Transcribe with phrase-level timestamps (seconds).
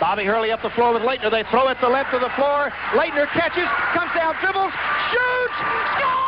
[0.00, 1.30] Bobby Hurley up the floor with Laettner.
[1.30, 2.70] They throw it to left of the floor.
[2.92, 4.72] Laettner catches, comes down, dribbles,
[5.10, 6.25] shoots,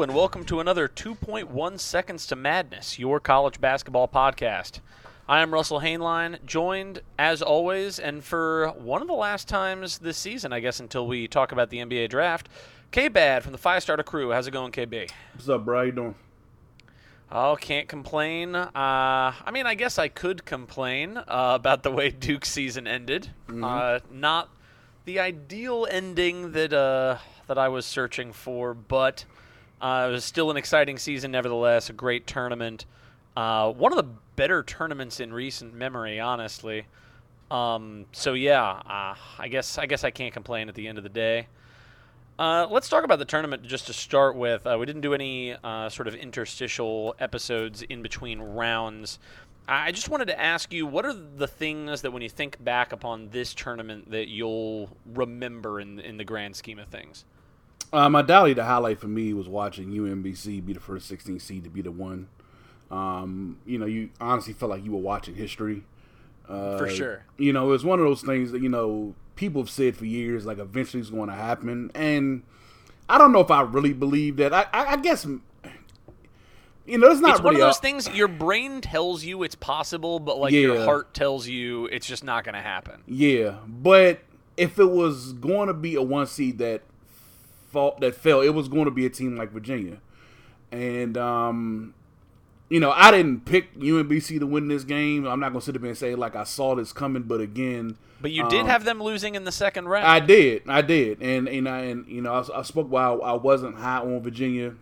[0.00, 4.80] Hello, and welcome to another 2.1 Seconds to Madness, your college basketball podcast.
[5.28, 10.16] I am Russell Hainline, joined, as always, and for one of the last times this
[10.16, 12.48] season, I guess, until we talk about the NBA draft,
[12.92, 14.32] K Bad from the Five Starter Crew.
[14.32, 15.10] How's it going, KB?
[15.34, 15.76] What's up, bro?
[15.80, 16.14] How you doing?
[17.30, 18.54] Oh, can't complain.
[18.54, 23.28] Uh, I mean, I guess I could complain uh, about the way Duke's season ended.
[23.62, 24.48] Uh, not
[25.04, 29.26] the ideal ending that uh, that I was searching for, but
[29.80, 31.90] uh, it was still an exciting season, nevertheless.
[31.90, 32.84] A great tournament.
[33.36, 36.86] Uh, one of the better tournaments in recent memory, honestly.
[37.50, 41.04] Um, so yeah, uh, I guess I guess I can't complain at the end of
[41.04, 41.48] the day.
[42.38, 44.66] Uh, let's talk about the tournament just to start with.
[44.66, 49.18] Uh, we didn't do any uh, sort of interstitial episodes in between rounds.
[49.68, 52.92] I just wanted to ask you, what are the things that when you think back
[52.92, 57.24] upon this tournament that you'll remember in in the grand scheme of things?
[57.92, 61.70] Um, undoubtedly, the highlight for me was watching UMBC be the first 16 seed to
[61.70, 62.28] be the one.
[62.90, 65.84] Um, you know, you honestly felt like you were watching history.
[66.48, 67.24] Uh, For sure.
[67.36, 70.44] You know, it's one of those things that you know people have said for years,
[70.44, 72.42] like eventually it's going to happen, and
[73.08, 74.52] I don't know if I really believe that.
[74.52, 75.26] I, I, I guess.
[76.86, 80.18] You know, it's not It's one of those things your brain tells you it's possible,
[80.18, 83.02] but like your heart tells you it's just not going to happen.
[83.06, 84.20] Yeah, but
[84.56, 86.82] if it was going to be a one seed that
[87.70, 89.98] fall, that fell, it was going to be a team like Virginia,
[90.72, 91.94] and um,
[92.68, 95.26] you know, I didn't pick UMBC to win this game.
[95.26, 97.96] I'm not going to sit up and say like I saw this coming, but again,
[98.20, 100.06] But you did Um, have them losing in the second round.
[100.06, 103.32] I did, I did, and and I and you know, I, I spoke while I
[103.32, 104.74] wasn't high on Virginia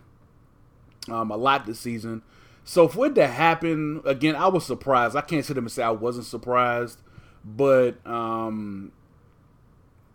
[1.09, 2.21] um, a lot this season.
[2.63, 5.15] So for it to happen again, I was surprised.
[5.15, 6.99] I can't sit up and say I wasn't surprised,
[7.43, 8.91] but um,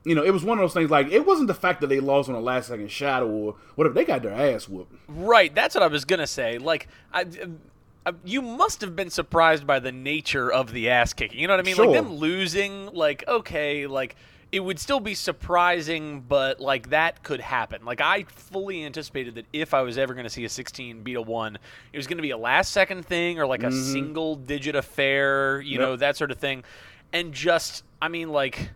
[0.04, 0.91] you know, it was one of those things.
[0.91, 3.94] Like it wasn't the fact that they lost on a last second shot or whatever.
[3.94, 4.94] They got their ass whooped.
[5.09, 6.59] Right, that's what I was gonna say.
[6.59, 7.25] Like, I,
[8.06, 11.38] uh, you must have been surprised by the nature of the ass kicking.
[11.41, 11.76] You know what I mean?
[11.76, 12.92] Like them losing.
[12.92, 14.16] Like, okay, like
[14.53, 17.84] it would still be surprising, but like that could happen.
[17.84, 21.22] Like I fully anticipated that if I was ever gonna see a 16 beat a
[21.22, 21.59] one,
[21.92, 25.60] it was gonna be a last second thing or like a single digit affair.
[25.62, 25.81] You Yep.
[25.81, 26.62] know that sort of thing,
[27.12, 28.71] and just I mean like.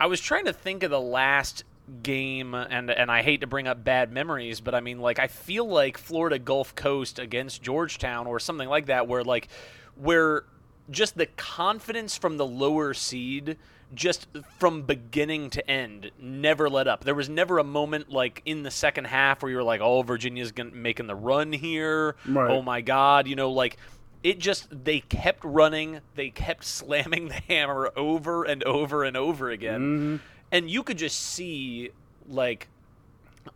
[0.00, 1.64] I was trying to think of the last
[2.02, 5.26] game, and and I hate to bring up bad memories, but I mean, like, I
[5.26, 9.48] feel like Florida Gulf Coast against Georgetown or something like that, where like,
[9.96, 10.44] where
[10.90, 13.56] just the confidence from the lower seed.
[13.92, 14.26] Just
[14.58, 17.04] from beginning to end, never let up.
[17.04, 20.02] There was never a moment like in the second half where you were like, "Oh,
[20.02, 22.50] Virginia's gonna, making the run here." Right.
[22.50, 23.76] Oh my God, you know, like
[24.24, 29.50] it just they kept running they kept slamming the hammer over and over and over
[29.50, 30.20] again
[30.50, 31.90] and you could just see
[32.28, 32.68] like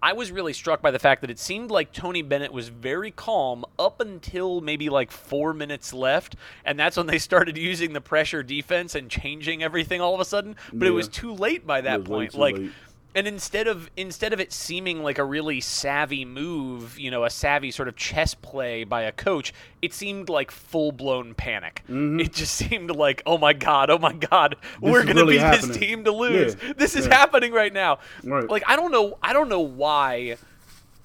[0.02, 3.10] I was really struck by the fact that it seemed like Tony Bennett was very
[3.10, 8.00] calm up until maybe like four minutes left, and that's when they started using the
[8.00, 10.56] pressure defense and changing everything all of a sudden.
[10.72, 12.34] But it was too late by that point.
[12.34, 12.70] Like, late.
[13.18, 17.30] And instead of instead of it seeming like a really savvy move, you know, a
[17.30, 19.52] savvy sort of chess play by a coach,
[19.82, 21.82] it seemed like full blown panic.
[21.88, 25.76] It just seemed like, oh my god, oh my god, we're gonna really beat this
[25.76, 26.56] team to lose.
[26.62, 27.16] Yeah, This is yeah.
[27.16, 27.98] happening right now.
[28.22, 28.48] Right.
[28.48, 30.36] Like I don't know, I don't know why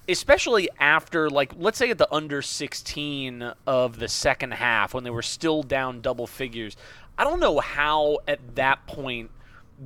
[0.06, 5.08] especially after like let's say at the under 16 of the second half when they
[5.08, 6.76] were still down double figures
[7.16, 9.30] i don't know how at that point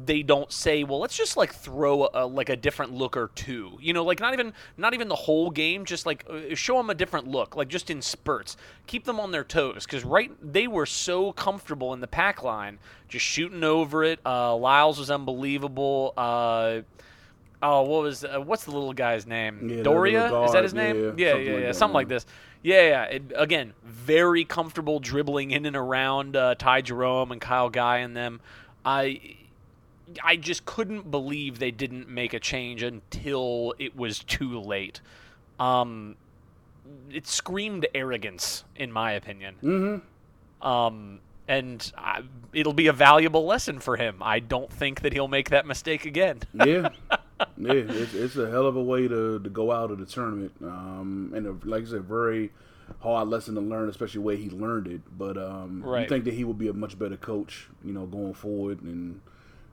[0.04, 3.78] they don't say well let's just like throw a, like a different look or two
[3.80, 6.90] you know like not even not even the whole game just like uh, show them
[6.90, 10.66] a different look like just in spurts keep them on their toes because right they
[10.66, 12.78] were so comfortable in the pack line
[13.08, 16.80] just shooting over it uh, lyles was unbelievable uh,
[17.60, 19.68] Oh, what was uh, what's the little guy's name?
[19.68, 21.14] Yeah, Doria is that his name?
[21.16, 22.26] yeah, yeah, something yeah, like yeah, that, something like this.
[22.62, 23.02] Yeah, yeah.
[23.04, 28.16] It, again, very comfortable dribbling in and around uh, Ty Jerome and Kyle Guy and
[28.16, 28.40] them.
[28.84, 29.37] I
[30.22, 35.00] I just couldn't believe they didn't make a change until it was too late.
[35.58, 36.16] Um,
[37.10, 39.56] it screamed arrogance, in my opinion.
[39.62, 40.66] Mm-hmm.
[40.66, 42.22] Um, and I,
[42.52, 44.18] it'll be a valuable lesson for him.
[44.20, 46.40] I don't think that he'll make that mistake again.
[46.54, 50.06] yeah, yeah, it's, it's a hell of a way to, to go out of the
[50.06, 52.50] tournament, um, and a, like I said, very
[53.00, 55.00] hard lesson to learn, especially the way he learned it.
[55.16, 56.02] But um, Right.
[56.02, 59.20] you think that he will be a much better coach, you know, going forward, and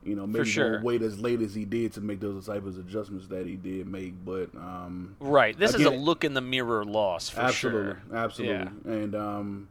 [0.05, 0.73] you know, maybe sure.
[0.73, 3.55] won't wait as late as he did to make those type of adjustments that he
[3.55, 4.13] did make.
[4.23, 5.57] But um, Right.
[5.57, 8.01] This is a look in the mirror loss for absolutely, sure.
[8.13, 8.55] absolutely,
[8.85, 8.91] Yeah.
[8.93, 9.67] and um,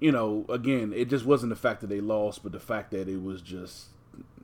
[0.00, 3.08] you know, again, it just wasn't the fact that they lost, but the fact that
[3.08, 3.86] it was just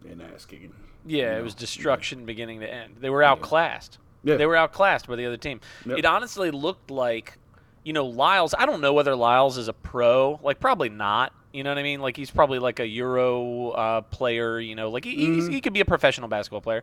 [0.08, 0.72] an ass kicking.
[1.05, 1.60] Yeah, it was know?
[1.60, 2.96] destruction beginning to end.
[3.00, 3.98] They were outclassed.
[4.22, 4.37] Yeah.
[4.37, 5.60] They were outclassed by the other team.
[5.84, 5.98] Yep.
[5.98, 7.38] It honestly looked like,
[7.82, 8.55] you know, Lyles.
[8.56, 10.38] I don't know whether Lyles is a pro.
[10.44, 11.32] Like, probably not.
[11.52, 12.00] You know what I mean?
[12.00, 14.58] Like, he's probably like a Euro uh, player.
[14.60, 16.82] You know, like he, he's he could be a professional basketball player.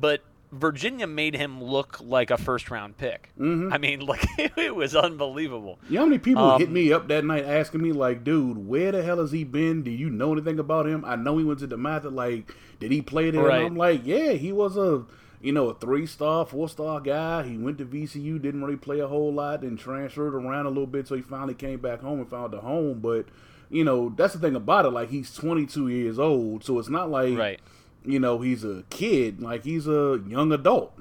[0.00, 0.22] But
[0.52, 3.30] Virginia made him look like a first round pick.
[3.38, 5.78] I mean, like it was unbelievable.
[5.88, 8.66] You know how many people hit Um, me up that night asking me like, "Dude,
[8.66, 9.82] where the hell has he been?
[9.82, 11.04] Do you know anything about him?
[11.04, 12.04] I know he went to the math.
[12.04, 13.58] Like, did he play there?" Right.
[13.58, 15.04] And I'm like, "Yeah, he was a,
[15.42, 17.42] you know, a three star, four star guy.
[17.42, 20.86] He went to VCU, didn't really play a whole lot, then transferred around a little
[20.86, 23.00] bit, so he finally came back home and found a home.
[23.00, 23.26] But,
[23.70, 24.90] you know, that's the thing about it.
[24.90, 27.60] Like, he's 22 years old, so it's not like, Right.
[28.04, 29.40] you know, he's a kid.
[29.40, 30.92] Like, he's a young adult."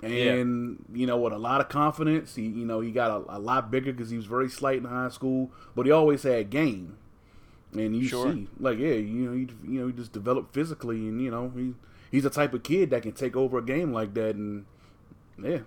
[0.00, 3.38] and you know with a lot of confidence he you know he got a, a
[3.40, 6.96] lot bigger because he was very slight in high school but he always had game
[7.72, 8.32] and you Sure.
[8.32, 11.50] see like yeah you know he, you know he just developed physically and you know
[11.56, 11.74] he
[12.12, 14.66] he's the type of kid that can take over a game like that and
[15.42, 15.58] yeah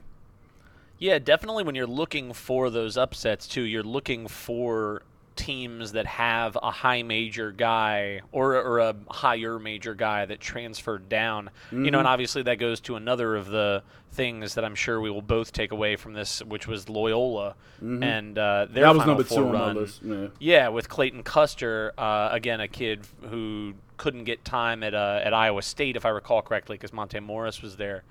[0.98, 5.02] Yeah, definitely when you're looking for those upsets too, you're looking for
[5.36, 11.10] teams that have a high major guy or or a higher major guy that transferred
[11.10, 11.50] down.
[11.72, 15.10] You know, and obviously that goes to another of the things that I'm sure we
[15.10, 17.56] will both take away from this, which was Loyola
[18.04, 19.76] and uh, their that was Final number Four two run.
[20.04, 25.22] yeah Yeah, with Clayton Custer, uh, again a kid who couldn't get time at uh,
[25.24, 28.04] at Iowa State, if I recall correctly, because Monte Morris was there,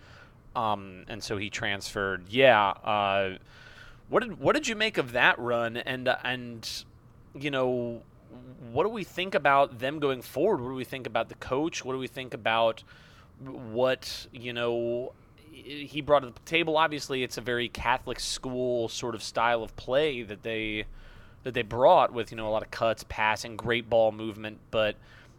[0.56, 2.24] um, and so he transferred.
[2.28, 3.36] Yeah, uh,
[4.08, 5.76] what did what did you make of that run?
[5.76, 6.84] And uh, and
[7.34, 8.02] you know,
[8.72, 10.60] what do we think about them going forward?
[10.60, 11.84] What do we think about the coach?
[11.84, 12.82] What do we think about
[13.40, 15.12] what you know?
[15.52, 16.76] He brought to the table.
[16.76, 20.84] Obviously, it's a very Catholic school sort of style of play that they
[21.42, 24.58] that they brought with you know a lot of cuts, passing, great ball movement.
[24.70, 24.96] But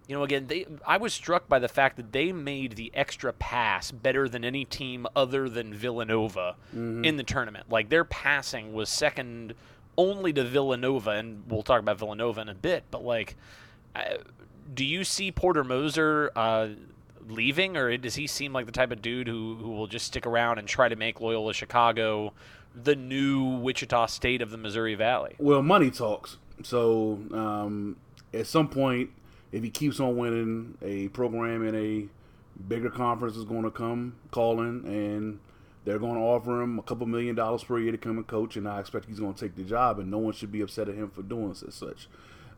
[0.07, 3.31] you know, again, they I was struck by the fact that they made the extra
[3.33, 7.05] pass better than any team other than Villanova mm-hmm.
[7.05, 7.69] in the tournament.
[7.69, 9.53] Like their passing was second
[10.01, 12.83] only to Villanova, and we'll talk about Villanova in a bit.
[12.89, 13.35] But like,
[14.73, 16.31] do you see Porter Moser?
[16.35, 16.69] Uh,
[17.27, 20.25] leaving or does he seem like the type of dude who, who will just stick
[20.25, 22.33] around and try to make Loyola Chicago
[22.75, 25.35] the new Wichita State of the Missouri Valley?
[25.37, 27.95] well money talks so um
[28.33, 29.11] at some point
[29.51, 34.15] if he keeps on winning a program in a bigger conference is going to come
[34.31, 35.39] calling and
[35.83, 38.55] they're going to offer him a couple million dollars per year to come and coach
[38.55, 40.89] and i expect he's going to take the job and no one should be upset
[40.89, 42.07] at him for doing as such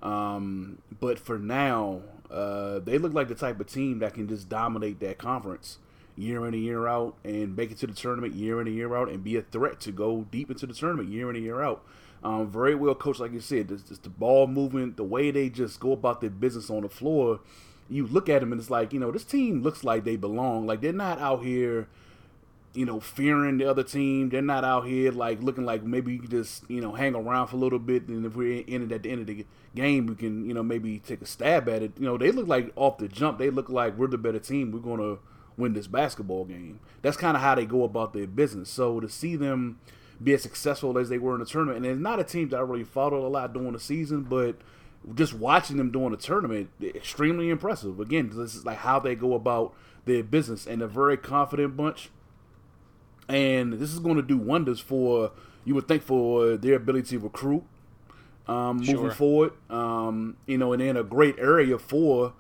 [0.02, 4.50] um, but for now uh, they look like the type of team that can just
[4.50, 5.78] dominate that conference
[6.16, 8.96] year in and year out and make it to the tournament year in and year
[8.96, 11.62] out and be a threat to go deep into the tournament year in and year
[11.62, 11.84] out
[12.24, 13.70] um, very well coached, like you said.
[13.70, 16.90] Just, just the ball movement, the way they just go about their business on the
[16.90, 17.42] floor.
[17.90, 20.66] You look at them and it's like, you know, this team looks like they belong.
[20.66, 21.88] Like they're not out here,
[22.74, 24.30] you know, fearing the other team.
[24.30, 27.48] They're not out here like looking like maybe you can just, you know, hang around
[27.48, 28.08] for a little bit.
[28.08, 30.64] And if we're in it at the end of the game, we can, you know,
[30.64, 31.92] maybe take a stab at it.
[32.00, 33.38] You know, they look like off the jump.
[33.38, 34.72] They look like we're the better team.
[34.72, 35.18] We're gonna
[35.56, 36.80] win this basketball game.
[37.02, 38.70] That's kind of how they go about their business.
[38.70, 39.80] So to see them
[40.22, 41.78] be as successful as they were in the tournament.
[41.78, 44.58] And it's not a team that I really followed a lot during the season, but
[45.16, 48.00] just watching them during the tournament, extremely impressive.
[48.00, 49.74] Again, this is like how they go about
[50.06, 52.10] their business, and a very confident bunch.
[53.30, 55.32] And this is going to do wonders for
[55.66, 57.64] you would think for their ability to recruit
[58.48, 59.12] um, moving Sure.
[59.12, 59.54] forward.
[59.70, 62.34] Um, you know, and in a great area for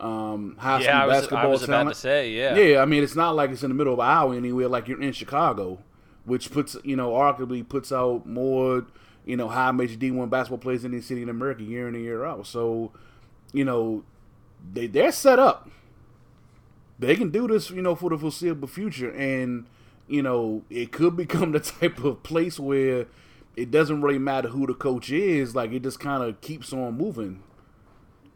[0.00, 1.82] um, high school Yeah, I was, basketball I was talent.
[1.82, 2.56] about to say, yeah.
[2.56, 4.68] Yeah, I mean, it's not like it's in the middle of Iowa anywhere.
[4.68, 5.78] Like you're in Chicago,
[6.24, 8.86] which puts you know arguably puts out more
[9.26, 12.02] you know high major D1 basketball players in any city in America year in and
[12.02, 12.46] year out.
[12.46, 12.90] So,
[13.52, 14.02] you know,
[14.72, 15.68] they they're set up.
[16.98, 19.66] They can do this, you know, for the foreseeable future, and
[20.08, 23.06] you know, it could become the type of place where
[23.56, 25.54] it doesn't really matter who the coach is.
[25.54, 27.42] Like it just kind of keeps on moving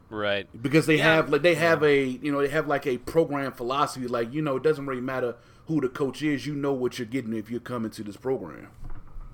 [0.08, 0.46] Right.
[0.62, 1.14] because they Yeah.
[1.16, 4.40] have like they have a you know they have like a program philosophy like you
[4.40, 5.34] know it doesn't really matter
[5.66, 8.68] who the coach is you know what you're getting if you're coming to this program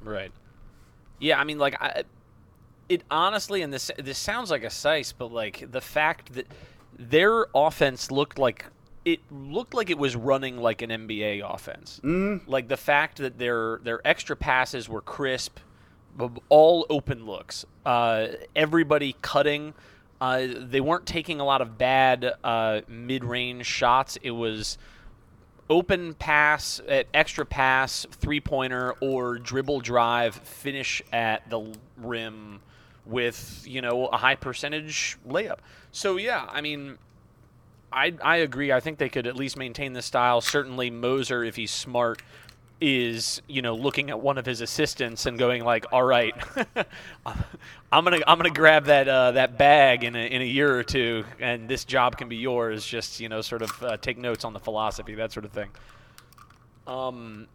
[0.03, 0.33] Right.
[1.21, 2.03] Yeah, I mean, like, I,
[2.89, 6.47] it honestly, and this this sounds like a size, but like the fact that
[6.99, 8.65] their offense looked like
[9.05, 12.01] it looked like it was running like an NBA offense.
[12.05, 12.43] Mm.
[12.47, 15.59] Like the fact that their their extra passes were crisp,
[16.49, 17.65] all open looks.
[17.85, 19.75] Uh, everybody cutting.
[20.21, 24.17] Uh, they weren't taking a lot of bad uh, mid-range shots.
[24.23, 24.79] It was
[25.69, 32.61] open pass, uh, extra pass, three pointer, or dribble drive, finish at the rim
[33.05, 35.59] with you know a high percentage layup.
[35.91, 36.99] So yeah, I mean,
[37.93, 38.73] I I agree.
[38.73, 40.41] I think they could at least maintain this style.
[40.41, 42.23] Certainly Moser, if he's smart,
[42.81, 46.35] is you know looking at one of his assistants and going like, "All right,
[47.93, 50.83] I'm gonna I'm gonna grab that uh, that bag in a, in a year or
[50.83, 54.45] two, and this job can be yours." Just you know, sort of uh, take notes
[54.45, 55.69] on the philosophy, that sort of thing.
[56.87, 57.47] Um,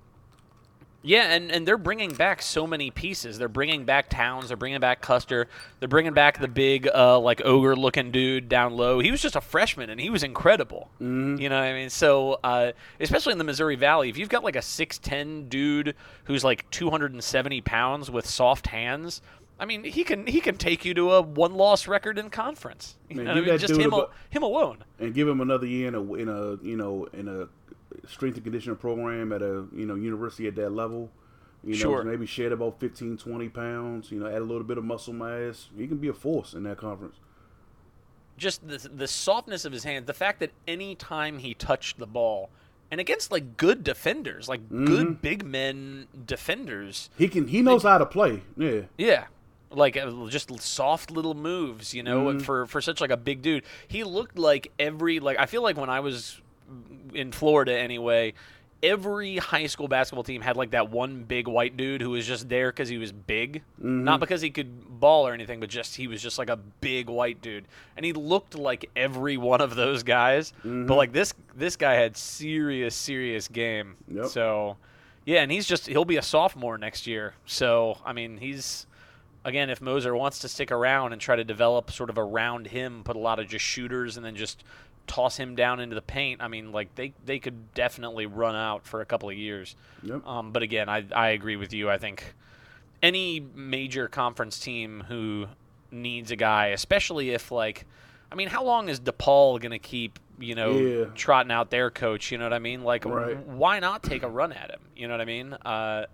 [1.07, 3.37] yeah, and, and they're bringing back so many pieces.
[3.37, 4.49] They're bringing back Townes.
[4.49, 5.47] They're bringing back Custer.
[5.79, 8.99] They're bringing back the big, uh, like ogre looking dude down low.
[8.99, 10.89] He was just a freshman and he was incredible.
[10.95, 11.41] Mm-hmm.
[11.41, 11.89] You know what I mean?
[11.89, 15.95] So, uh, especially in the Missouri Valley, if you've got like a six ten dude
[16.25, 19.21] who's like two hundred and seventy pounds with soft hands.
[19.59, 22.95] I mean, he can he can take you to a one loss record in conference.
[23.09, 23.57] You Man, know what I mean?
[23.57, 23.91] Just him,
[24.29, 24.83] him alone.
[24.99, 27.47] and give him another year in a in a you know in a
[28.07, 31.09] strength and conditioning program at a you know university at that level.
[31.63, 32.03] You know, Sure.
[32.03, 34.11] maybe shed about 15, 20 pounds.
[34.11, 35.69] You know, add a little bit of muscle mass.
[35.75, 37.15] He can be a force in that conference.
[38.37, 42.05] just the the softness of his hands, the fact that any time he touched the
[42.05, 42.49] ball,
[42.91, 44.85] and against like good defenders, like Mm-hmm.
[44.85, 47.47] good big men defenders, He can.
[47.47, 48.43] He knows how to play.
[48.55, 48.81] Yeah.
[48.97, 49.25] yeah,
[49.71, 52.39] like uh, just soft little moves, you know, Mm-hmm.
[52.39, 53.63] for for such like a big dude.
[53.87, 56.39] He looked like every like I feel like when I was
[57.13, 58.33] in Florida anyway.
[58.83, 62.47] Every high school basketball team had like that one big white dude who was just
[62.47, 64.03] there because he was big, Mm-hmm.
[64.03, 67.09] not because he could ball or anything, but just he was just like a big
[67.09, 70.53] white dude, and he looked like every one of those guys.
[70.59, 70.85] Mm-hmm.
[70.85, 73.95] But like this, this guy had serious, serious game.
[74.13, 74.27] Yep.
[74.27, 74.77] So,
[75.25, 77.33] yeah, and he's just he'll be a sophomore next year.
[77.47, 78.85] So I mean, he's
[79.43, 83.01] again, if Moser wants to stick around and try to develop sort of around him,
[83.03, 84.63] put a lot of just shooters, and then just
[85.07, 86.41] toss him down into the paint.
[86.41, 89.75] I mean, like they they could definitely run out for a couple of years.
[90.03, 90.25] Yep.
[90.27, 91.89] Um, but again, I I agree with you.
[91.89, 92.33] I think
[93.01, 95.47] any major conference team who
[95.91, 97.85] needs a guy, especially if like,
[98.31, 101.05] I mean, how long is DePaul gonna keep you know Yeah.
[101.15, 102.31] trotting out their coach?
[102.31, 102.83] You know what I mean?
[102.83, 103.37] Like, Right.
[103.45, 104.81] why not take a run at him?
[104.95, 105.53] You know what I mean?
[105.53, 106.05] Uh,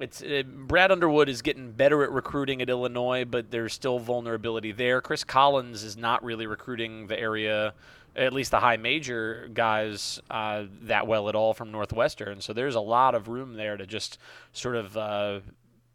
[0.00, 4.70] it's uh, Brad Underwood is getting better at recruiting at Illinois, but there's still vulnerability
[4.70, 5.00] there.
[5.00, 7.74] Chris Collins is not really recruiting the area,
[8.18, 12.40] at least the high major guys, uh, that well at all from Northwestern.
[12.40, 14.18] So there's a lot of room there to just
[14.52, 15.40] sort of uh,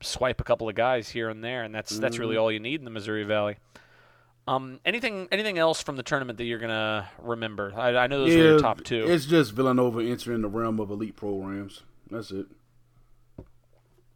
[0.02, 2.80] swipe a couple of guys here and there, and that's that's really all you need
[2.80, 3.58] in the Missouri Valley.
[4.46, 7.74] Um, anything anything else from the tournament that you're gonna remember?
[7.76, 9.06] I, I know those were your top two.
[9.08, 11.84] It's just Villanova entering the realm of elite programs.
[12.10, 12.48] That's it.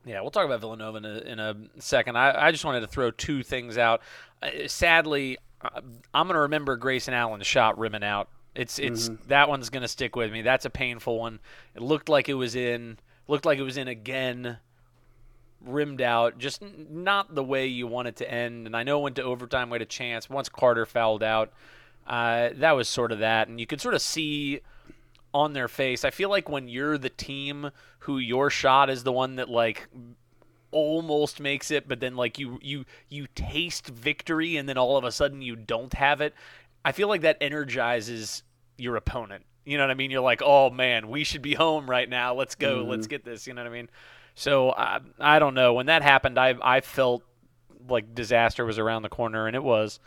[0.06, 2.18] Yeah, we'll talk about Villanova in a, in a second.
[2.18, 4.02] I, I just wanted to throw two things out.
[4.42, 8.30] Uh, sadly, I'm going to remember Grayson Allen's shot rimming out.
[8.56, 10.42] It's it's that one's going to stick with me.
[10.42, 11.40] That's a painful one.
[11.76, 12.98] It looked like it was in.
[13.28, 14.58] Looked like it was in again.
[15.62, 18.68] Rimmed out, just not the way you want it to end.
[18.68, 20.30] And I know it went to overtime, we had a chance.
[20.30, 21.52] Once Carter fouled out,
[22.06, 23.48] uh, that was sort of that.
[23.48, 24.62] And you could sort of see
[25.34, 26.06] on their face.
[26.06, 29.88] I feel like when you're the team who your shot is the one that like
[30.78, 35.04] almost makes it, but then like you you you taste victory and then all of
[35.04, 36.34] a sudden you don't have it.
[36.86, 38.44] I feel like that energizes
[38.78, 39.44] your opponent.
[39.66, 40.12] You know what I mean?
[40.12, 42.34] You're like, oh man, we should be home right now.
[42.34, 42.86] Let's go.
[42.88, 43.48] Let's get this.
[43.48, 43.90] You know what I mean?
[44.36, 45.74] So I I don't know.
[45.74, 47.24] When that happened, I I felt
[47.90, 50.00] like disaster was around the corner, and it was.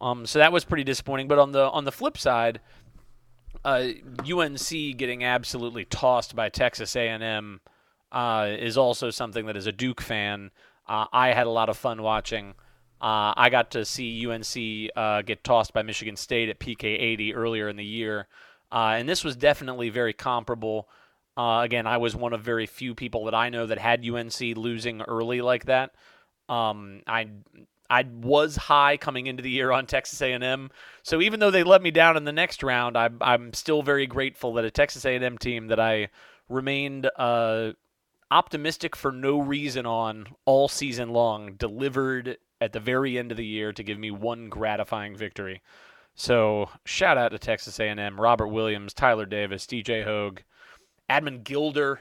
[0.00, 1.28] Um, so that was pretty disappointing.
[1.28, 2.60] But on the on the flip side,
[3.64, 3.88] uh,
[4.30, 7.60] UNC getting absolutely tossed by Texas A&M
[8.14, 10.52] uh, is also something that, as a Duke fan,
[10.88, 12.54] uh, I had a lot of fun watching.
[13.00, 17.34] Uh, I got to see UNC uh, get tossed by Michigan State at PK 80
[17.34, 18.28] earlier in the year,
[18.70, 20.88] uh, and this was definitely very comparable.
[21.36, 24.40] Uh, again, I was one of very few people that I know that had UNC
[24.56, 25.90] losing early like that.
[26.48, 27.28] Um, I
[27.90, 30.70] I was high coming into the year on Texas A&M,
[31.02, 34.06] so even though they let me down in the next round, I'm I'm still very
[34.06, 36.10] grateful that a Texas A&M team that I
[36.48, 37.72] remained uh,
[38.34, 43.46] optimistic for no reason on all season long delivered at the very end of the
[43.46, 45.62] year to give me one gratifying victory.
[46.16, 50.42] So shout out to Texas A&M, Robert Williams, Tyler Davis, DJ Hogg,
[51.08, 52.00] Admon Gilder.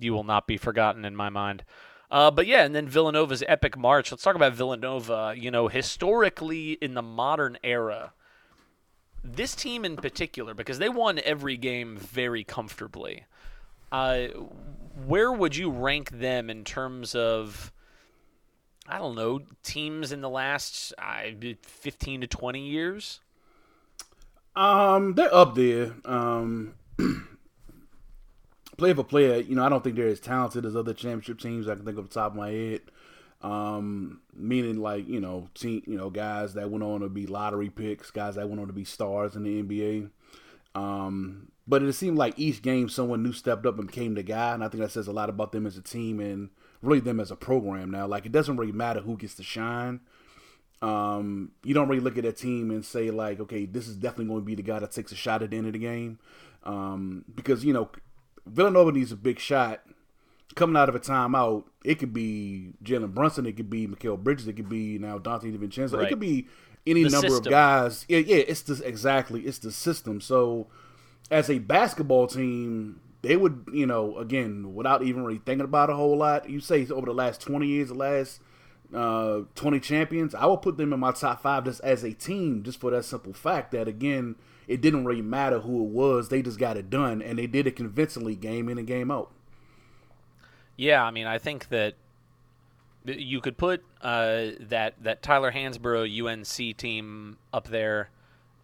[0.00, 1.62] You will not be forgotten in my mind.
[2.10, 4.10] Uh, but yeah, and then Villanova's epic march.
[4.10, 5.34] Let's talk about Villanova.
[5.36, 8.12] You know, historically in the modern era,
[9.22, 13.24] this team in particular, because they won every game very comfortably.
[13.94, 14.26] Uh,
[15.06, 17.72] where would you rank them in terms of,
[18.88, 21.30] I don't know, teams in the last uh,
[21.62, 23.20] 15 to 20 years?
[24.56, 25.94] Um, they're up there.
[26.04, 26.74] Um,
[28.76, 31.68] player for player, you know, I don't think they're as talented as other championship teams
[31.68, 32.80] I can think of the top of my head.
[33.42, 37.68] Um, meaning like you know, team, you know, guys that went on to be lottery
[37.68, 40.10] picks, guys that went on to be stars in the NBA.
[40.74, 44.54] Um, but it seemed like each game someone new stepped up and became the guy,
[44.54, 46.50] and I think that says a lot about them as a team and
[46.82, 48.06] really them as a program now.
[48.06, 50.00] Like it doesn't really matter who gets to shine.
[50.82, 54.26] Um, you don't really look at a team and say like, okay, this is definitely
[54.26, 56.18] going to be the guy that takes a shot at the end of the game,
[56.64, 57.88] um, because you know
[58.46, 59.80] Villanova needs a big shot
[60.54, 61.64] coming out of a timeout.
[61.84, 65.56] It could be Jalen Brunson, it could be Mikal Bridges, it could be now Donte
[65.56, 66.06] DiVincenzo, Right.
[66.06, 66.48] it could be
[66.86, 67.46] any The number system.
[67.46, 68.04] of guys.
[68.08, 70.20] Yeah, yeah, it's the exactly it's the system.
[70.20, 70.66] So
[71.34, 75.94] as a basketball team, they would, you know, again, without even really thinking about a
[75.94, 78.40] whole lot, you say over the last twenty years, the last
[78.94, 82.62] uh, 20 champions, I would put them in my top five just as a team,
[82.62, 84.36] just for that simple fact that, again,
[84.68, 86.28] it didn't really matter who it was.
[86.28, 89.32] They just got it done, and they did it convincingly game in and game out.
[90.76, 91.94] Yeah, I mean, I think that
[93.04, 98.10] you could put uh, that that Tyler Hansbrough UNC team up there.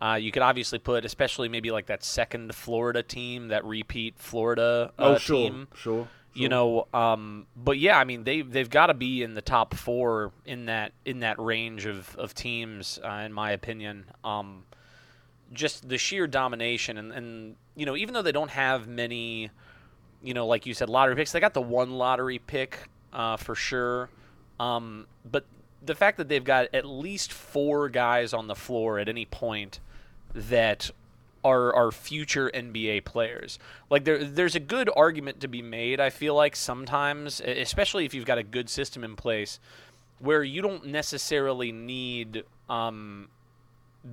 [0.01, 4.93] Uh, you could obviously put, especially maybe like that second Florida team, that repeat Florida
[4.99, 5.69] uh, oh, sure, team.
[5.75, 9.43] sure, You know, um, but yeah, I mean they they've got to be in the
[9.43, 14.07] top four in that in that range of of teams, uh, in my opinion.
[14.25, 14.65] Um,
[15.53, 19.51] just the sheer domination and, and you know even though they don't have many
[20.23, 23.55] you know like you said lottery picks they got the one lottery pick uh, for
[23.55, 24.09] sure
[24.59, 25.45] um, but
[25.83, 29.81] the fact that they've got at least four guys on the floor at any point
[30.35, 30.91] that
[31.45, 33.59] are are future NBA players.
[33.89, 38.15] Like there there's a good argument to be made, I feel like sometimes, especially if
[38.15, 39.59] you've got a good system in place
[40.19, 43.29] where you don't necessarily need um,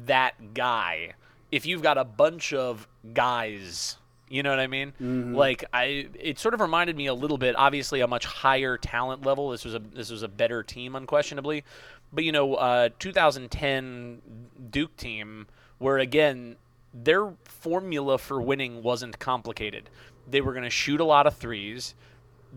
[0.05, 1.13] that guy.
[1.51, 3.97] If you've got a bunch of guys
[4.29, 4.91] you know what i mean?
[5.33, 9.25] Like i it sort of reminded me a little bit obviously a much higher talent
[9.25, 9.51] level.
[9.51, 11.63] This was a this was a better team unquestionably.
[12.11, 14.21] But you know uh 2010
[14.69, 15.47] duke team
[15.79, 16.55] where again
[16.93, 19.89] their formula for winning wasn't complicated.
[20.29, 21.95] They were going to shoot a lot of threes.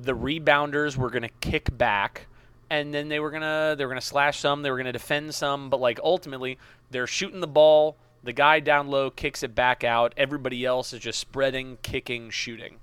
[0.00, 2.26] The rebounders were going to kick back
[2.70, 4.86] and then they were going to they were going to slash some they were going
[4.86, 6.56] to defend some but like ultimately
[6.90, 11.00] they're shooting the ball the guy down low kicks it back out everybody else is
[11.00, 12.78] just spreading kicking shooting.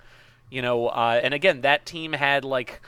[0.51, 2.81] You know uh, and again that team had like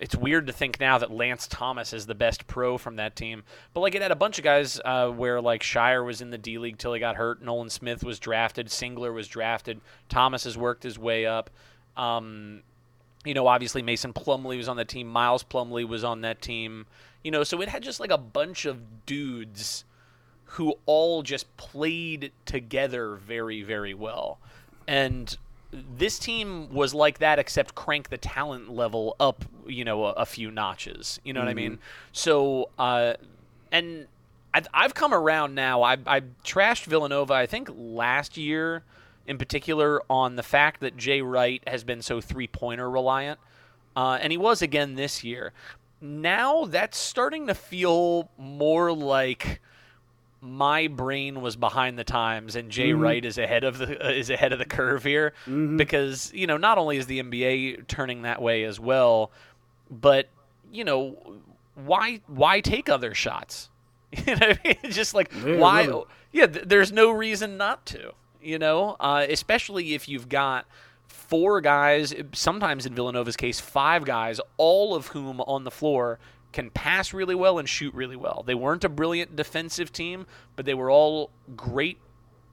[0.00, 3.42] it's weird to think now that Lance Thomas is the best pro from that team,
[3.72, 6.38] but like it had a bunch of guys uh, where like Scheyer was in the
[6.38, 7.42] D League till he got hurt.
[7.42, 8.68] Nolan Smith was drafted.
[8.68, 9.80] Singler was drafted.
[10.08, 11.50] Thomas has worked his way up.
[11.96, 12.62] Um,
[13.24, 15.08] you know, obviously Mason Plumlee was on that team.
[15.08, 16.86] Miles Plumlee was on that team.
[17.22, 19.84] You know, so it had just like a bunch of dudes
[20.52, 24.38] who all just played together very, very well.
[24.86, 25.36] And
[25.70, 30.26] this team was like that, except crank the talent level up, you know, a, a
[30.26, 31.20] few notches.
[31.24, 31.78] You know what I mean?
[32.12, 33.14] So, uh,
[33.70, 34.06] and
[34.54, 35.82] I've, I've come around now.
[35.82, 38.82] I, I trashed Villanova, I think, last year
[39.26, 43.38] in particular on the fact that Jay Wright has been so three pointer reliant.
[43.94, 45.52] Uh, and he was again this year.
[46.00, 49.60] Now that's starting to feel more like
[50.40, 54.30] my brain was behind the times and Jay Wright is ahead of the uh, is
[54.30, 55.32] ahead of the curve here
[55.76, 59.32] because you know not only is the NBA turning that way as well
[59.90, 60.28] but
[60.72, 61.16] you know
[61.74, 63.68] why why take other shots
[64.12, 64.92] you know what I mean?
[64.92, 66.04] Just like Yeah, why really.
[66.32, 70.66] yeah th- there's no reason not to you know uh, especially if you've got
[71.08, 76.18] four guys sometimes in Villanova's case five guys all of whom on the floor
[76.52, 80.64] can pass really well and shoot really well they weren't a brilliant defensive team but
[80.64, 81.98] they were all great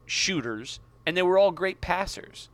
[0.06, 2.50] shooters and they were all great passers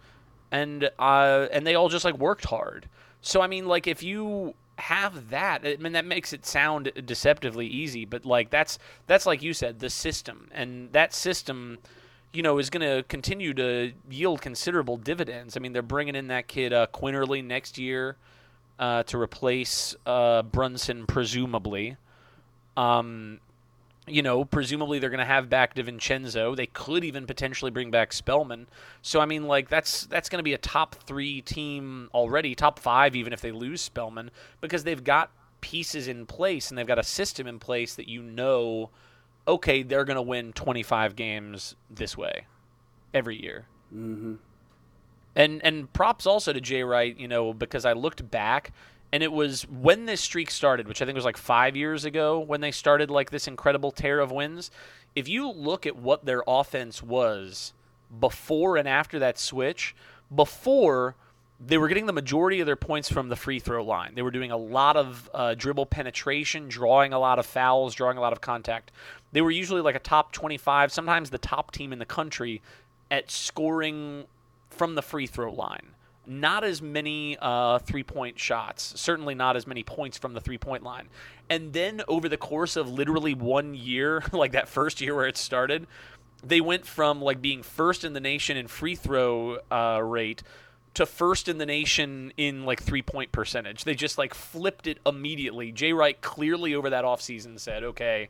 [0.52, 2.88] and uh, and they all just like worked hard.
[3.22, 7.68] So I mean, like if you have that, I mean that makes it sound deceptively
[7.68, 8.78] easy, but like that's
[9.08, 11.80] that's like you said, the system, and that system,
[12.34, 15.56] you know, is going to continue to yield considerable dividends.
[15.56, 18.18] I mean, they're bringing in that kid uh, Quinerly next year
[18.82, 21.98] uh, to replace uh, Brunson, presumably.
[22.76, 23.40] Um,
[24.08, 26.56] you know, presumably they're going to have back DiVincenzo.
[26.58, 28.68] They could even potentially bring back Spellman.
[29.04, 32.80] So I mean, like that's that's going to be a top three team already, top
[32.80, 35.30] five even if they lose Spellman because they've got
[35.62, 38.90] pieces in place and they've got a system in place that you know,
[39.48, 42.48] okay, they're going to win 25 games this way
[43.14, 43.68] every year.
[43.96, 44.36] Mm-hmm.
[45.36, 48.74] And and props also to Jay Wright, you know, because I looked back
[49.14, 52.40] and it was when this streak started, which I think was like five years ago
[52.40, 54.72] when they started like this incredible tear of wins.
[55.16, 57.74] If you look at what their offense was
[58.20, 59.96] before and after that switch,
[60.34, 61.16] before
[61.64, 64.16] they were getting the majority of their points from the free throw line.
[64.16, 68.18] They were doing a lot of uh, dribble penetration, drawing a lot of fouls, drawing
[68.18, 68.92] a lot of contact.
[69.32, 72.62] They were usually like a top 25, sometimes the top team in the country
[73.12, 74.26] at scoring
[74.72, 75.92] from the free throw line
[76.26, 80.58] not as many uh, three point shots, certainly not as many points from the three
[80.58, 81.10] point line.
[81.50, 85.38] And then over the course of literally one year, like that first year where it
[85.38, 85.88] started,
[86.44, 90.44] they went from like being first in the nation in free throw uh, rate
[90.94, 93.84] to first in the nation in like three point percentage.
[93.84, 95.72] They just like flipped it immediately.
[95.72, 98.30] Jay Wright clearly over that offseason said, okay,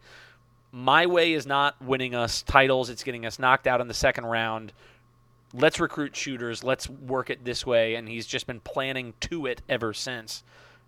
[0.71, 4.25] my way is not winning us titles, it's getting us knocked out in the second
[4.25, 4.71] round
[5.53, 9.61] let's recruit shooters, let's work it this way, and he's just been planning to it
[9.67, 10.43] ever since.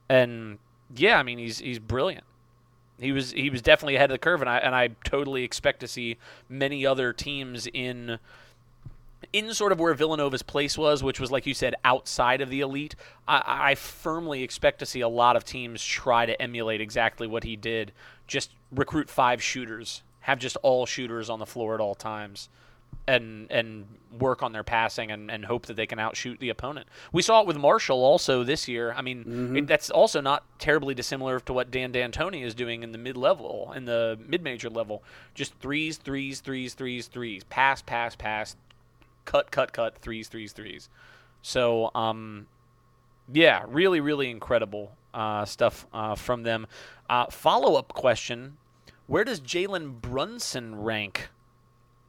[0.10, 0.60] And
[0.96, 2.24] yeah, I mean he's he's brilliant.
[3.00, 5.80] He was he was definitely ahead of the curve, and I and I totally expect
[5.82, 8.20] to see many other teams in
[9.32, 12.62] in sort of where Villanova's place was, which was like you said, outside of the
[12.62, 12.96] elite.
[13.28, 17.44] I, I firmly expect to see a lot of teams try to emulate exactly what
[17.44, 17.92] he did.
[18.28, 22.50] Just recruit five shooters, have just all shooters on the floor at all times
[23.08, 23.86] and and
[24.20, 26.88] work on their passing and, and hope that they can outshoot the opponent.
[27.12, 28.94] We saw it with Marshall also this year.
[28.94, 29.58] I mean, mm-hmm.
[29.58, 33.18] it, that's also not terribly dissimilar to what Dan D'Antoni is doing in the mid
[33.18, 35.04] level, in the mid major level.
[35.34, 38.56] Just threes, threes, threes, threes, threes, pass, pass, pass,
[39.26, 40.90] cut, cut, cut, threes, threes, threes.
[41.42, 42.48] So, um,
[43.32, 46.68] yeah, really, really incredible uh, stuff uh, from them.
[47.10, 48.58] Uh, Follow up question:
[49.08, 51.30] Where does Jalen Brunson rank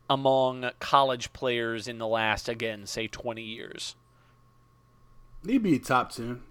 [0.08, 3.96] among college players in the last, again, say 20 years?
[5.46, 6.42] He'd be top 10.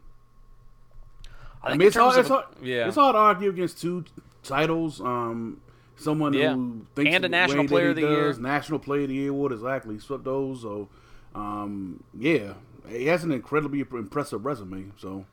[1.63, 2.87] I, I mean, it's hard, it's, hard, yeah.
[2.87, 4.03] it's hard to argue against two
[4.43, 4.99] titles.
[4.99, 5.61] Um,
[5.95, 6.53] someone yeah.
[6.53, 9.29] who thinks and a national player of the does, year, national player of the year
[9.29, 9.97] award, exactly.
[9.99, 10.89] Swept those, so
[11.35, 12.53] um, yeah,
[12.89, 14.91] he has an incredibly impressive resume.
[14.97, 15.25] So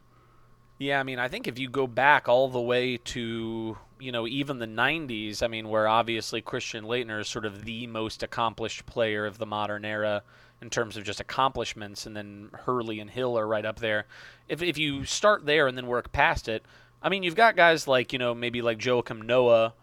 [0.80, 4.26] yeah, I mean, I think if you go back all the way to, you know,
[4.26, 8.86] even the 90s, I mean, where obviously Christian Laettner is sort of the most accomplished
[8.86, 10.22] player of the modern era
[10.62, 14.06] in terms of just accomplishments, and then Hurley and Hill are right up there.
[14.48, 16.64] If, if you start there and then work past it,
[17.02, 19.74] I mean, you've got guys like, you know, maybe like Joakim Noah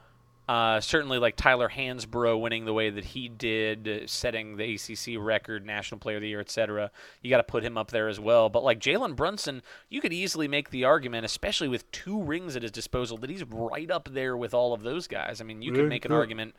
[0.47, 5.65] uh, certainly, like Tyler Hansbrough winning the way that he did, setting the ACC record,
[5.65, 6.89] National Player of the Year, etc.
[7.21, 8.47] You got to put him up there as well.
[8.47, 12.61] But like Jalen Brunson, you could easily make the argument, especially with two rings at
[12.61, 15.41] his disposal, that he's right up there with all of those guys.
[15.41, 16.55] I mean, you could make an argument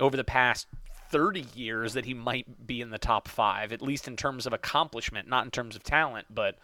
[0.00, 0.66] over the past
[1.10, 4.54] 30 years that he might be in the top five, at least in terms of
[4.54, 6.28] accomplishment, not in terms of talent.
[6.30, 6.56] But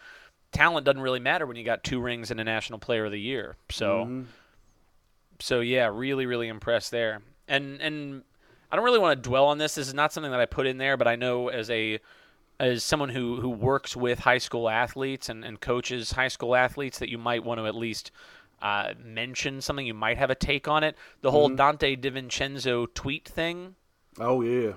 [0.52, 3.20] talent doesn't really matter when you got two rings and a National Player of the
[3.20, 3.56] Year.
[3.68, 4.06] So.
[4.06, 4.22] Mm-hmm
[5.42, 7.20] so yeah, really, really impressed there.
[7.48, 8.22] And and
[8.70, 9.74] I don't really want to dwell on this.
[9.74, 12.00] This is not something that I put in there, but I know as a
[12.60, 16.98] as someone who, who works with high school athletes and, and coaches high school athletes
[17.00, 18.12] that you might want to at least
[18.60, 20.96] uh, mention something you might have a take on it.
[21.22, 21.60] The whole mm-hmm.
[21.60, 23.74] Donte DiVincenzo tweet thing.
[24.20, 24.74] Oh yeah.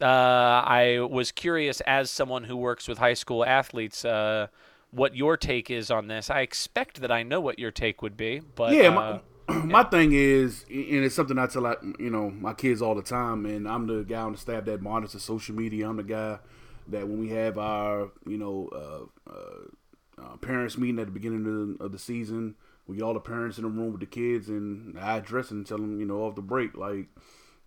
[0.00, 4.46] Uh, I was curious as someone who works with high school athletes, uh,
[4.90, 6.30] what your take is on this.
[6.30, 9.18] I expect that I know what your take would be, but yeah, my, uh,
[9.64, 13.02] my thing is, and it's something I tell like you know my kids all the
[13.02, 15.88] time, and I'm the guy on the staff that monitors social media.
[15.88, 16.38] I'm the guy
[16.88, 21.46] that when we have our you know uh, uh, uh, parents meeting at the beginning
[21.46, 22.56] of the, of the, season,
[22.88, 25.64] we get all the parents in the room with the kids, and I address and
[25.64, 27.08] tell them you know off the break like.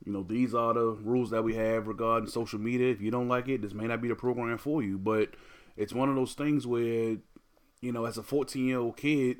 [0.05, 2.89] You know, these are the rules that we have regarding social media.
[2.89, 4.97] If you don't like it, this may not be the program for you.
[4.97, 5.31] But
[5.75, 7.17] it's one of those things where,
[7.81, 9.39] you know, as a 14 year old kid,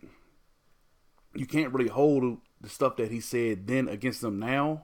[1.36, 4.84] you can't really hold the stuff that he said then against them now,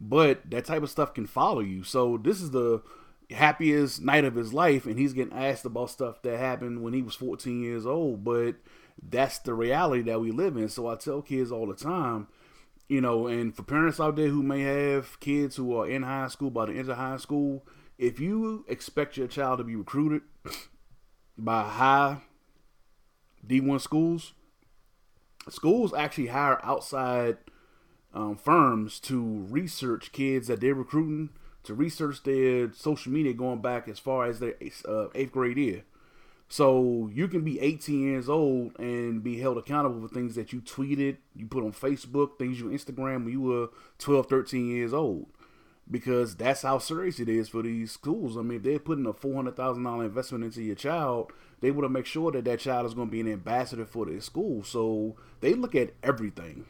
[0.00, 1.82] but that type of stuff can follow you.
[1.82, 2.82] So this is the
[3.30, 7.02] happiest night of his life, and he's getting asked about stuff that happened when he
[7.02, 8.24] was 14 years old.
[8.24, 8.56] But
[9.02, 10.68] that's the reality that we live in.
[10.68, 12.28] So I tell kids all the time,
[12.88, 16.28] you know, and for parents out there who may have kids who are in high
[16.28, 17.66] school, by the end of high school,
[17.98, 20.22] if you expect your child to be recruited
[21.36, 22.18] by high
[23.46, 24.32] D1 schools,
[25.52, 27.38] schools actually hire outside
[28.14, 31.30] um, firms to research kids that they're recruiting,
[31.64, 34.54] to research their social media going back as far as their
[34.86, 35.84] uh, eighth grade year.
[36.48, 40.62] So you can be 18 years old and be held accountable for things that you
[40.62, 45.26] tweeted, you put on Facebook, things you Instagram when you were 12, 13 years old.
[45.90, 48.36] Because that's how serious it is for these schools.
[48.36, 52.04] I mean, if they're putting a $400,000 investment into your child, they want to make
[52.04, 54.62] sure that that child is going to be an ambassador for their school.
[54.62, 56.66] So they look at everything.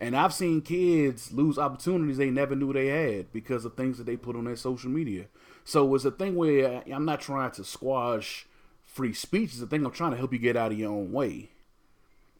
[0.00, 4.04] And I've seen kids lose opportunities they never knew they had because of things that
[4.04, 5.26] they put on their social media.
[5.64, 8.46] So it's a thing where uh, I'm not trying to squash
[8.82, 9.52] free speech.
[9.52, 11.50] It's a thing I'm trying to help you get out of your own way.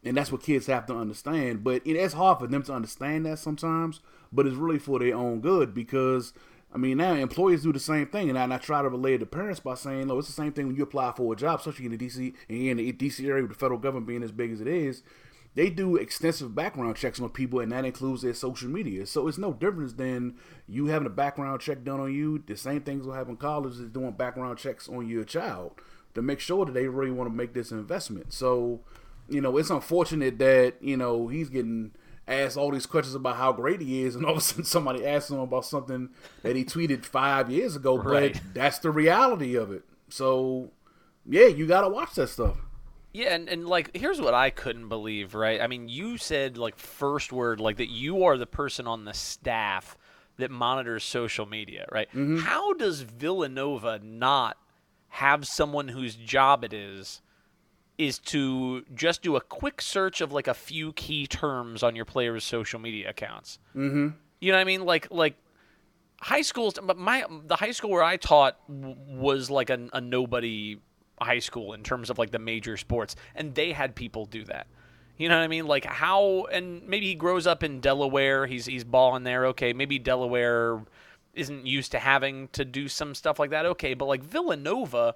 [0.05, 1.65] And that's what kids have to understand.
[1.65, 4.01] But it's hard for them to understand that sometimes,
[4.33, 6.35] but it's really for their own good because
[6.75, 9.19] I mean, now employers do the same thing, and I, and I try to relate
[9.19, 11.61] to parents by saying, "No, it's the same thing when you apply for a job,
[11.61, 14.51] especially in the DC in the DC area with the federal government being as big
[14.51, 15.05] as it is.
[15.55, 19.07] They do extensive background checks on people, and that includes their social media.
[19.07, 20.35] So it's no difference than
[20.67, 22.43] you having a background check done on you.
[22.45, 25.81] The same things will happen in college is doing background checks on your child
[26.15, 28.33] to make sure that they really want to make this investment.
[28.33, 28.81] So,
[29.29, 31.93] you know, it's unfortunate that you know he's getting
[32.27, 35.05] asked all these questions about how great he is, and all of a sudden somebody
[35.07, 36.11] asks him about something
[36.43, 37.97] that he tweeted five years ago.
[37.97, 38.33] Right.
[38.33, 39.83] But that's the reality of it.
[40.09, 40.71] So,
[41.27, 42.57] yeah, you got to watch that stuff.
[43.13, 45.61] Yeah, and, and like here's what I couldn't believe, right?
[45.61, 49.15] I mean, you said like first word like that you are the person on the
[49.15, 49.97] staff
[50.37, 52.09] that monitors social media, right?
[52.09, 52.39] Mm-hmm.
[52.39, 54.57] How does Villanova not
[55.11, 57.23] have someone whose job it is
[57.97, 62.05] is to just do a quick search of like a few key terms on your
[62.05, 63.59] players' social media accounts?
[63.75, 64.09] Mm-hmm.
[64.41, 64.85] You know what I mean?
[64.85, 65.37] Like like
[66.21, 70.01] high schools, but my the high school where I taught w- was like a, a
[70.01, 70.79] nobody
[71.21, 74.67] high school in terms of like the major sports, and they had people do that.
[75.17, 75.67] You know what I mean?
[75.67, 78.47] Like how, and maybe he grows up in Delaware.
[78.47, 79.47] He's he's balling there.
[79.47, 80.85] Okay, maybe Delaware
[81.35, 83.67] isn't used to having to do some stuff like that.
[83.67, 85.15] Okay, but like Villanova,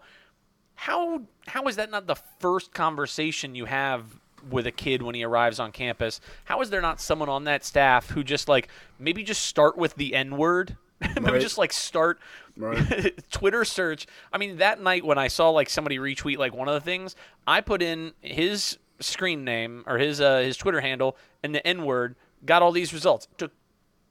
[0.78, 4.04] how how is that not the first conversation you have
[4.48, 6.20] with a kid when he arrives on campus?
[6.44, 9.96] How is there not someone on that staff who just like maybe just start with
[9.96, 10.76] the N word?
[11.20, 12.20] maybe just like start
[12.56, 13.14] Right.
[13.30, 14.06] Twitter search.
[14.32, 17.14] I mean, that night when I saw like somebody retweet like one of the things,
[17.46, 21.84] I put in his screen name or his uh, his Twitter handle and the N
[21.84, 23.28] word, got all these results.
[23.36, 23.52] Took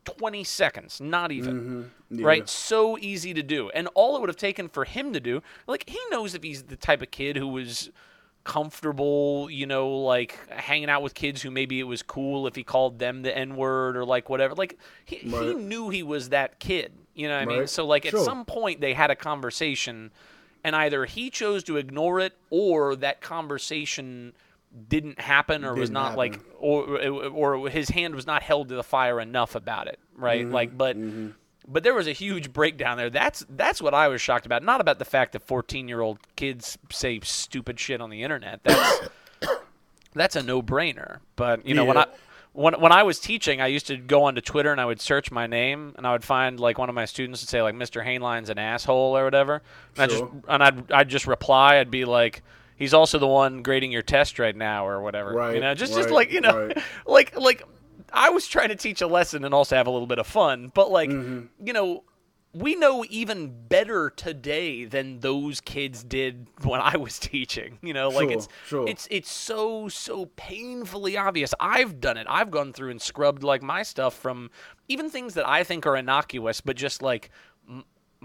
[0.08, 1.54] 20 seconds, not even.
[1.60, 2.20] Mm-hmm.
[2.20, 2.26] Yeah.
[2.26, 2.48] Right?
[2.50, 3.70] So easy to do.
[3.72, 6.64] And all it would have taken for him to do, like he knows if he's
[6.64, 7.90] the type of kid who was
[8.46, 12.64] comfortable, you know, like hanging out with kids who maybe it was cool if he
[12.64, 14.56] called them the N word or like whatever.
[14.56, 16.94] Like he, he knew he was that kid.
[17.14, 17.68] You know what I mean?
[17.68, 18.24] So like at Sure.
[18.24, 20.12] some point they had a conversation
[20.64, 24.32] and either he chose to ignore it or that conversation
[24.88, 28.76] didn't happen or was Didn't not like or or his hand was not held to
[28.76, 30.44] the fire enough about it, right?
[30.44, 30.54] Mm-hmm.
[30.54, 30.98] Like but
[31.68, 33.10] but there was a huge breakdown there.
[33.10, 34.64] That's that's what I was shocked about.
[34.64, 38.62] Not about the fact that 14-year-old kids say stupid shit on the internet.
[38.64, 39.10] That's
[40.14, 41.20] that's a no-brainer.
[41.36, 42.06] But, you know, when I
[42.54, 45.30] when, when I was teaching, I used to go onto Twitter and I would search
[45.30, 48.04] my name and I would find like one of my students would say like Mr.
[48.04, 49.62] Hainline's an asshole or whatever.
[49.98, 51.78] And I just and I'd I'd just reply.
[51.78, 52.44] I'd be like,
[52.78, 55.32] he's also the one grading your test right now or whatever.
[55.32, 56.78] You Right, know, just just like you know, right.
[57.06, 57.64] like like
[58.14, 60.72] I was trying to teach a lesson and also have a little bit of fun,
[60.74, 61.66] but like Mm-hmm.
[61.68, 62.04] you know.
[62.54, 67.78] We know even better today than those kids did when I was teaching.
[67.84, 68.88] You know, like Sure, it's sure.
[68.88, 71.54] it's it's so so painfully obvious.
[71.60, 72.26] I've done it.
[72.28, 74.50] I've gone through and scrubbed like my stuff from
[74.88, 77.30] even things that I think are innocuous, but just like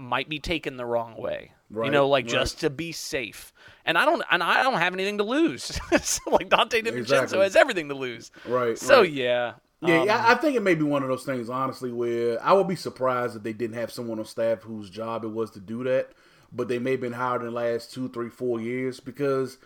[0.03, 1.51] might be taken the wrong way.
[1.73, 2.31] you know, like right.
[2.31, 3.51] just to be safe.
[3.85, 5.63] And I don't and I don't have anything to lose.
[6.01, 7.39] so like Donte DiVincenzo Exactly.
[7.39, 8.31] has everything to lose.
[8.45, 9.11] Right, So right.
[9.11, 9.53] yeah.
[9.81, 12.69] Yeah, um, I think it may be one of those things, honestly, where I would
[12.69, 15.83] be surprised if they didn't have someone on staff whose job it was to do
[15.83, 16.11] that,
[16.53, 19.57] but they may have been hired in the last two, three, four years because,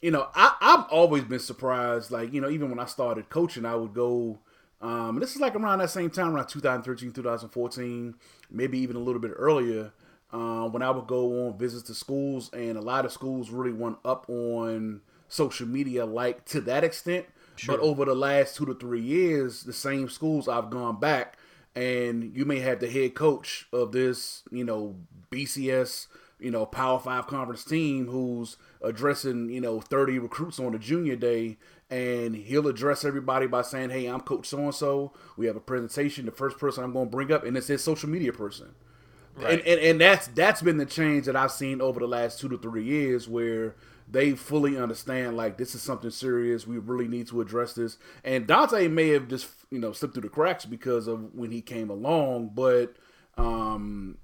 [0.00, 2.12] you know, I, I've always been surprised.
[2.12, 4.38] Like, you know, even when I started coaching, I would go,
[4.80, 8.14] um, this is like around that same time, around 2013, 2014,
[8.50, 9.92] maybe even a little bit earlier,
[10.32, 13.72] uh, when I would go on visits to schools, and a lot of schools really
[13.72, 17.26] went up on social media, like to that extent.
[17.66, 21.38] But over the last two to three years, the same schools I've gone back,
[21.74, 24.96] and you may have the head coach of this, you know,
[25.30, 26.06] BCS,
[26.38, 31.16] you know, Power Five conference team who's addressing, you know, 30 recruits on a junior
[31.16, 31.56] day,
[31.90, 35.12] and he'll address everybody by saying, Hey, I'm Coach so and so.
[35.36, 36.26] We have a presentation.
[36.26, 38.74] The first person I'm going to bring up, and it's his social media person.
[39.36, 39.58] Right.
[39.58, 42.48] And, and and that's that's been the change that I've seen over the last two
[42.48, 43.76] to three years, where
[44.08, 46.66] they fully understand like this is something serious.
[46.66, 47.98] We really need to address this.
[48.24, 51.60] And Donte may have just you know slipped through the cracks because of when he
[51.60, 52.96] came along, but
[53.36, 54.16] um,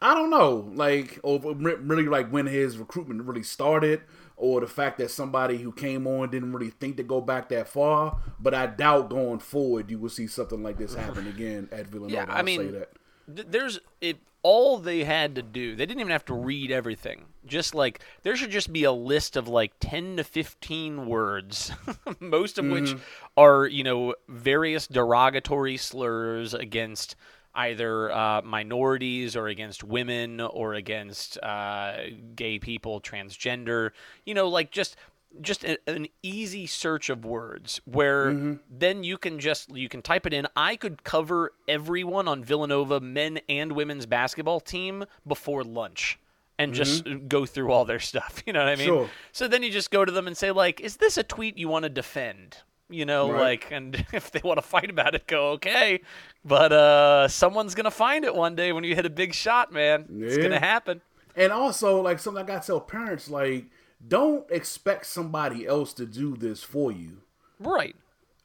[0.00, 4.02] I don't know, like over really like when his recruitment really started,
[4.36, 7.68] or the fact that somebody who came on didn't really think to go back that
[7.68, 8.18] far.
[8.40, 12.14] But I doubt going forward you will see something like this happen again at Villanova.
[12.14, 12.90] Yeah, I I'll mean, say that.
[13.34, 14.18] th- there's it.
[14.44, 17.26] All they had to do, they didn't even have to read everything.
[17.46, 21.70] Just like there should just be a list of like ten to fifteen words,
[22.20, 22.98] most of which mm-hmm.
[23.36, 27.14] are you know various derogatory slurs against
[27.54, 31.96] either uh, minorities or against women or against uh,
[32.34, 33.90] gay people, transgender.
[34.24, 34.96] You know, like just
[35.40, 40.26] just a, an easy search of words where then you can just you can type
[40.26, 46.18] it in i could cover everyone on villanova men and women's basketball team before lunch
[46.58, 49.08] and just go through all their stuff you know what i mean Sure.
[49.32, 51.66] so then you just go to them and say like is this a tweet you
[51.66, 52.58] want to defend
[52.92, 53.40] you know Right.
[53.40, 56.00] like and if they want to fight about it go okay
[56.44, 60.06] but uh someone's gonna find it one day when you hit a big shot man
[60.20, 61.00] it's gonna happen
[61.34, 63.66] And also, like something I gotta tell parents, like
[64.06, 67.18] don't expect somebody else to do this for you.
[67.58, 67.96] right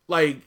[0.08, 0.38] Like,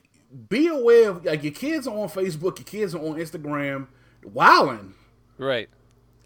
[0.49, 3.89] be aware of like your kids are on Facebook, your kids are on Instagram,
[4.25, 4.95] wilding.
[5.39, 5.69] right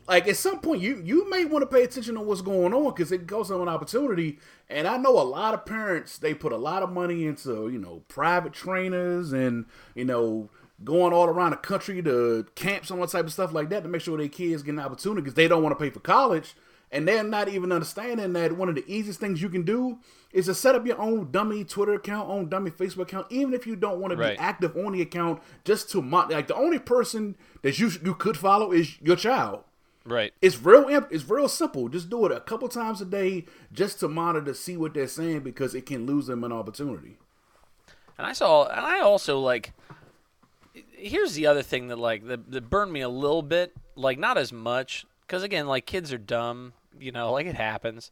[0.06, 2.84] Like at some point, you you may want to pay attention to what's going on
[2.94, 4.38] because it goes on an opportunity.
[4.68, 7.78] And I know a lot of parents they put a lot of money into you
[7.78, 9.64] know private trainers and
[9.94, 10.50] you know
[10.82, 13.88] going all around the country to camps and all type of stuff like that to
[13.88, 16.54] make sure their kids get an opportunity because they don't want to pay for college.
[16.92, 19.98] And they're not even understanding that one of the easiest things you can do
[20.32, 23.66] is to set up your own dummy Twitter account, own dummy Facebook account, even if
[23.66, 24.36] you don't want to Right.
[24.36, 28.14] be active on the account, just to mon- like the only person that you you
[28.14, 29.64] could follow is your child.
[30.06, 30.86] Right It's real.
[31.10, 31.88] It's real simple.
[31.88, 35.40] Just do it a couple times a day, just to monitor, see what they're saying,
[35.40, 37.16] because it can lose them an opportunity.
[38.18, 39.72] And I saw, and I also like.
[40.96, 44.38] Here's the other thing that like that, that burned me a little bit, like not
[44.38, 48.10] as much, because again, like kids are dumb, you know, like it happens.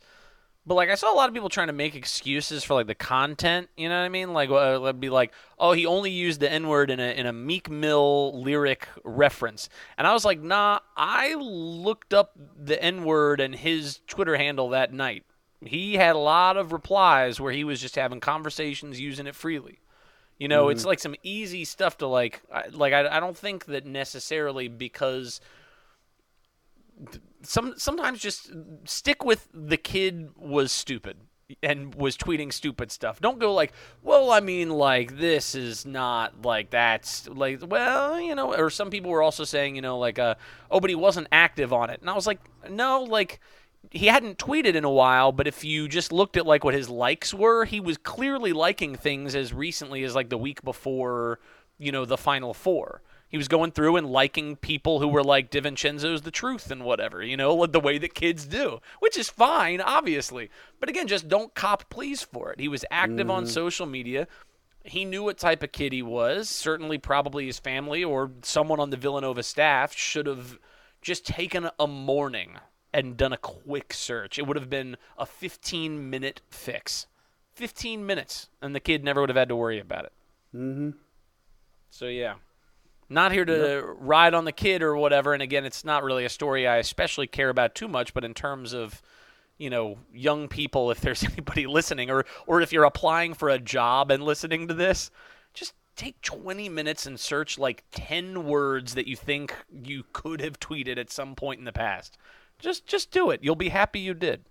[0.65, 2.95] But like I saw a lot of people trying to make excuses for like the
[2.95, 4.33] content, you know what I mean?
[4.33, 7.27] Like uh, it'd be like, oh, he only used the N word in a in
[7.27, 13.05] a Meek Mill lyric reference, and I was like, nah, I looked up the N
[13.05, 15.25] word and his Twitter handle that night.
[15.65, 19.81] He had a lot of replies where he was just having conversations using it freely.
[20.39, 22.43] You know, it's like some easy stuff to like.
[22.73, 25.41] Like I, I don't think that necessarily because
[27.43, 28.51] some sometimes just
[28.85, 31.17] stick with the kid was stupid
[31.63, 33.21] and was tweeting stupid stuff.
[33.21, 38.35] Don't go like, well, I mean, like this is not like that's like, well, you
[38.35, 38.55] know.
[38.55, 40.35] Or some people were also saying, you know, like, uh,
[40.71, 43.41] oh, but he wasn't active on it, and I was like, no, like
[43.91, 46.89] he hadn't tweeted in a while, but if you just looked at like what his
[46.89, 51.41] likes were, he was clearly liking things as recently as like the week before,
[51.79, 53.03] you know, the final four.
[53.33, 57.23] He was going through and liking people who were like DiVincenzo's the truth and whatever,
[57.23, 60.51] you know, the way that kids do, which is fine, obviously.
[60.79, 62.61] But again, just don't cop please for it.
[62.61, 64.29] He was active on social media.
[64.85, 66.51] He knew what type of kid he was.
[66.51, 70.59] Certainly, probably his family or someone on the Villanova staff should have
[71.01, 72.59] just taken a morning
[72.93, 74.39] and done a quick search.
[74.39, 77.07] It would have been a 15 minute fix.
[77.55, 80.13] 15 minutes, and the kid never would have had to worry about it.
[80.55, 80.91] Mm-hmm.
[81.91, 82.35] So, yeah.
[83.13, 85.35] Not here to ride on the kid or whatever.
[85.35, 88.35] And again, it's not really a story I especially care about too much, but in
[88.35, 89.03] terms of
[89.59, 93.59] you know young people if there's anybody listening or or if you're applying for a
[93.59, 95.11] job and listening to this
[95.55, 100.59] just take 20 minutes and search like 10 words that you think you could have
[100.59, 102.17] tweeted at some point in the past.
[102.59, 103.41] Just just do it.
[103.43, 104.45] You'll be happy you did.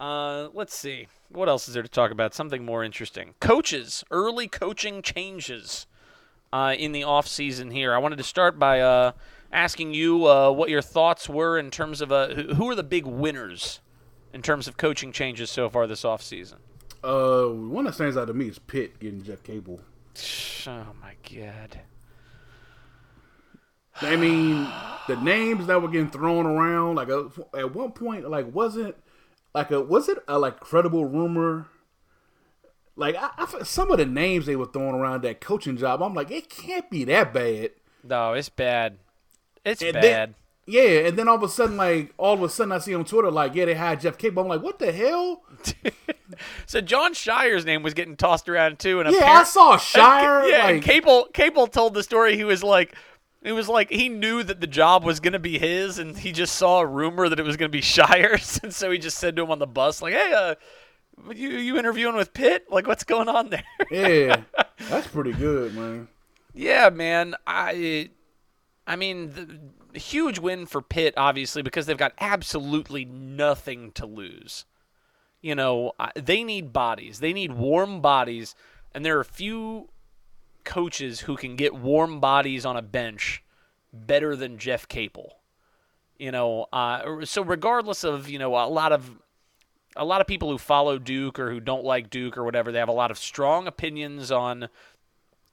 [0.00, 1.06] Uh, let's see.
[1.28, 2.34] What else is there to talk about?
[2.34, 3.34] Something more interesting.
[3.40, 5.86] Coaches early coaching changes
[6.52, 9.12] uh, in the off season here i wanted to start by uh,
[9.52, 13.06] asking you uh, what your thoughts were in terms of uh, who are the big
[13.06, 13.80] winners
[14.32, 16.58] in terms of coaching changes so far this off season
[17.04, 19.80] Uh, one that stands out to me is Pitt getting Jeff Capel.
[20.66, 21.80] oh my god
[24.00, 24.66] I mean,
[25.06, 27.24] the names that were getting thrown around, like uh,
[27.56, 28.96] at one point, like wasn't
[29.54, 31.66] like a was it a like credible rumor?
[32.96, 36.14] Like I, I some of the names they were throwing around that coaching job, I'm
[36.14, 37.70] like, it can't be that bad.
[38.04, 38.98] no it's bad
[39.64, 40.34] it's And bad then-
[40.64, 43.04] yeah, and then all of a sudden, like all of a sudden, I see on
[43.04, 44.44] Twitter, like, yeah, they hired Jeff Capel.
[44.44, 45.42] I'm like, what the hell?
[46.66, 50.48] so Jon Scheyer's name was getting tossed around too, and Yeah, I saw Scheyer.
[50.48, 52.36] yeah, and like, Capel Capel told the story.
[52.36, 52.94] He was like,
[53.42, 56.30] It was like he knew that the job was going to be his, and he
[56.30, 59.18] just saw a rumor that it was going to be Scheyer's, and so he just
[59.18, 60.54] said to him on the bus, like, "Hey, uh,
[61.34, 62.66] you you interviewing with Pitt?
[62.70, 64.42] Like, what's going on there?" Yeah,
[64.88, 66.08] that's pretty good, man.
[66.54, 67.34] yeah, man.
[67.46, 68.10] I,
[68.86, 74.64] I mean, the huge win for Pitt, obviously, because they've got absolutely nothing to lose.
[75.40, 77.20] You know, they need bodies.
[77.20, 78.54] They need warm bodies,
[78.94, 79.88] and there are few
[80.64, 83.42] coaches who can get warm bodies on a bench
[83.92, 85.34] better than Jeff Capel.
[86.18, 89.10] You know, uh, so regardless of you know a lot of
[89.96, 92.78] a lot of people who follow Duke or who don't like Duke or whatever, they
[92.78, 94.68] have a lot of strong opinions on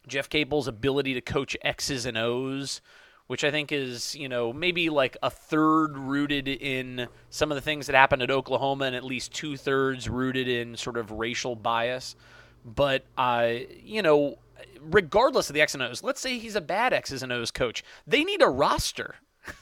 [0.08, 2.82] Jeff Capel's ability to coach X's and O's,
[3.28, 7.62] which I think is, you know, maybe like a third rooted in some of the
[7.62, 11.56] things that happened at Oklahoma and at least two thirds rooted in sort of racial
[11.56, 12.16] bias.
[12.66, 14.40] But, uh, you know,
[14.82, 17.84] regardless of the X and O's, let's say he's a bad X's and O's coach.
[18.08, 19.16] They need a roster.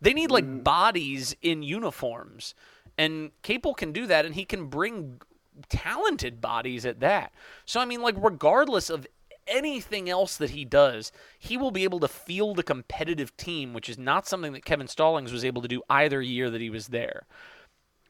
[0.00, 2.54] they need like bodies in uniforms.
[2.98, 5.20] And Capel can do that, and he can bring
[5.68, 7.32] talented bodies at that.
[7.64, 9.06] So, I mean, like, regardless of
[9.46, 13.88] anything else that he does, he will be able to field a competitive team, which
[13.88, 16.88] is not something that Kevin Stallings was able to do either year that he was
[16.88, 17.26] there.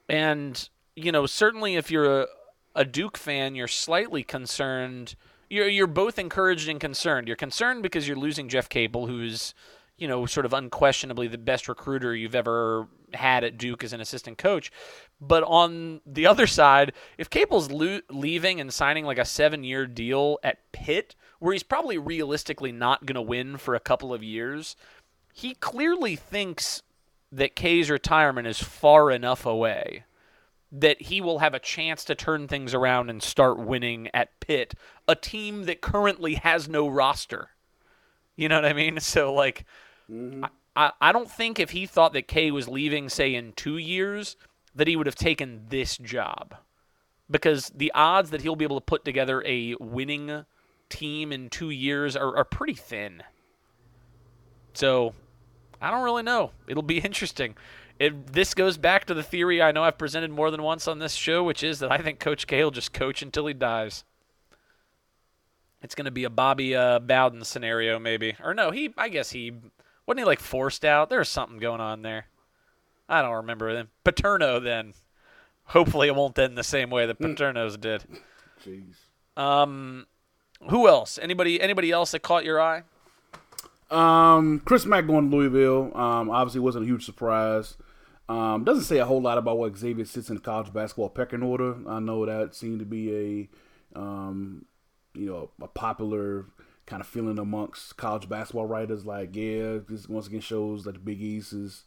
[0.09, 2.26] And, you know, certainly if you're a,
[2.74, 5.14] a Duke fan, you're slightly concerned.
[5.49, 7.26] You're, you're both encouraged and concerned.
[7.26, 9.55] You're concerned because you're losing Jeff Capel, who's,
[10.01, 14.01] you know, sort of unquestionably the best recruiter you've ever had at Duke as an
[14.01, 14.72] assistant coach.
[15.20, 19.86] But on the other side, if Capel's lo- leaving and signing like a seven year
[19.86, 24.22] deal at Pitt, where he's probably realistically not going to win for a couple of
[24.22, 24.74] years,
[25.34, 26.82] he clearly thinks
[27.30, 30.05] that K's retirement is far enough away
[30.72, 34.74] that he will have a chance to turn things around and start winning at Pitt,
[35.09, 37.51] a team that currently has no roster.
[38.36, 39.01] You know what I mean?
[39.01, 39.64] So like
[40.76, 44.36] I, I don't think if he thought that K was leaving, say, in two years,
[44.74, 46.54] that he would have taken this job.
[47.30, 50.44] Because the odds that he'll be able to put together a winning
[50.88, 53.22] team in two years are, are pretty thin.
[54.74, 55.14] So
[55.80, 56.50] I don't really know.
[56.66, 57.56] It'll be interesting.
[57.98, 60.98] It, this goes back to the theory I know I've presented more than once on
[60.98, 64.04] this show, which is that I think Coach K will just coach until he dies.
[65.82, 68.36] It's going to be a Bobby uh, Bowden scenario, maybe.
[68.42, 68.92] Or no, he.
[68.96, 69.52] I guess he
[70.11, 71.08] wasn't he like forced out.
[71.08, 72.26] There's something going on there.
[73.08, 73.90] I don't remember them.
[74.04, 74.94] Paterno then.
[75.66, 78.04] Hopefully, it won't end the same way that Paterno's did.
[78.64, 78.94] Jeez.
[79.36, 80.06] Um,
[80.68, 81.16] who else?
[81.22, 81.61] Anybody?
[81.61, 82.82] Anybody else that caught your eye?
[83.90, 85.96] Um, Chris Mack going to Louisville.
[85.96, 87.76] Um, obviously wasn't a huge surprise.
[88.28, 91.42] Um, doesn't say a whole lot about what Xavier sits in the college basketball pecking
[91.42, 91.76] order.
[91.88, 93.48] I know that seemed to be
[93.94, 94.64] a, um,
[95.14, 96.46] you know, a popular
[96.91, 99.07] kind of feeling amongst college basketball writers.
[99.07, 101.84] Like, yeah, this once again shows that the Big East is,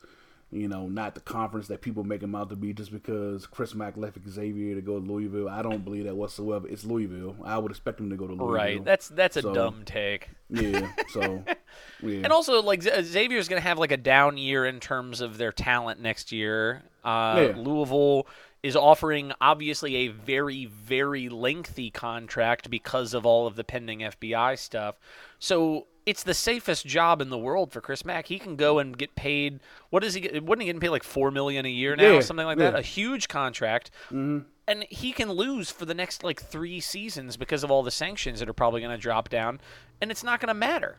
[0.49, 3.75] you know, not the conference that people make them out to be just because Chris
[3.75, 5.49] Mack left Xavier to go to Louisville.
[5.49, 6.67] I don't believe that whatsoever.
[6.69, 7.35] It's Louisville.
[7.43, 8.53] I would expect him to go to Louisville.
[8.55, 8.83] Right.
[8.83, 10.29] That's that's a So- dumb take.
[10.49, 10.91] yeah.
[11.09, 11.43] So
[12.01, 12.21] yeah.
[12.23, 15.51] And also, like Xavier's going to have like a down year in terms of their
[15.51, 16.83] talent next year.
[17.03, 17.53] Uh, Yeah.
[17.61, 18.25] Louisville
[18.63, 24.57] is offering obviously a very very lengthy contract because of all of the pending FBI
[24.57, 24.95] stuff.
[25.37, 28.27] So it's the safest job in the world for Chris Mack.
[28.27, 29.59] He can go and get paid.
[29.89, 30.21] What is he?
[30.21, 32.75] Get, wasn't he getting paid like four million a year now, Yeah, something like that?
[32.75, 33.91] A huge contract.
[34.07, 34.39] Mm-hmm.
[34.65, 38.39] And he can lose for the next like three seasons because of all the sanctions
[38.39, 39.59] that are probably going to drop down,
[40.01, 40.97] and it's not going to matter.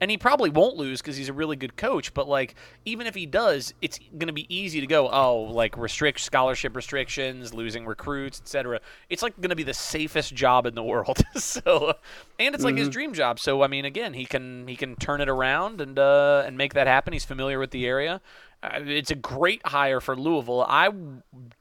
[0.00, 2.14] And he probably won't lose because he's a really good coach.
[2.14, 5.08] But like, even if he does, it's going to be easy to go.
[5.08, 8.80] Oh, like restrict scholarship restrictions, losing recruits, etc.
[9.08, 11.22] It's like going to be the safest job in the world.
[11.36, 11.94] so,
[12.38, 13.40] and it's like his dream job.
[13.40, 16.74] So I mean, again, he can he can turn it around and uh, and make
[16.74, 17.12] that happen.
[17.12, 18.20] He's familiar with the area.
[18.62, 20.64] Uh, it's a great hire for Louisville.
[20.68, 20.90] I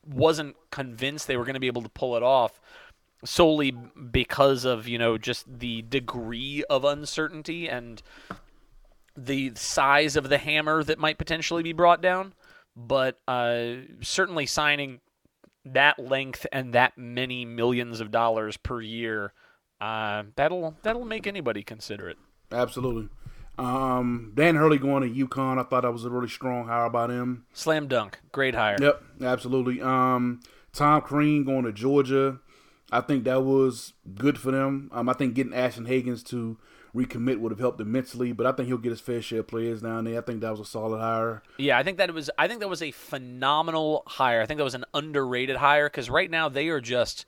[0.08, 2.60] wasn't convinced they were going to be able to pull it off
[3.26, 8.02] solely because of you know just the degree of uncertainty and
[9.16, 12.34] the size of the hammer that might potentially be brought down
[12.76, 15.00] but uh, certainly signing
[15.66, 19.34] that length and that many millions of dollars per year
[19.82, 22.18] uh, that'll that'll make anybody consider it
[22.52, 23.10] Absolutely.
[23.58, 25.60] Um, Dan Hurley going to UConn.
[25.60, 27.46] I thought that was a really strong hire by them.
[27.54, 29.82] slam dunk great hire Yep, absolutely.
[29.82, 30.42] Um,
[30.74, 32.40] Tom Crean going to Georgia.
[32.92, 34.90] I think that was good for them.
[34.94, 36.58] Um, I think getting Ashton Hagans to
[36.96, 39.82] recommit would have helped immensely, but I think he'll get his fair share of players
[39.82, 40.18] down there.
[40.18, 41.44] I think that was a solid hire.
[41.58, 42.30] Yeah, I think that it was.
[42.38, 44.42] I think that was a phenomenal hire.
[44.42, 47.26] I think that was an underrated hire because right now they are just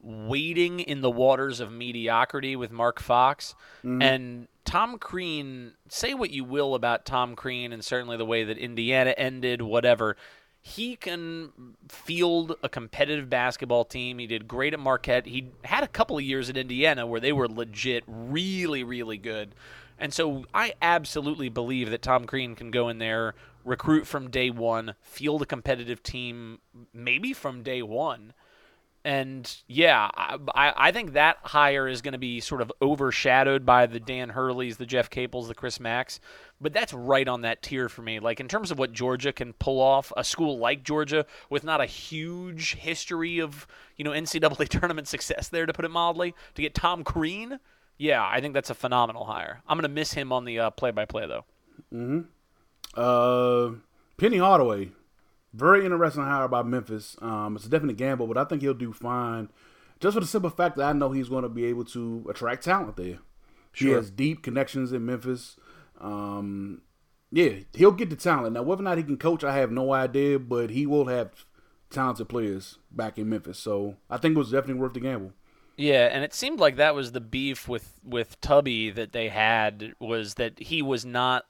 [0.00, 3.54] wading in the waters of mediocrity with Mark Fox.
[3.82, 8.58] And Tom Crean, say what you will about Tom Crean and certainly the way that
[8.58, 10.16] Indiana ended, whatever.
[10.60, 14.18] He can field a competitive basketball team.
[14.18, 15.26] He did great at Marquette.
[15.26, 19.54] He had a couple of years at Indiana where they were legit, really, really good.
[19.98, 23.34] And so I absolutely believe that Tom Crean can go in there,
[23.64, 26.58] recruit from day one, field a competitive team,
[26.92, 28.32] maybe from day one.
[29.04, 33.86] And yeah, I, I think that hire is going to be sort of overshadowed by
[33.86, 36.20] the Dan Hurleys, the Jeff Capels, the Chris Macks,
[36.60, 38.18] But that's right on that tier for me.
[38.20, 41.80] Like in terms of what Georgia can pull off, a school like Georgia with not
[41.80, 46.62] a huge history of you know NCAA tournament success there, to put it mildly, to
[46.62, 47.60] get Tom Crean,
[47.98, 49.60] yeah, I think that's a phenomenal hire.
[49.66, 51.44] I'm going to miss him on the uh, play-by-play though.
[52.94, 53.72] Uh,
[54.16, 54.90] Penny Hardaway,
[55.52, 57.16] very interesting hire by Memphis.
[57.20, 59.48] Um, it's a definite gamble, but I think he'll do fine.
[60.00, 62.64] Just for the simple fact that I know he's going to be able to attract
[62.64, 63.18] talent there.
[63.72, 63.88] Sure.
[63.88, 65.56] He has deep connections in Memphis.
[66.00, 66.82] Um,
[67.30, 68.54] yeah, he'll get the talent.
[68.54, 71.44] Now, whether or not he can coach, I have no idea, but he will have
[71.90, 73.58] talented players back in Memphis.
[73.58, 75.32] So I think it was definitely worth the gamble.
[75.76, 79.94] Yeah, and it seemed like that was the beef with with Tubby that they had
[80.00, 81.44] was that he was not.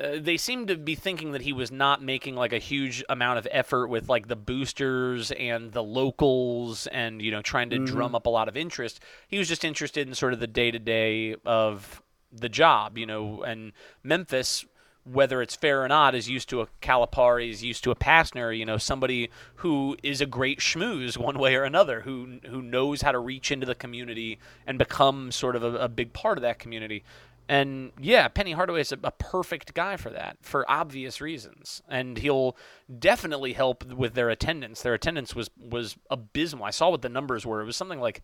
[0.00, 3.38] Uh, they seemed to be thinking that he was not making like a huge amount
[3.38, 8.14] of effort with like the boosters and the locals and you know trying to drum
[8.14, 9.00] up a lot of interest.
[9.28, 13.06] He was just interested in sort of the day to day of the job, you
[13.06, 13.42] know.
[13.42, 13.72] And
[14.02, 14.64] Memphis,
[15.04, 18.56] whether it's fair or not, is used to a Calipari, is used to a Pastner,
[18.56, 23.02] you know, somebody who is a great schmooze one way or another, who who knows
[23.02, 26.42] how to reach into the community and become sort of a, a big part of
[26.42, 27.04] that community.
[27.50, 31.82] And yeah, Penny Hardaway is a, a perfect guy for that, for obvious reasons.
[31.88, 32.56] And he'll
[32.96, 34.82] definitely help with their attendance.
[34.82, 36.64] Their attendance was was abysmal.
[36.64, 37.60] I saw what the numbers were.
[37.60, 38.22] It was something like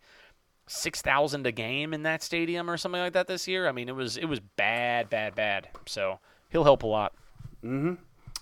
[0.65, 3.67] six thousand a game in that stadium or something like that this year.
[3.67, 5.67] I mean, it was it was bad, bad, bad.
[5.85, 7.13] So he'll help a lot.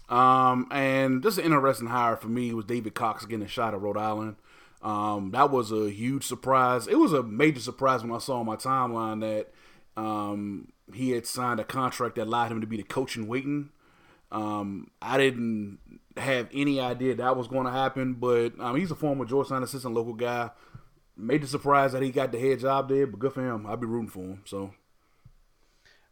[0.07, 3.81] Um, and just an interesting hire for me was David Cox getting a shot at
[3.81, 4.35] Rhode Island.
[4.83, 6.85] Um, that was a huge surprise.
[6.85, 9.51] It was a major surprise when I saw on my timeline that
[9.97, 13.69] um, he had signed a contract that allowed him to be the coach in waiting.
[14.31, 15.79] Um, I didn't
[16.17, 19.93] have any idea that was going to happen, but um, he's a former Georgetown assistant
[19.93, 20.49] local guy.
[21.17, 23.65] Made the surprise that he got the head job there, but good for him.
[23.65, 24.41] I'll be rooting for him.
[24.45, 24.73] So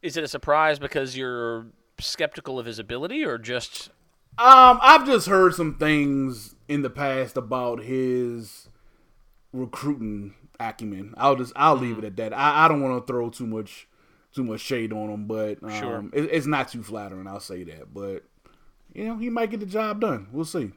[0.01, 1.67] Is it a surprise because you're
[1.99, 3.89] skeptical of his ability, or just
[4.37, 8.69] Um, I've just heard some things in the past about his
[9.51, 11.13] recruiting acumen.
[11.17, 12.33] I'll just I'll leave it at that.
[12.33, 13.87] I, I don't want to throw too much
[14.33, 16.05] too much shade on him, but um, Sure.
[16.13, 17.27] it, it's not too flattering.
[17.27, 18.23] I'll say that, but
[18.93, 20.27] you know he might get the job done.
[20.31, 20.71] We'll see.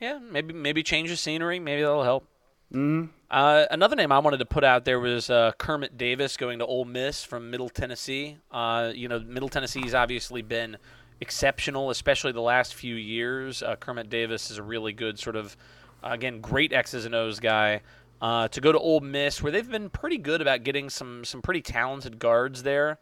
[0.00, 2.26] yeah, maybe maybe change the scenery, maybe that'll help.
[2.72, 3.10] Mm-hmm.
[3.30, 6.66] Uh, another name I wanted to put out there was uh, Kermit Davis going to
[6.66, 8.38] Ole Miss from Middle Tennessee.
[8.50, 10.78] Uh, you know, Middle Tennessee's obviously been
[11.20, 13.62] exceptional, especially the last few years.
[13.62, 15.56] Uh, Kermit Davis is a really good sort of,
[16.02, 17.82] again, great X's and O's guy.
[18.22, 21.42] Uh, to go to Ole Miss, where they've been pretty good about getting some some
[21.42, 23.00] pretty talented guards there.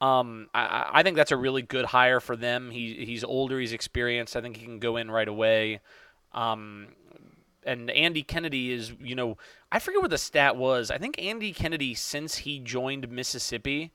[0.00, 2.72] Um, I- I, think that's a really good hire for them.
[2.72, 4.34] He he's older, he's experienced.
[4.36, 5.80] I think he can go in right away.
[6.34, 6.88] Um,
[7.64, 9.38] and Andy Kennedy is, you know,
[9.70, 10.90] I forget what the stat was.
[10.90, 13.92] I think Andy Kennedy, since he joined Mississippi,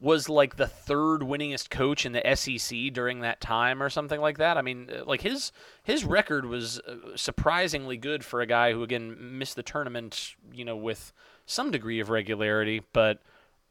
[0.00, 4.38] was like the third winningest coach in the SEC during that time or something like
[4.38, 4.56] that.
[4.56, 8.82] I mean, uh, like his his record was uh, surprisingly good for a guy who
[8.82, 11.12] again missed the tournament, you know, with
[11.44, 12.82] some degree of regularity.
[12.92, 13.20] But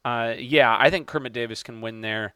[0.04, 2.34] uh, yeah, I think Kermit Davis can win there.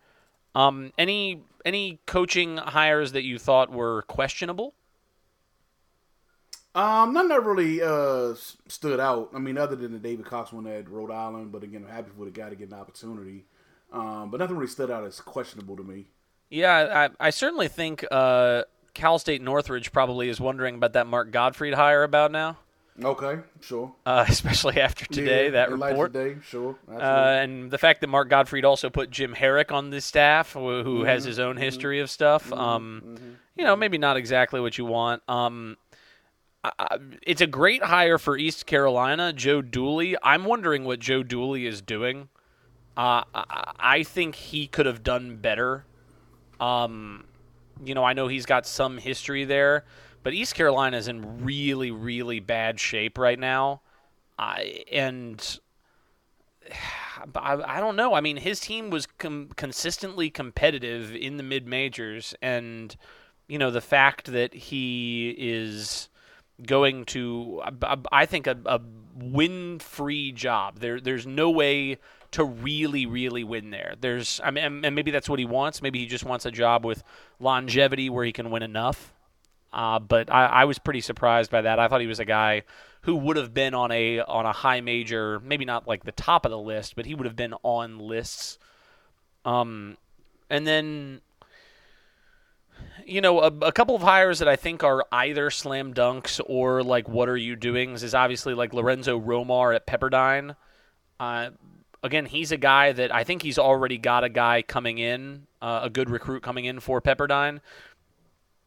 [0.56, 4.74] Um, any any coaching hires that you thought were questionable?
[6.74, 8.34] Um, none that really uh
[8.66, 9.30] stood out.
[9.32, 12.10] I mean, other than the David Cox one at Rhode Island, but again, I'm happy
[12.16, 13.44] for the guy to get an opportunity.
[13.94, 16.06] Um, but nothing really stood out as questionable to me.
[16.50, 21.30] Yeah, I, I certainly think uh, Cal State Northridge probably is wondering about that Mark
[21.30, 22.58] Gottfried hire about now,
[23.02, 23.92] Okay, sure.
[24.04, 26.12] uh, especially after today Yeah, that report.
[26.12, 26.76] Day, sure.
[26.88, 30.82] Uh, and the fact that Mark Gottfried also put Jim Harrick on the staff, who,
[30.82, 31.06] who Mm-hmm.
[31.06, 32.52] has his own history of stuff.
[32.52, 33.16] Um,
[33.56, 35.22] You know, maybe not exactly what you want.
[35.28, 35.76] Um,
[36.64, 40.16] I- it's a great hire for East Carolina, Joe Dooley.
[40.22, 42.28] I'm wondering what Joe Dooley is doing.
[42.96, 45.84] Uh, I, I think he could have done better.
[46.60, 47.24] Um,
[47.84, 49.84] you know, I know he's got some history there,
[50.22, 53.80] but East Carolina is in really, really bad shape right now.
[54.38, 55.60] I and
[57.34, 58.14] I, I don't know.
[58.14, 62.94] I mean, his team was com- consistently competitive in the mid majors, and
[63.48, 66.08] you know the fact that he is
[66.64, 67.60] going to,
[68.12, 68.80] I think, a, a
[69.16, 70.78] win-free job.
[70.78, 71.98] There, there's no way
[72.34, 73.94] to really, really win there.
[74.00, 75.80] There's, I mean, and maybe that's what he wants.
[75.80, 77.02] Maybe he just wants a job with
[77.38, 79.12] longevity where he can win enough.
[79.72, 81.78] Uh, but I, I was pretty surprised by that.
[81.78, 82.62] I thought he was a guy
[83.02, 86.44] who would have been on a on a high major, maybe not like the top
[86.44, 88.58] of the list, but he would have been on lists.
[89.44, 89.96] Um,
[90.48, 91.20] and then
[93.06, 96.82] you know, a, a, couple of hires that I think are either slam dunks or
[96.82, 100.56] like what are you doing is obviously like Lorenzo Romar at Pepperdine.
[101.20, 101.50] Uh,
[102.04, 105.80] again, he's a guy that I think he's already got a guy coming in, uh,
[105.84, 107.60] a good recruit coming in for Pepperdine.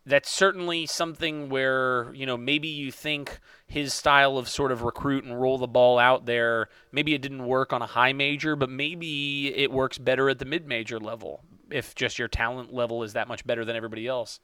[0.08, 5.24] That's certainly something where, you know, maybe you think his style of sort of recruit
[5.24, 8.70] and roll the ball out there, maybe it didn't work on a high major, but
[8.70, 13.14] maybe it works better at the mid major level if just your talent level is
[13.14, 14.40] that much better than everybody else.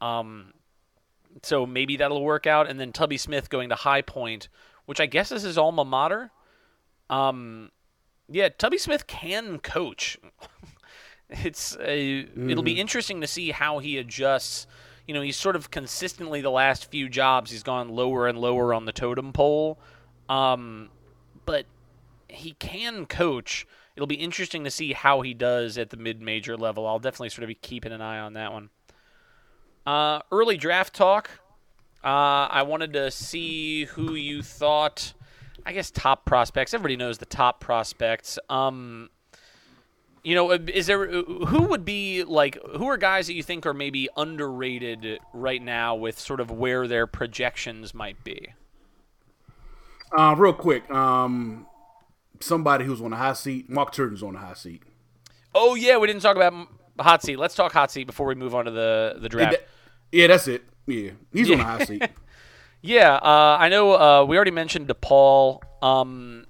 [0.00, 0.52] Um,
[1.42, 2.68] so maybe that'll work out.
[2.68, 4.48] And then Tubby Smith going to High Point,
[4.84, 6.30] which I guess is his alma mater.
[7.08, 7.70] Um,
[8.30, 10.18] yeah, Tubby Smith can coach.
[11.30, 12.50] it's a, mm-hmm.
[12.50, 12.80] it'll be mm-hmm.
[12.80, 14.66] interesting to see how he adjusts.
[15.06, 18.72] You know, he's sort of consistently the last few jobs he's gone lower and lower
[18.72, 19.78] on the totem pole.
[20.28, 20.90] Um,
[21.44, 21.66] but
[22.28, 23.66] he can coach
[24.00, 26.86] it'll be interesting to see how he does at the mid-major level.
[26.86, 28.70] I'll definitely sort of be keeping an eye on that one.
[29.86, 31.28] Uh, early draft talk.
[32.02, 35.12] Uh, I wanted to see who you thought.
[35.66, 36.74] I guess top prospects.
[36.74, 38.38] Everybody knows the top prospects.
[38.48, 39.10] Um,
[40.22, 43.74] you know, is there who would be like who are guys that you think are
[43.74, 48.52] maybe underrated right now with sort of where their projections might be?
[50.16, 51.66] Uh, real quick, um,
[52.40, 53.70] somebody who's on the hot seat.
[53.70, 54.82] Mark Turgeon's on the hot seat.
[55.54, 57.38] Oh yeah, we didn't talk about hot seat.
[57.38, 59.56] Let's talk hot seat before we move on to the the draft.
[60.12, 60.64] Yeah, that's it.
[60.86, 61.54] Yeah, he's yeah.
[61.54, 62.02] on the hot seat.
[62.82, 63.92] Yeah, uh, I know.
[63.92, 65.60] Uh, we already mentioned DePaul.
[65.82, 66.46] Um,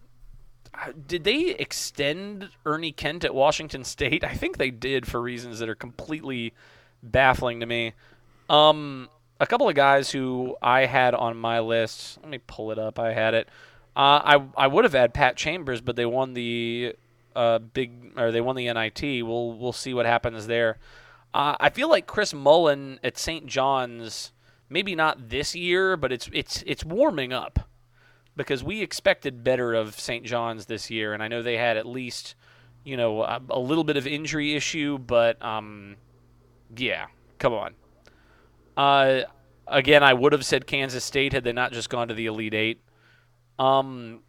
[1.06, 4.24] did they extend Ernie Kent at Washington State?
[4.24, 6.54] I think they did for reasons that are completely
[7.02, 7.94] baffling to me.
[8.48, 9.08] Um,
[9.38, 12.18] a couple of guys who I had on my list.
[12.20, 12.98] Let me pull it up.
[12.98, 13.48] I had it.
[13.96, 16.94] Uh, I I would have had Pat Chambers, but they won the
[17.34, 19.02] uh, big or they won the NIT.
[19.02, 20.78] We'll we'll see what happens there.
[21.32, 23.46] Uh, I feel like Chris Mullin at St.
[23.46, 24.32] John's,
[24.70, 27.68] maybe not this year, but it's it's it's warming up
[28.36, 30.24] because we expected better of St.
[30.24, 32.36] John's this year, and I know they had at least
[32.84, 35.96] you know a, a little bit of injury issue, but um,
[36.74, 37.06] yeah,
[37.38, 37.74] come on.
[38.76, 39.22] Uh,
[39.66, 42.54] again, I would have said Kansas State had they not just gone to the Elite
[42.54, 42.80] Eight.
[43.58, 44.20] Um,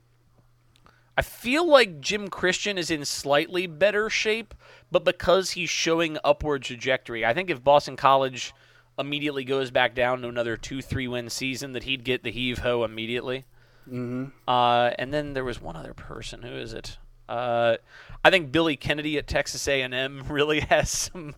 [1.18, 4.54] I feel like Jim Christian is in slightly better shape,
[4.92, 8.54] but because he's showing upward trajectory, I think if Boston College
[9.02, 12.60] immediately goes back down to another two, three win season, that he'd get the heave
[12.60, 13.46] ho immediately.
[13.88, 14.28] Mm-hmm.
[14.48, 16.44] Uh, and then there was one other person.
[16.44, 16.98] Who is it?
[17.28, 17.78] Uh,
[18.24, 21.36] I think Billy Kennedy at Texas A&M really has some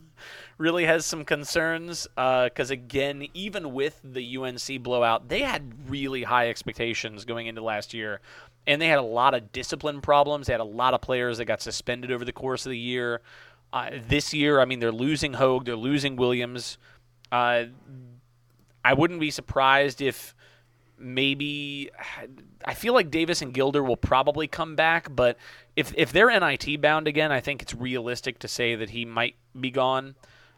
[0.57, 6.23] really has some concerns because uh, again, even with the UNC blowout, they had really
[6.23, 8.21] high expectations going into last year,
[8.67, 10.47] and they had a lot of discipline problems.
[10.47, 13.21] They had a lot of players that got suspended over the course of the year.
[13.71, 16.77] Uh, this year, I mean, they're losing Hogg, they're losing Williams.
[17.33, 17.65] Uh,
[18.85, 20.35] I wouldn't be surprised if
[20.99, 21.89] maybe
[22.63, 25.37] I feel like Davis and Gilder will probably come back, but
[25.75, 29.35] if if they're NIT bound again, I think it's realistic to say that he might
[29.59, 30.13] be gone.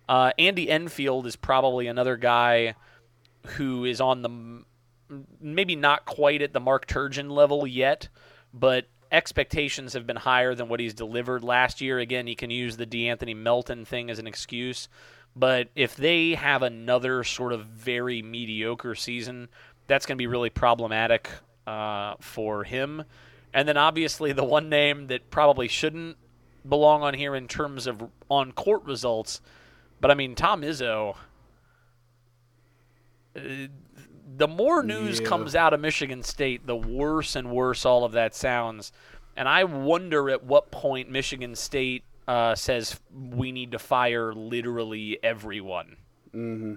[0.09, 2.75] Uh, Andy Enfield is probably another guy
[3.45, 4.65] who is on the
[5.39, 8.09] maybe not quite at the Mark Turgeon level yet,
[8.53, 11.99] but expectations have been higher than what he's delivered last year.
[11.99, 14.89] Again, he can use the De'Anthony Melton thing as an excuse.
[15.35, 19.49] But if they have another sort of very mediocre season,
[19.87, 21.29] that's going to be really problematic
[21.67, 23.03] uh, for him.
[23.53, 26.17] And then obviously the one name that probably shouldn't
[26.67, 29.41] belong on here in terms of on court results,
[30.01, 31.15] but I mean Tom Izzo.
[33.35, 33.39] Uh,
[34.37, 35.27] the more news yeah.
[35.27, 38.91] comes out of Michigan State, the worse and worse all of that sounds.
[39.37, 45.19] And I wonder at what point Michigan State uh, says we need to fire literally
[45.23, 45.97] everyone.
[46.33, 46.75] Mm-hmm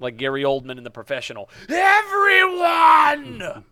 [0.00, 1.48] like Gary Oldman in The Professional.
[1.68, 3.64] Everyone.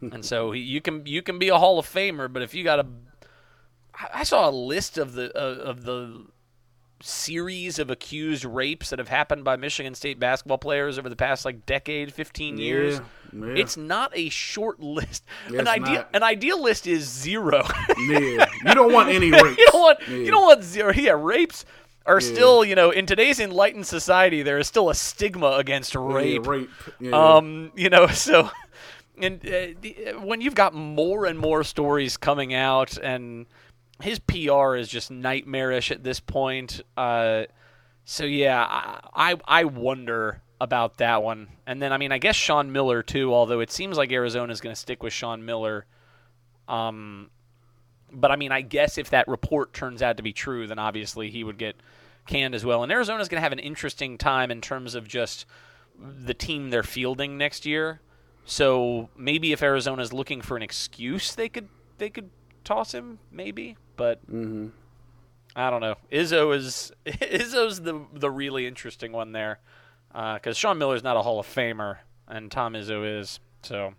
[0.12, 2.80] and so you can you can be a Hall of Famer, but if you got
[2.80, 2.86] a,
[4.12, 6.26] I saw a list of the uh, of the
[7.02, 11.44] series of accused rapes that have happened by Michigan State basketball players over the past
[11.44, 13.00] like decade, 15 years.
[13.32, 13.54] Yeah, yeah.
[13.56, 15.24] It's not a short list.
[15.50, 17.62] Yeah, an ideal an ideal list is zero.
[18.06, 18.46] yeah.
[18.64, 19.58] You don't want any rapes.
[19.58, 20.92] you don't want you don't want zero.
[20.92, 21.64] Yeah, rapes
[22.06, 26.44] are still, you know, in today's enlightened society, there is still a stigma against rape.
[26.44, 26.70] Yeah, rape.
[26.98, 27.10] Yeah.
[27.36, 28.50] Um, you know, so
[29.18, 33.46] and uh, the, when you've got more and more stories coming out, and
[34.02, 36.80] his PR is just nightmarish at this point.
[36.96, 37.44] Uh,
[38.04, 38.64] so yeah,
[39.14, 41.48] I, I wonder about that one.
[41.66, 43.32] And then I mean, I guess Sean Miller too.
[43.34, 45.86] Although it seems like Arizona is going to stick with Sean Miller.
[46.68, 47.30] Um,
[48.12, 51.30] but I mean, I guess if that report turns out to be true, then obviously
[51.30, 51.76] he would get
[52.26, 52.82] canned as well.
[52.82, 55.46] And Arizona's going to have an interesting time in terms of just
[55.98, 58.00] the team they're fielding next year.
[58.44, 62.30] So maybe if Arizona's looking for an excuse, they could they could
[62.64, 63.76] toss him, maybe.
[64.02, 64.66] But hmm
[65.54, 65.94] I don't know.
[66.10, 69.60] Izzo is Izzo's the the really interesting one there,
[70.08, 73.38] because uh, Sean Miller's not a Hall of Famer, and Tom Izzo is.
[73.62, 73.94] So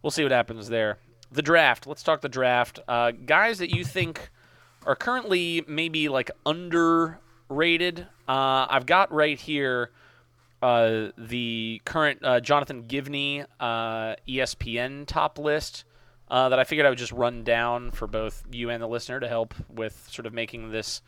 [0.00, 0.96] we'll see what happens there.
[1.30, 1.86] The draft.
[1.86, 2.78] Let's talk the draft.
[2.88, 4.30] Uh, guys that you think
[4.86, 8.06] are currently maybe like underrated.
[8.26, 9.90] Uh, I've got right here
[10.62, 15.84] uh, the current uh, Jonathan Givony uh, ESPN top list
[16.30, 19.20] uh, that I figured I would just run down for both you and the listener
[19.20, 21.02] to help with sort of making this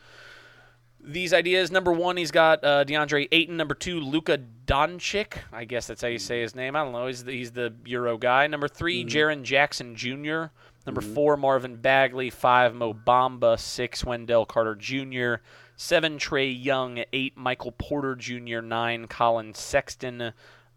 [1.05, 1.70] these ideas.
[1.70, 3.57] Number one, he's got uh, DeAndre Ayton.
[3.57, 5.35] Number two, Luka Doncic.
[5.53, 6.77] I guess that's how you say his name.
[6.77, 7.07] I don't know.
[7.07, 8.47] He's the, he's the Euro guy.
[8.47, 10.45] Number 3 Jaren Jackson Jr.
[10.87, 12.31] Number four, Marvin Bagley.
[12.31, 13.59] Five, Mo Bamba.
[13.59, 15.43] Six, Wendell Carter Jr.
[15.77, 17.05] Seven, Trae Young.
[17.12, 18.61] Eight, Michael Porter Jr.
[18.61, 20.33] Nine, Collin Sexton.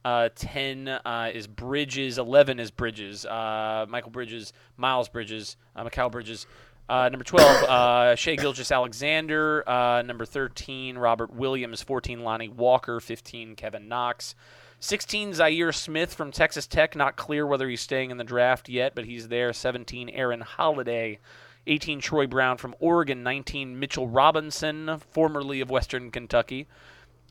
[0.05, 2.19] Uh, 10 uh, is Bridges.
[2.19, 3.25] 11 is Bridges.
[3.25, 6.45] Uh, Michael Bridges, Miles Bridges, uh, Mikal Bridges.
[6.87, 9.67] Uh, number 12, uh, Shai Gilgeous-Alexander.
[9.67, 11.81] Uh, number 13, Robert Williams.
[11.81, 12.99] 14, Lonnie Walker.
[12.99, 14.35] 15, Kevin Knox.
[14.79, 16.95] 16, Zhaire Smith from Texas Tech.
[16.95, 19.53] Not clear whether he's staying in the draft yet, but he's there.
[19.53, 21.17] 17, Aaron Holiday.
[21.65, 23.23] 18, Troy Brown from Oregon.
[23.23, 26.67] 19, Mitchell Robinson, formerly of Western Kentucky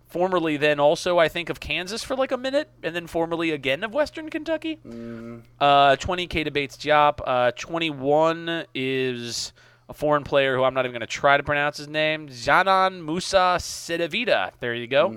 [0.07, 3.83] formerly then also I think of Kansas for like a minute, and then formerly again
[3.85, 4.79] of Western Kentucky.
[5.61, 7.21] Uh, 20 Keita Bates-Diop.
[7.27, 9.53] Uh, 21 is
[9.89, 12.29] a foreign player who I'm not even going to try to pronounce his name.
[12.29, 14.53] Janan Musa Cedevita.
[14.61, 15.11] There you go.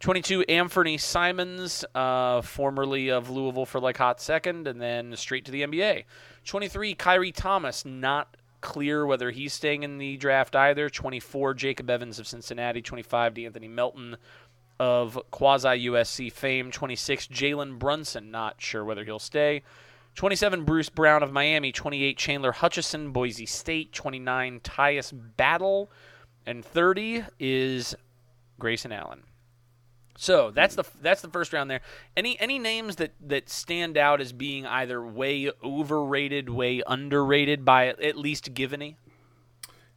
[0.00, 5.50] 22 Anthony Simons, uh, formerly of Louisville for like hot second, and then straight to
[5.52, 6.04] the NBA.
[6.46, 10.88] 23 Khyri Thomas, not clear whether he's staying in the draft either.
[10.88, 12.82] 24 Jacob Evans of Cincinnati.
[12.82, 14.16] 25 De'Anthony Melton
[14.78, 16.70] of quasi USC fame.
[16.70, 19.62] 26 Jalen Brunson, not sure whether he'll stay.
[20.14, 21.72] 27 Bruce Brown of Miami.
[21.72, 23.92] 28 Chandler Hutchison, Boise State.
[23.92, 25.90] 29 Tyus Battle,
[26.46, 27.94] and 30 is
[28.58, 29.22] Grayson Allen.
[30.16, 31.80] So that's the that's the first round there.
[32.16, 37.88] Any any names that that stand out as being either way overrated, way underrated by
[37.88, 38.96] at least Givony?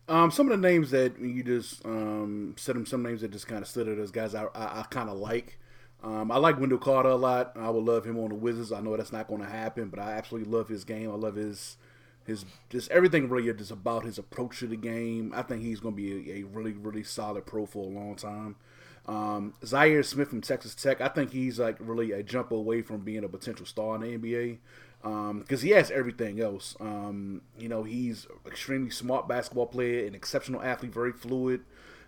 [0.07, 3.47] Um, some of the names that you just um, said them, some names that just
[3.47, 5.59] kind of stood out as guys I, I, I kind of like.
[6.03, 7.53] Um, I like Wendell Carter a lot.
[7.55, 8.73] I would love him on the Wizards.
[8.73, 11.09] I know that's not going to happen, but I absolutely love his game.
[11.09, 11.77] I love his
[12.25, 15.31] his just everything really just about his approach to the game.
[15.35, 18.15] I think he's going to be a, a really really solid pro for a long
[18.15, 18.57] time.
[19.05, 23.01] Um, Zhaire Smith from Texas Tech, I think he's like really a jump away from
[23.01, 24.57] being a potential star in the NBA
[25.01, 26.75] because um, he has everything else.
[26.79, 31.61] Um, you know, he's extremely smart basketball player, an exceptional athlete, very fluid,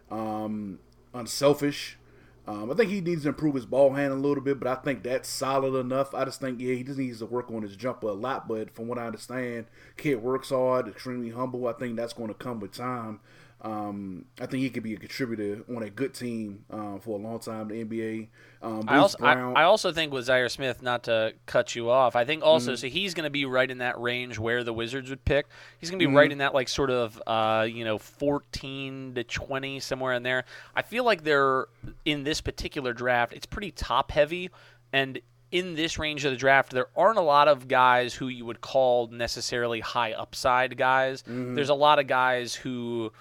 [0.10, 0.80] um,
[1.14, 1.98] unselfish.
[2.48, 4.76] Um, I think he needs to improve his ball handling a little bit, but I
[4.76, 6.14] think that's solid enough.
[6.14, 8.48] I just think, yeah, he just needs to work on his jumper a lot.
[8.48, 9.66] But from what I understand,
[9.98, 11.68] kid works hard, extremely humble.
[11.68, 13.20] I think that's going to come with time.
[13.66, 17.22] Um, I think he could be a contributor on a good team uh, for a
[17.22, 17.72] long time.
[17.72, 18.28] in The NBA.
[18.62, 22.16] Um, I also, I, I, also think with Zhaire Smith, not to cut you off,
[22.16, 22.78] I think also mm-hmm.
[22.78, 25.48] so he's going to be right in that range where the Wizards would pick.
[25.80, 26.16] He's going to be mm-hmm.
[26.16, 30.46] right in that like sort of uh, you know fourteen to twenty somewhere in there.
[30.76, 31.66] I feel like they're
[32.06, 33.34] in this particular draft.
[33.34, 34.52] It's pretty top heavy,
[34.94, 35.20] and
[35.52, 38.62] in this range of the draft, there aren't a lot of guys who you would
[38.62, 41.24] call necessarily high upside guys.
[41.24, 41.56] Mm-hmm.
[41.56, 43.12] There's a lot of guys who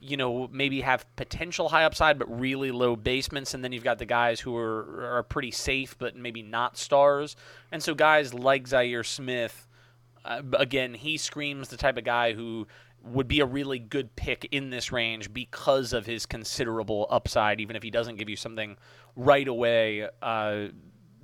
[0.00, 3.98] you know, maybe have potential high upside but really low basements, and then you've got
[3.98, 7.36] the guys who are are pretty safe but maybe not stars.
[7.72, 9.66] And so guys like Zhaire Smith,
[10.24, 12.66] uh, again, he screams the type of guy who
[13.02, 17.76] would be a really good pick in this range because of his considerable upside, even
[17.76, 18.76] if he doesn't give you something
[19.16, 20.08] right away.
[20.20, 20.66] Uh,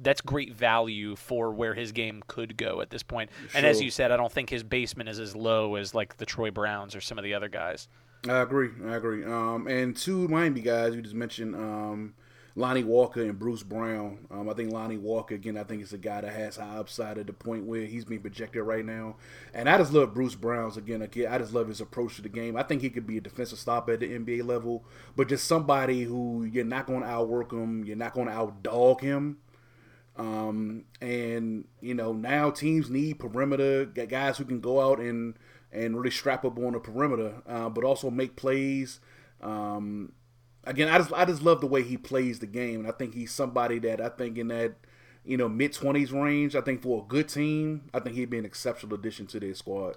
[0.00, 3.30] that's great value for where his game could go at this point.
[3.48, 3.50] Sure.
[3.54, 6.26] And as you said, I don't think his basement is as low as like the
[6.26, 7.88] Troy Browns or some of the other guys.
[8.28, 8.70] I agree.
[8.86, 9.24] I agree.
[9.24, 11.54] Um, and two Miami guys you just mentioned.
[11.54, 12.14] Um,
[12.56, 14.26] Lonnie Walker and Bruce Brown.
[14.30, 15.58] Um, I think Lonnie Walker again.
[15.58, 18.20] I think is a guy that has high upside at the point where he's being
[18.20, 19.16] projected right now.
[19.52, 21.02] And I just love Bruce Brown's again.
[21.02, 22.56] Again, I just love his approach to the game.
[22.56, 24.84] I think he could be a defensive stopper at the NBA level,
[25.16, 27.84] but just somebody who you're not going to outwork him.
[27.84, 29.38] You're not going to outdog him.
[30.16, 35.34] Um, and you know now teams need perimeter guys who can go out and
[35.74, 39.00] and really strap up on the perimeter, uh, but also make plays.
[39.42, 40.12] Um,
[40.64, 43.14] again, I just I just love the way he plays the game, and I think
[43.14, 44.74] he's somebody that I think in that
[45.24, 46.54] you know mid twenties range.
[46.56, 49.54] I think for a good team, I think he'd be an exceptional addition to their
[49.54, 49.96] squad.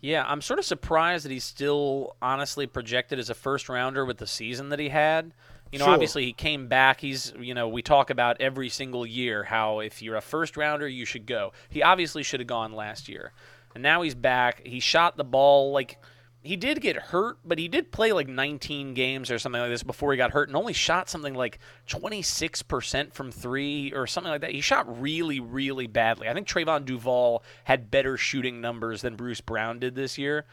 [0.00, 4.18] Yeah, I'm sort of surprised that he's still honestly projected as a first rounder with
[4.18, 5.32] the season that he had.
[5.70, 5.94] You know, Sure.
[5.94, 7.00] obviously he came back.
[7.00, 10.88] He's, you know, we talk about every single year how if you're a first rounder,
[10.88, 11.52] you should go.
[11.70, 13.32] He obviously should have gone last year.
[13.74, 14.66] And now he's back.
[14.66, 15.98] He shot the ball like
[16.42, 19.84] he did get hurt, but he did play like 19 games or something like this
[19.84, 24.40] before he got hurt and only shot something like 26% from 3 or something like
[24.40, 24.50] that.
[24.50, 26.28] He shot really really badly.
[26.28, 30.44] I think Trevon Duval had better shooting numbers than Bruce Brown did this year.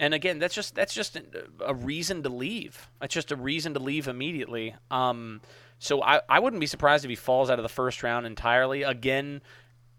[0.00, 1.18] And again, that's just that's just
[1.64, 2.88] a reason to leave.
[3.00, 4.74] That's just a reason to leave immediately.
[4.90, 5.40] Um,
[5.78, 8.82] so I, I wouldn't be surprised if he falls out of the first round entirely.
[8.82, 9.40] Again,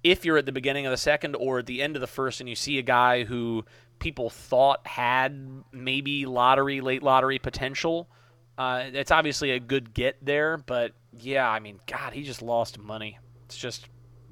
[0.04, 2.39] if you're at the beginning of the second or at the end of the first
[2.39, 3.66] and you see a guy who
[4.00, 8.10] people thought had maybe lottery, late lottery potential,
[8.58, 10.58] uh, it's obviously a good get there.
[10.58, 13.20] But yeah, I mean, God, he just lost money.
[13.45, 13.88] It's just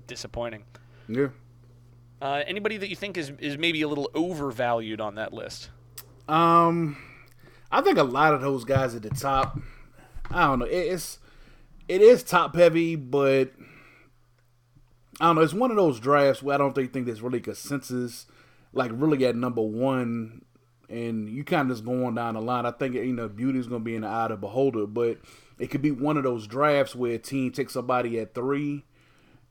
[0.06, 0.64] disappointing.
[1.08, 1.28] Yeah.
[2.22, 5.70] Uh, anybody that you think is, is maybe a little overvalued on that list?
[6.28, 6.98] Um,
[7.72, 9.60] I think a lot of those guys at the top.
[10.30, 10.66] I don't know.
[10.66, 11.20] It's
[11.88, 13.52] it is top heavy, but
[15.20, 15.42] I don't know.
[15.42, 18.28] It's one of those drafts where I don't think, think there's really consensus,
[18.74, 20.44] like really at number one,
[20.90, 22.66] and you kind of just going down the line.
[22.66, 24.86] I think you know beauty is going to be in the eye of the beholder,
[24.86, 25.18] but
[25.58, 28.84] it could be one of those drafts where a team takes somebody at three.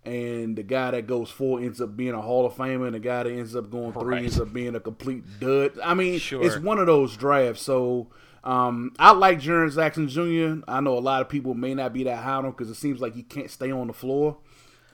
[0.04, 3.00] And the guy that goes four ends up being a Hall of Famer, and the
[3.00, 4.22] guy that ends up going three Right.
[4.22, 5.72] ends up being a complete dud.
[5.82, 6.44] I mean, Sure.
[6.44, 7.62] it's one of those drafts.
[7.62, 8.06] So
[8.44, 10.62] um, I like Jaren Jackson Jr.
[10.68, 12.76] I know a lot of people may not be that high on him because it
[12.76, 14.36] seems like he can't stay on the floor.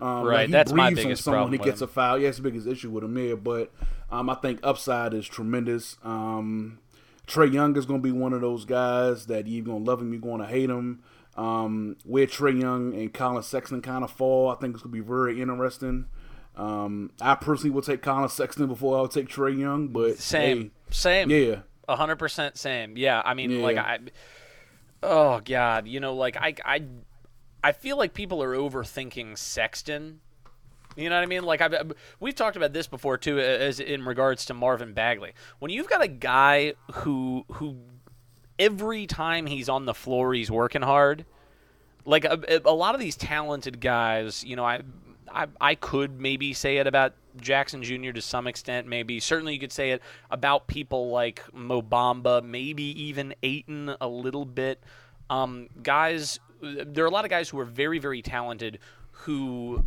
[0.03, 1.85] Um, Right, he that's my biggest someone, problem He gets him.
[1.85, 2.19] a foul.
[2.19, 3.37] Yeah, that's the biggest issue with him here.
[3.37, 3.73] But
[4.11, 5.97] um, I think upside is tremendous.
[6.03, 6.79] Um,
[7.27, 10.01] Trae Young is going to be one of those guys that you're going to love
[10.01, 11.03] him, you're going to hate him.
[11.37, 15.01] Um, where Trae Young and Collin Sexton kind of fall, I think it's going to
[15.03, 16.07] be very interesting.
[16.57, 21.31] Um, I personally will take Collin Sexton before I'll take Trae Young, but Same, same.
[21.31, 22.97] yeah, A hundred percent same.
[22.99, 23.63] Yeah, I mean, Yeah.
[23.63, 24.01] like I.
[25.03, 26.83] Oh God, you know, like I, I,
[27.63, 30.21] I feel like people are overthinking Sexton.
[30.97, 31.45] You know what I mean?
[31.45, 35.33] Like I've we've talked about this before too, as in regards to Marvin Bagley.
[35.59, 37.77] When you've got a guy who who
[38.59, 41.25] every time he's on the floor he's working hard,
[42.05, 44.83] like a, a lot of these talented guys, you know, I,
[45.31, 48.11] I I could maybe say it about Jackson Jr.
[48.11, 48.87] to some extent.
[48.87, 54.09] Maybe certainly you could say it about people like Mo Bamba, maybe even Ayton a
[54.09, 54.83] little bit.
[55.31, 58.79] Um, guys, there are a lot of guys who are very very talented
[59.11, 59.85] who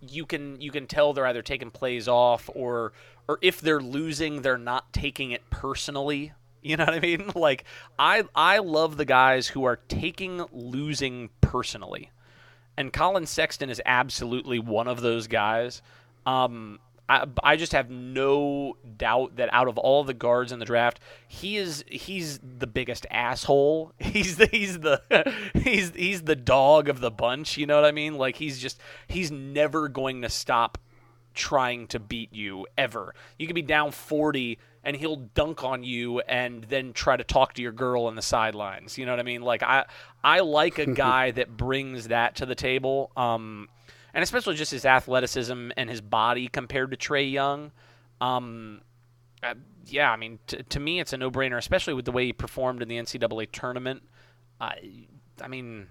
[0.00, 2.92] you can you can tell they're either taking plays off or
[3.28, 6.32] or if they're losing they're not taking it personally.
[6.62, 7.30] You know what i mean?
[7.34, 7.64] Like
[7.98, 12.10] i i love the guys who are taking losing personally.
[12.76, 15.82] And collin sexton is absolutely one of those guys.
[16.26, 20.64] Um I, I just have no doubt that out of all the guards in the
[20.64, 23.92] draft, he is he's the biggest asshole.
[23.98, 25.02] He's the he's the
[25.54, 27.56] he's he's the dog of the bunch.
[27.56, 28.16] You know what I mean?
[28.16, 30.78] Like he's just he's never going to stop
[31.34, 33.14] trying to beat you ever.
[33.38, 37.54] You could be down 40 and he'll dunk on you and then try to talk
[37.54, 38.96] to your girl on the sidelines.
[38.96, 39.42] You know what I mean?
[39.42, 39.84] Like I
[40.22, 43.10] I like a guy that brings that to the table.
[43.16, 43.68] Um
[44.14, 47.72] and especially just his athleticism and his body compared to Trae Young.
[48.20, 48.80] Um
[49.42, 49.54] uh,
[49.86, 52.80] yeah, I mean, t- to me, it's a no-brainer, especially with the way he performed
[52.80, 54.02] in the NCAA tournament.
[54.58, 54.78] I,
[55.42, 55.88] I mean,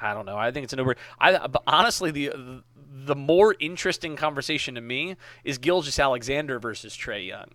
[0.00, 0.36] I don't know.
[0.36, 0.96] I think it's a no-brainer.
[1.20, 5.14] I but honestly, the the more interesting conversation to me
[5.44, 7.52] is Gilgeous-Alexander versus Trae Young.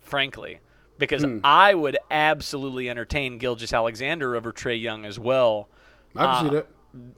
[0.00, 0.60] Frankly,
[0.98, 5.68] because I would absolutely entertain Gilgeous-Alexander over Trae Young as well.
[6.16, 6.66] I can see Uh, that.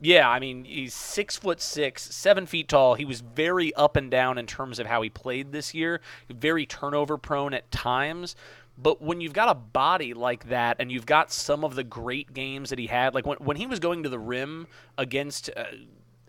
[0.01, 2.95] Yeah, I mean, he's six foot six, seven feet tall.
[2.95, 6.65] He was very up and down in terms of how he played this year, very
[6.65, 8.35] turnover prone at times.
[8.77, 12.33] But when you've got a body like that and you've got some of the great
[12.33, 14.67] games that he had, like when, when he was going to the rim
[14.97, 15.63] against uh,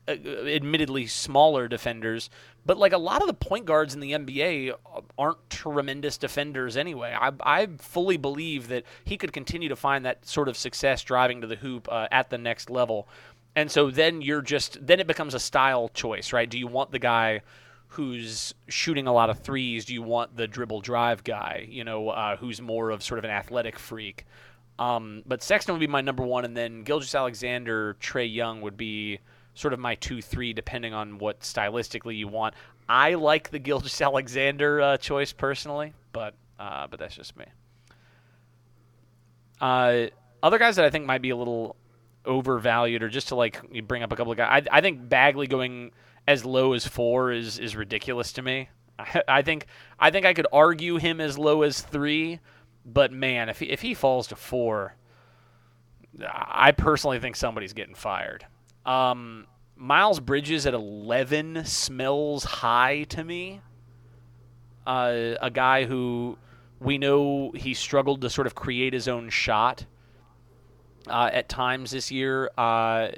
[0.08, 2.30] uh, admittedly smaller defenders,
[2.64, 4.72] but like a lot of the point guards in the NBA
[5.18, 7.16] aren't tremendous defenders anyway.
[7.18, 11.40] I, I fully believe that he could continue to find that sort of success driving
[11.40, 13.08] to the hoop uh, at the next level.
[13.56, 16.48] And so then you're just then it becomes a style choice, right?
[16.48, 17.40] Do you want the guy
[17.88, 19.86] who's shooting a lot of threes?
[19.86, 23.24] Do you want the dribble drive guy, you know, uh, who's more of sort of
[23.24, 24.26] an athletic freak?
[24.78, 28.76] Um, but Sexton would be my number one, and then Gilgis Alexander, Trae Young would
[28.76, 29.20] be
[29.54, 32.54] sort of my two, three, depending on what stylistically you want.
[32.88, 37.46] I like the Gilgeous-Alexander uh, choice personally, but uh, but that's just me.
[39.60, 40.06] Uh,
[40.42, 41.76] other guys that I think might be a little
[42.26, 45.46] overvalued, or just to like bring up a couple of guys, I, I think Bagley
[45.46, 45.92] going
[46.28, 48.68] as low as four is is ridiculous to me.
[48.98, 49.66] I, I think
[49.98, 52.40] I think I could argue him as low as three
[52.86, 54.94] but man, if he, if he falls to four,
[56.24, 58.46] I personally think somebody's getting fired.
[58.86, 63.60] Um, Miles Bridges at 11 smells high to me.
[64.86, 66.38] Uh, a guy who
[66.78, 69.84] we know he struggled to sort of create his own shot
[71.08, 72.50] uh, at times this year.
[72.56, 73.08] Uh,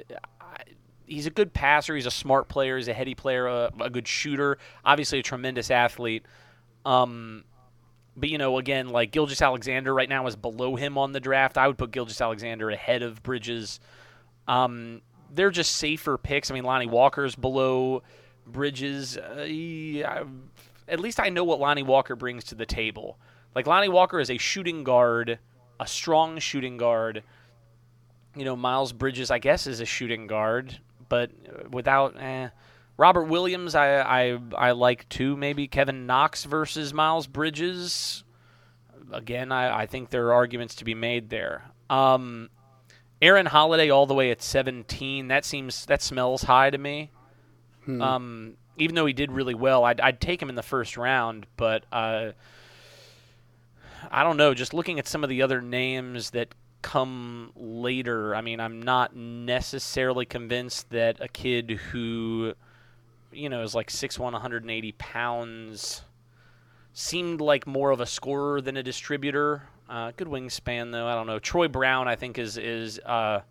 [1.05, 1.95] he's a good passer.
[1.95, 2.77] He's a smart player.
[2.77, 4.57] He's a heady player, a, a good shooter.
[4.85, 6.23] Obviously, a tremendous athlete.
[6.85, 7.43] Um,
[8.15, 11.57] but you know, again, like Gilgeous-Alexander right now is below him on the draft.
[11.57, 13.79] I would put Gilgeous-Alexander ahead of Bridges.
[14.47, 15.01] Um,
[15.33, 16.49] they're just safer picks.
[16.51, 18.03] I mean, Lonnie Walker's below
[18.47, 19.17] Bridges.
[19.17, 20.23] Uh, he, I,
[20.87, 23.19] at least I know what Lonnie Walker brings to the table.
[23.55, 25.39] Like Lonnie Walker is a shooting guard,
[25.79, 27.23] a strong shooting guard.
[28.35, 30.77] You know, Miles Bridges, I guess, is a shooting guard,
[31.07, 31.31] but
[31.71, 32.15] without.
[32.19, 32.49] Eh,
[32.97, 35.37] Robert Williams, I, I I like too.
[35.37, 38.25] Maybe Kevin Knox versus Miles Bridges.
[39.13, 41.63] Again, I, I think there are arguments to be made there.
[41.89, 42.49] Um,
[43.21, 45.29] Aaron Holiday all the way at 17.
[45.29, 47.11] That seems that smells high to me.
[47.85, 48.01] Hmm.
[48.01, 51.45] Um, even though he did really well, I'd, I'd take him in the first round.
[51.57, 52.31] But uh,
[54.11, 54.53] I don't know.
[54.53, 59.15] Just looking at some of the other names that come later, I mean, I'm not
[59.15, 62.53] necessarily convinced that a kid who
[63.31, 66.03] you know, is like 6'1", 180 pounds.
[66.93, 69.63] Seemed like more of a scorer than a distributor.
[69.87, 71.07] Uh, good wingspan, though.
[71.07, 71.39] I don't know.
[71.39, 73.41] Troy Brown, I think, is is uh,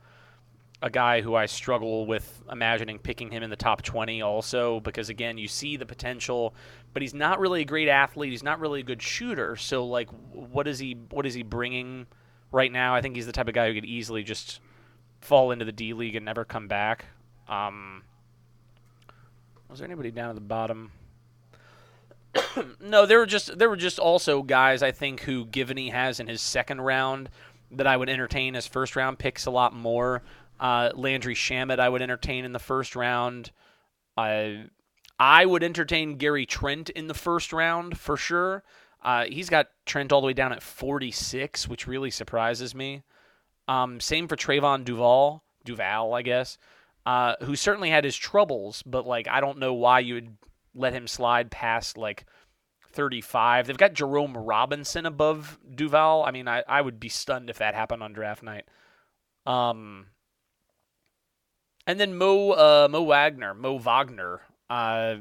[0.82, 5.08] a guy who I struggle with imagining picking him in the top 20 also because,
[5.08, 6.54] again, you see the potential,
[6.92, 8.30] but he's not really a great athlete.
[8.30, 9.56] He's not really a good shooter.
[9.56, 12.06] So, like, what is he, what is he bringing
[12.52, 12.94] right now?
[12.94, 14.60] I think he's the type of guy who could easily just
[15.20, 17.06] fall into the D League and never come back.
[17.48, 18.02] Um,
[19.68, 20.92] was there anybody down at the bottom?
[22.80, 26.26] no, there were just there were just also guys I think who Givony has in
[26.26, 27.30] his second round
[27.70, 30.22] that I would entertain as first round picks a lot more.
[30.60, 33.50] Uh, Landry Shamet I would entertain in the first round.
[34.16, 34.66] I
[35.18, 38.62] I would entertain Gary Trent in the first round for sure.
[39.02, 43.02] Uh, he's got Trent all the way down at 46, which really surprises me.
[43.68, 46.58] Um, same for Trevon Duval, Duval, I guess
[47.08, 50.36] uh, who certainly had his troubles, but like I don't know why you would
[50.74, 52.26] let him slide past like
[52.92, 53.66] 35.
[53.66, 56.22] They've got Jerome Robinson above Duval.
[56.24, 58.66] I mean, I, I would be stunned if that happened on draft night.
[59.46, 60.08] Um,
[61.86, 65.14] and then Mo uh, Mo Wagner, Mo Wagner, uh,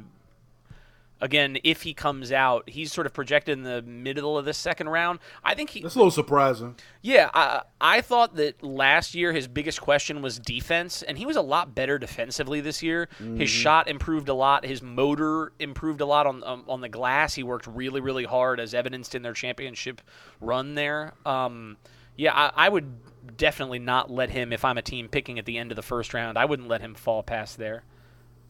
[1.21, 4.89] again, if he comes out, he's sort of projected in the middle of the second
[4.89, 5.19] round.
[5.43, 5.81] I think he.
[5.81, 6.75] That's a little surprising.
[7.01, 11.35] Yeah, I, I thought that last year his biggest question was defense, and he was
[11.35, 13.09] a lot better defensively this year.
[13.19, 13.37] Mm-hmm.
[13.37, 14.65] His shot improved a lot.
[14.65, 17.33] His motor improved a lot on um, on the glass.
[17.33, 20.01] He worked really, really hard, as evidenced in their championship
[20.39, 21.13] run there.
[21.25, 21.77] Um,
[22.15, 25.57] yeah, I, I would definitely not let him if I'm a team picking at the
[25.57, 26.37] end of the first round.
[26.37, 27.83] I wouldn't let him fall past there.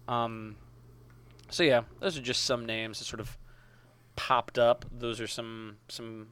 [0.07, 0.55] Um,
[1.49, 3.37] so yeah, those are just some names that sort of
[4.15, 4.85] popped up.
[4.91, 6.27] Those are some some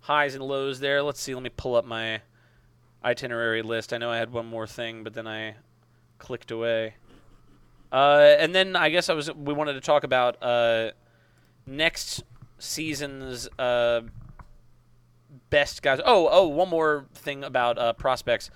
[0.00, 1.02] highs and lows there.
[1.02, 1.34] Let's see.
[1.34, 2.22] Let me pull up my
[3.04, 3.92] itinerary list.
[3.92, 5.56] I know I had one more thing, but then I
[6.18, 6.94] clicked away.
[7.90, 10.90] Uh, and then I guess I was we wanted to talk about uh,
[11.66, 12.22] next
[12.58, 14.02] season's uh,
[15.50, 16.00] best guys.
[16.04, 18.50] Oh, oh, one more thing about uh, prospects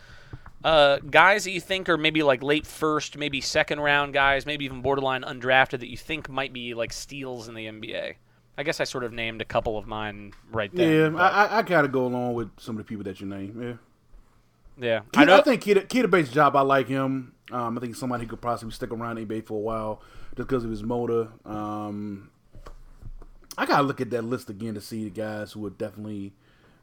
[0.64, 4.64] uh, guys that you think are maybe like late first, maybe second round guys, maybe
[4.64, 8.14] even borderline undrafted that you think might be like steals in the NBA?
[8.56, 11.10] I guess I sort of named a couple of mine right there.
[11.10, 13.62] Yeah, I, I gotta go along with some of the people that you name.
[13.62, 13.74] Yeah.
[14.78, 15.36] Yeah, I, know.
[15.36, 16.54] I think Keita, Keita Bates-Diop.
[16.54, 17.34] I like him.
[17.50, 20.00] Um, I think he's somebody who could possibly stick around NBA for a while
[20.34, 21.28] just because of his motor.
[21.44, 22.30] Um,
[23.58, 26.32] I gotta look at that list again to see the guys who would definitely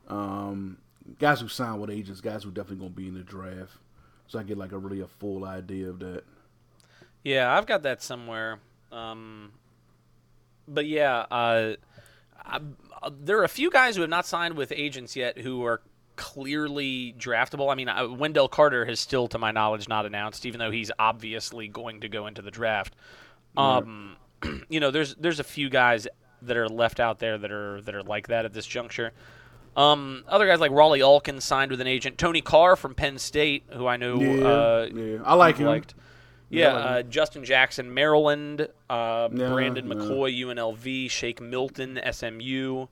[0.08, 0.78] um,
[1.20, 3.78] guys who sign with agents, guys who definitely gonna be in the draft.
[4.28, 6.24] So I get like a really a full idea of that.
[7.24, 8.60] Yeah, I've got that somewhere.
[8.92, 9.52] Um,
[10.68, 11.74] but yeah, uh,
[12.46, 12.60] I,
[13.12, 15.82] there are a few guys who have not signed with agents yet who are
[16.16, 17.72] clearly draftable.
[17.72, 20.92] I mean, uh, Wendell Carter has still, to my knowledge, not announced, even though he's
[21.00, 22.96] obviously going to go into the draft.
[23.58, 24.16] Um,
[24.70, 26.08] you know, there's there's a few guys
[26.42, 29.12] that are left out there that are that are like that at this juncture.
[29.76, 32.18] Um, other guys like Rawle Alkin signed with an agent.
[32.18, 35.18] Tony Carr from Penn State, who I know Yeah, uh, yeah.
[35.24, 35.68] I like him.
[35.68, 35.94] Liked.
[36.50, 38.68] Yeah, I uh, Justin Jackson, Maryland.
[38.90, 39.88] Uh, Brandon.
[39.88, 41.10] McCoy, UNLV.
[41.12, 42.88] Shake Milton, SMU.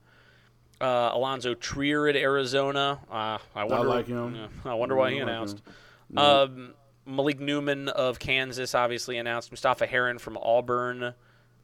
[0.79, 2.99] Uh, Alonzo Trier at Arizona.
[3.11, 3.87] Uh, I wonder.
[3.87, 4.47] like him.
[4.63, 5.61] I wonder why I he like announced.
[6.15, 6.75] Um,
[7.07, 9.51] Malik Newman of Kansas obviously announced.
[9.51, 11.15] Mustapha Heron from Auburn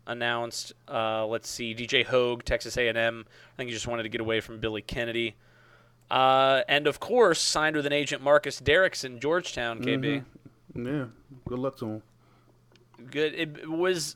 [0.07, 0.73] announced.
[0.87, 3.25] Uh, let's see, DJ Hogg, Texas A&M.
[3.27, 5.35] I think he just wanted to get away from Billy Kennedy.
[6.11, 10.23] Uh, and of course, signed with an agent, Marcus Derrickson, Georgetown, KB.
[10.75, 11.05] Yeah.
[11.47, 12.03] Good luck to him.
[13.09, 13.33] Good.
[13.33, 14.15] It was.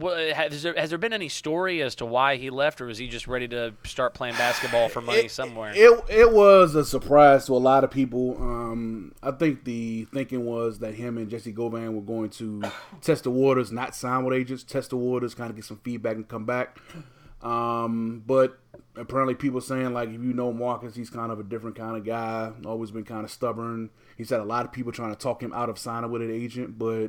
[0.00, 3.08] Has, there, has there been any story as to why he left, or was he
[3.08, 5.72] just ready to start playing basketball for money somewhere?
[5.74, 8.36] It it was a surprise to a lot of people.
[8.40, 12.62] Um, I think the thinking was that him and Jesse Govan were going to
[13.02, 16.16] test the waters, not sign with agents, test the waters, kind of get some feedback
[16.16, 16.78] and come back.
[17.42, 18.58] Um, but
[18.96, 22.04] apparently, people saying like if you know Marcus, he's kind of a different kind of
[22.04, 22.52] guy.
[22.64, 23.90] Always been kind of stubborn.
[24.16, 26.30] He's had a lot of people trying to talk him out of signing with an
[26.30, 27.08] agent, but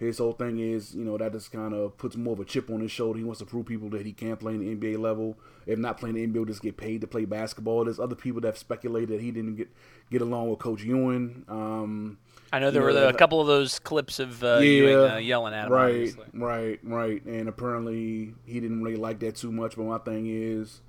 [0.00, 2.70] his whole thing is, you know, that just kind of puts more of a chip
[2.70, 3.18] on his shoulder.
[3.18, 5.38] He wants to prove people that he can play in the NBA level.
[5.66, 7.84] If not playing the NBA, he'll just get paid to play basketball.
[7.84, 9.68] There's other people that have speculated that he didn't get
[10.10, 11.44] get along with Coach Ewing.
[11.48, 12.18] Um,
[12.50, 14.60] I know there you were know, the, a couple of those clips of uh, yeah,
[14.60, 15.72] Ewing uh, yelling at him.
[15.72, 16.24] right, obviously.
[16.32, 17.24] right, right.
[17.26, 19.76] And apparently he didn't really like that too much.
[19.76, 20.80] But my thing is,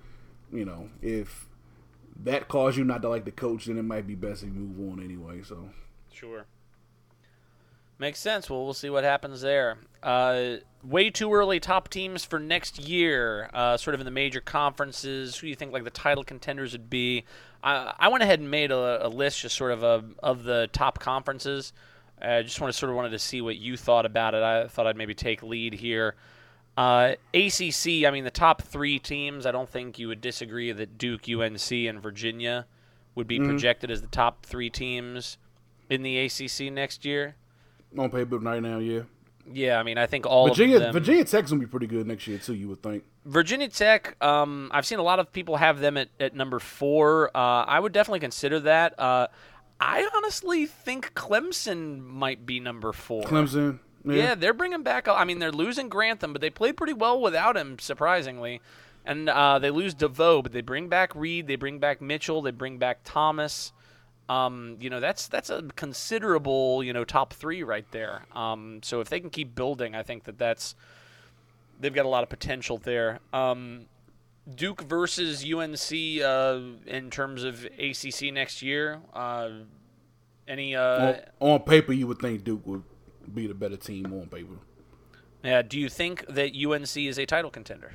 [0.53, 1.49] you know, if
[2.23, 4.55] that caused you not to like the coach, then it might be best if you
[4.55, 5.41] move on anyway.
[5.43, 5.69] So
[6.13, 6.45] Sure.
[8.01, 8.49] Makes sense.
[8.49, 9.77] Well, we'll see what happens there.
[10.01, 14.41] Uh, way too early top teams for next year, uh, sort of in the major
[14.41, 15.35] conferences.
[15.37, 17.25] Who do you think like the title contenders would be?
[17.63, 20.67] I, I went ahead and made a, a list, just sort of a, of the
[20.73, 21.73] top conferences.
[22.19, 24.41] I just want to sort of wanted to see what you thought about it.
[24.41, 26.15] I thought I'd maybe take lead here.
[26.75, 30.97] Uh, ACC, I mean, the top three teams, I don't think you would disagree that
[30.97, 32.65] Duke, UNC, and Virginia
[33.13, 35.37] would be projected as the top three teams
[35.87, 37.35] in the ACC next year.
[37.97, 39.01] On paper right now, yeah.
[39.51, 40.93] Yeah, I mean, I think all Virginia, of them.
[40.93, 42.53] Virginia Tech's gonna be pretty good next year too.
[42.53, 43.03] You would think.
[43.25, 47.29] Virginia Tech, um, I've seen a lot of people have them at, at number four.
[47.35, 48.99] Uh, I would definitely consider that.
[48.99, 49.27] Uh,
[49.79, 53.23] I honestly think Clemson might be number four.
[53.23, 54.13] Clemson, yeah.
[54.13, 55.07] Yeah, they're bringing back.
[55.07, 58.61] I mean, they're losing Grantham, but they played pretty well without him, surprisingly.
[59.05, 62.51] And uh, they lose DeVoe, but they bring back Reed, they bring back Mitchell, they
[62.51, 63.73] bring back Thomas.
[64.29, 68.23] Um, you know, that's that's a considerable, you know, top three right there.
[68.33, 70.75] Um, so if they can keep building, I think that that's
[71.79, 73.19] they've got a lot of potential there.
[73.33, 73.87] Um,
[74.55, 79.01] Duke versus UNC uh, in terms of ACC next year.
[79.13, 79.49] Uh,
[80.47, 80.75] any?
[80.75, 82.83] Uh, on, on paper, you would think Duke would
[83.33, 84.55] be the better team on paper.
[85.43, 85.61] Yeah.
[85.61, 87.93] Do you think that UNC is a title contender?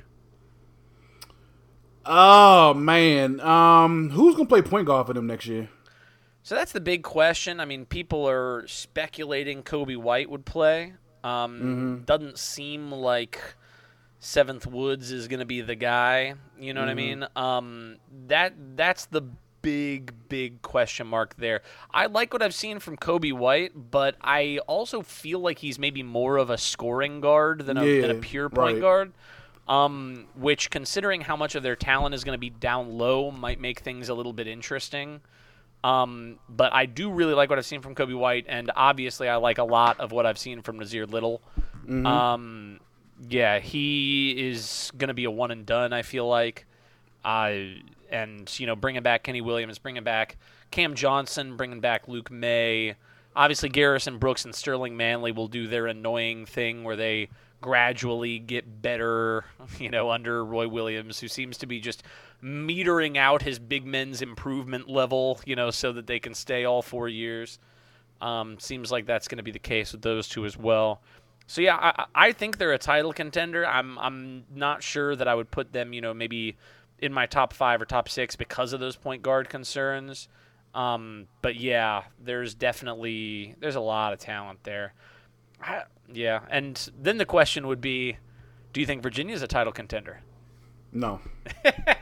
[2.09, 5.69] Oh man, um, who's gonna play point guard for them next year?
[6.47, 7.59] So that's the big question.
[7.59, 10.93] I mean, people are speculating Coby White would play.
[11.21, 13.41] Um, Doesn't seem like
[14.21, 16.35] Seventh Woods is going to be the guy.
[16.57, 17.25] You know what I mean?
[17.35, 19.23] Um, that that's the
[19.61, 21.63] big big question mark there.
[21.91, 26.01] I like what I've seen from Coby White, but I also feel like he's maybe
[26.01, 28.81] more of a scoring guard than a, than a pure point right.
[28.81, 29.11] guard.
[29.67, 33.59] Um, which, considering how much of their talent is going to be down low, might
[33.59, 35.19] make things a little bit interesting.
[35.83, 39.35] Um, but I do really like what I've seen from Coby White, and obviously I
[39.37, 41.41] like a lot of what I've seen from Nassir Little.
[42.05, 42.79] Um,
[43.29, 45.93] yeah, he is going to be a one and done.
[45.93, 46.65] I feel like,
[47.23, 47.53] uh,
[48.09, 50.37] and you know, bringing back Kenny Williams, bringing back
[50.71, 52.95] Cam Johnson, bringing back Luke Maye.
[53.35, 57.29] Obviously, Garrison Brooks and Sterling Manley will do their annoying thing where they
[57.61, 59.45] gradually get better,
[59.79, 62.03] you know, under Roy Williams, who seems to be just
[62.43, 66.81] metering out his big men's improvement level, you know, so that they can stay all
[66.81, 67.59] four years.
[68.21, 71.01] Um, seems like that's going to be the case with those two as well.
[71.47, 73.65] So yeah, I, I think they're a title contender.
[73.65, 76.57] I'm I'm not sure that I would put them, you know, maybe
[76.99, 80.27] in my top five or top six because of those point guard concerns.
[80.73, 84.93] Um, but yeah, there's definitely there's a lot of talent there.
[85.61, 88.17] I, yeah, and then the question would be,
[88.73, 90.21] do you think Virginia's a title contender?
[90.91, 91.19] No,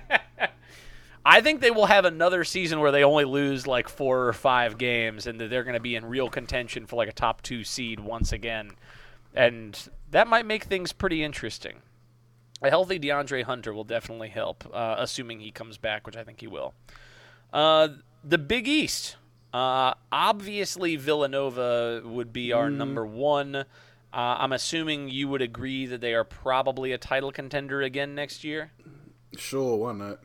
[1.28, 4.78] I think they will have another season where they only lose like four or five
[4.78, 7.64] games, and that they're going to be in real contention for like a top two
[7.64, 8.72] seed once again.
[9.34, 11.82] and that might make things pretty interesting.
[12.62, 16.40] A healthy DeAndre Hunter will definitely help, uh, assuming he comes back, which I think
[16.40, 16.74] he will.
[17.52, 17.90] Uh,
[18.24, 19.18] the Big East.
[19.54, 23.56] Uh, obviously, Villanova would be our number one.
[23.56, 23.64] Uh,
[24.14, 28.72] I'm assuming you would agree that they are probably a title contender again next year.
[29.38, 30.20] Sure, why not?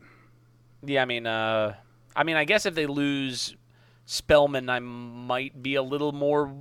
[0.83, 1.75] Yeah, I mean, uh,
[2.15, 3.55] I mean, I guess if they lose
[4.05, 6.53] Spellman, I might be a little more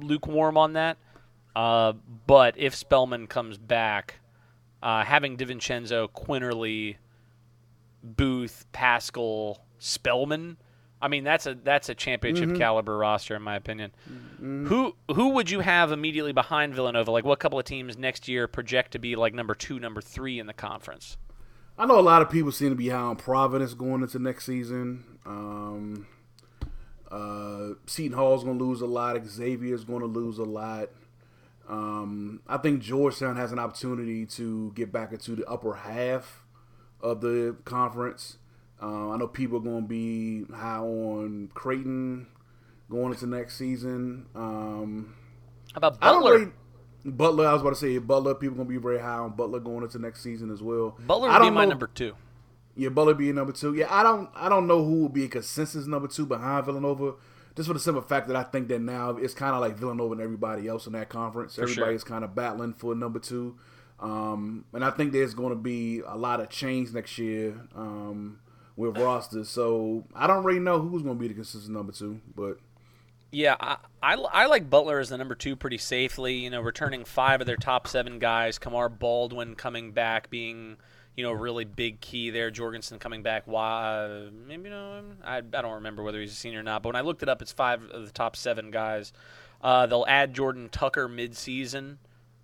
[0.00, 0.98] lukewarm on that.
[1.54, 1.92] Uh,
[2.26, 4.20] but if Spellman comes back,
[4.82, 6.96] uh, having DiVincenzo, Quinerly,
[8.02, 10.56] Booth, Paschall, Spellman,
[11.00, 13.90] I mean that's a that's a championship caliber roster in my opinion.
[14.38, 17.10] Who who would you have immediately behind Villanova?
[17.10, 20.38] Like what couple of teams next year project to be like number two, number three
[20.38, 21.16] in the conference?
[21.82, 24.46] I know a lot of people seem to be high on Providence going into next
[24.46, 25.02] season.
[25.26, 26.06] Um,
[27.10, 29.20] uh, Seton Hall's going to lose a lot.
[29.26, 30.90] Xavier's going to lose a lot.
[31.68, 36.44] Um, I think Georgetown has an opportunity to get back into the upper half
[37.00, 38.38] of the conference.
[38.80, 42.28] Uh, I know people are going to be high on Creighton
[42.88, 44.26] going into next season.
[44.36, 45.16] Um,
[45.72, 46.38] How about I don't Butler?
[46.38, 46.52] really.
[47.04, 48.34] Butler, I was about to say Butler.
[48.34, 50.96] People gonna be very high on Butler going into next season as well.
[51.06, 52.14] Butler I would be don't my know- number two.
[52.74, 53.74] Yeah, Butler being number two.
[53.74, 57.14] Yeah, I don't I don't know who will be a consensus number two behind Villanova.
[57.54, 60.12] Just for the simple fact that I think that now it's kind of like Villanova
[60.12, 61.54] and everybody else in that conference.
[61.54, 61.64] sure.
[61.64, 63.56] Everybody's kind of battling for number two,
[64.00, 68.38] um, and I think there's going to be a lot of change next year um,
[68.74, 69.50] with rosters.
[69.50, 72.56] So I don't really know who's going to be the consistent number two, but
[73.32, 76.34] Yeah, I, I, I like Butler as the number two pretty safely.
[76.34, 78.58] You know, returning five of their top seven guys.
[78.58, 80.76] Kamar Baldwin coming back, being
[81.16, 82.50] you know a really big key there.
[82.50, 83.44] Jorgensen coming back.
[83.46, 84.28] Why?
[84.46, 85.02] Maybe no.
[85.24, 86.82] I, I don't remember whether he's a senior or not.
[86.82, 89.14] But when I looked it up, it's five of the top seven guys.
[89.62, 91.96] Uh, they'll add Jordan Tucker midseason.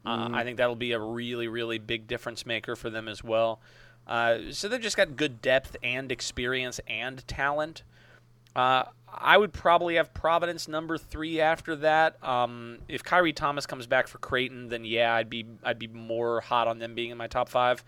[0.06, 3.60] Uh, I think that'll be a really, really big difference maker for them as well.
[4.06, 7.82] Uh, so they've just got good depth and experience and talent.
[8.58, 12.22] Uh, I would probably have Providence number three after that.
[12.24, 16.40] Um, if Khyri Thomas comes back for Creighton, then yeah, I'd be I'd be more
[16.40, 17.84] hot on them being in my top five.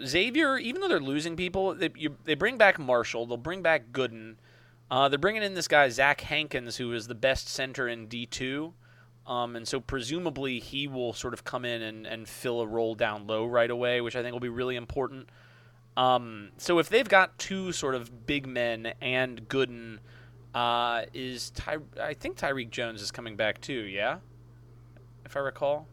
[0.00, 3.26] Xavier, even though they're losing people, they, you, they bring back Marshall.
[3.26, 4.36] They'll bring back Goodin.
[4.92, 8.26] Uh, they're bringing in this guy Zach Hankins, who is the best center in D
[8.26, 8.74] two,
[9.26, 12.94] um, and so presumably he will sort of come in and, and fill a role
[12.94, 15.30] down low right away, which I think will be really important.
[15.96, 20.00] Um, so if they've got two sort of big men and Goodin,
[20.54, 23.72] uh, is Ty- I think Tyrique Jones is coming back too?
[23.72, 24.18] Yeah,
[25.24, 25.86] if I recall.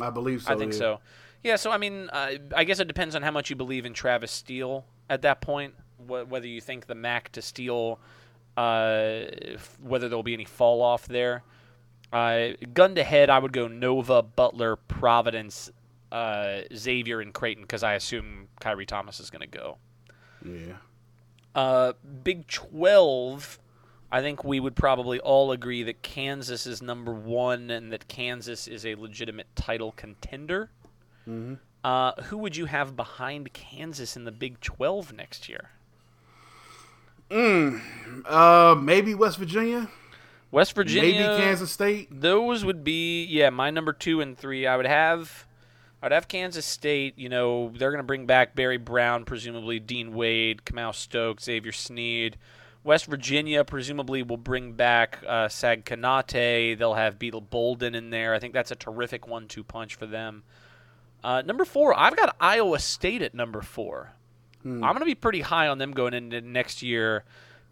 [0.00, 0.52] I believe so.
[0.52, 0.78] I think yeah.
[0.78, 1.00] so.
[1.42, 3.92] Yeah, so I mean, uh, I guess it depends on how much you believe in
[3.94, 5.74] Travis Steele at that point.
[5.98, 7.98] Wh- whether you think the Mack to Steele,
[8.56, 9.24] uh,
[9.54, 11.42] f- whether there'll be any fall off there.
[12.12, 15.70] Uh, gun to head, I would go Nova, Butler, Providence,
[16.12, 19.78] uh, Xavier, and Creighton because I assume Khyri Thomas is going to go.
[20.44, 20.76] Yeah.
[21.54, 23.58] Uh, Big 12,
[24.10, 28.68] I think we would probably all agree that Kansas is number one and that Kansas
[28.68, 30.70] is a legitimate title contender.
[31.84, 35.70] Uh, who would you have behind Kansas in the Big 12 next year?
[38.26, 39.88] Uh, maybe West Virginia.
[40.50, 41.12] West Virginia.
[41.12, 42.08] Maybe Kansas State.
[42.10, 44.66] Those would be yeah, my number two and three.
[44.66, 45.46] I would have,
[46.02, 47.16] I'd have Kansas State.
[47.16, 51.72] You know, they're going to bring back Barry Brown, presumably Dean Wade, Kamau Stokes, Xavier
[51.72, 52.36] Sneed.
[52.84, 56.76] West Virginia presumably will bring back uh, Sag Konate.
[56.76, 58.34] They'll have Beetle Bolden in there.
[58.34, 60.42] I think that's a terrific one-two punch for them.
[61.22, 64.12] Uh, number four, I've got Iowa State at number four.
[64.64, 67.24] I'm going to be pretty high on them going into next year.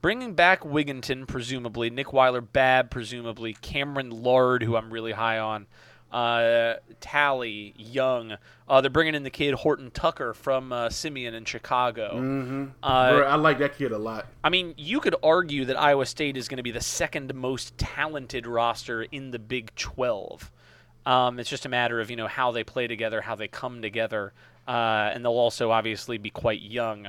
[0.03, 1.91] Bringing back Wigginton, presumably.
[1.91, 3.55] Nick Weiler Babb, presumably.
[3.55, 5.67] Cameron Lard, who I'm really high on.
[6.11, 8.37] Uh, Tally, Young.
[8.69, 12.15] Uh, they're bringing in the kid Horton Tucker from uh, Simeon in Chicago.
[12.15, 12.65] Mm-hmm.
[12.83, 14.27] Uh, Bro, I like that kid a lot.
[14.43, 17.77] I mean, you could argue that Iowa State is going to be the second most
[17.79, 20.51] talented roster in the Big 12.
[21.07, 23.81] Um, it's just a matter of you know how they play together, how they come
[23.81, 24.33] together,
[24.69, 27.09] uh, and they'll also obviously be quite young.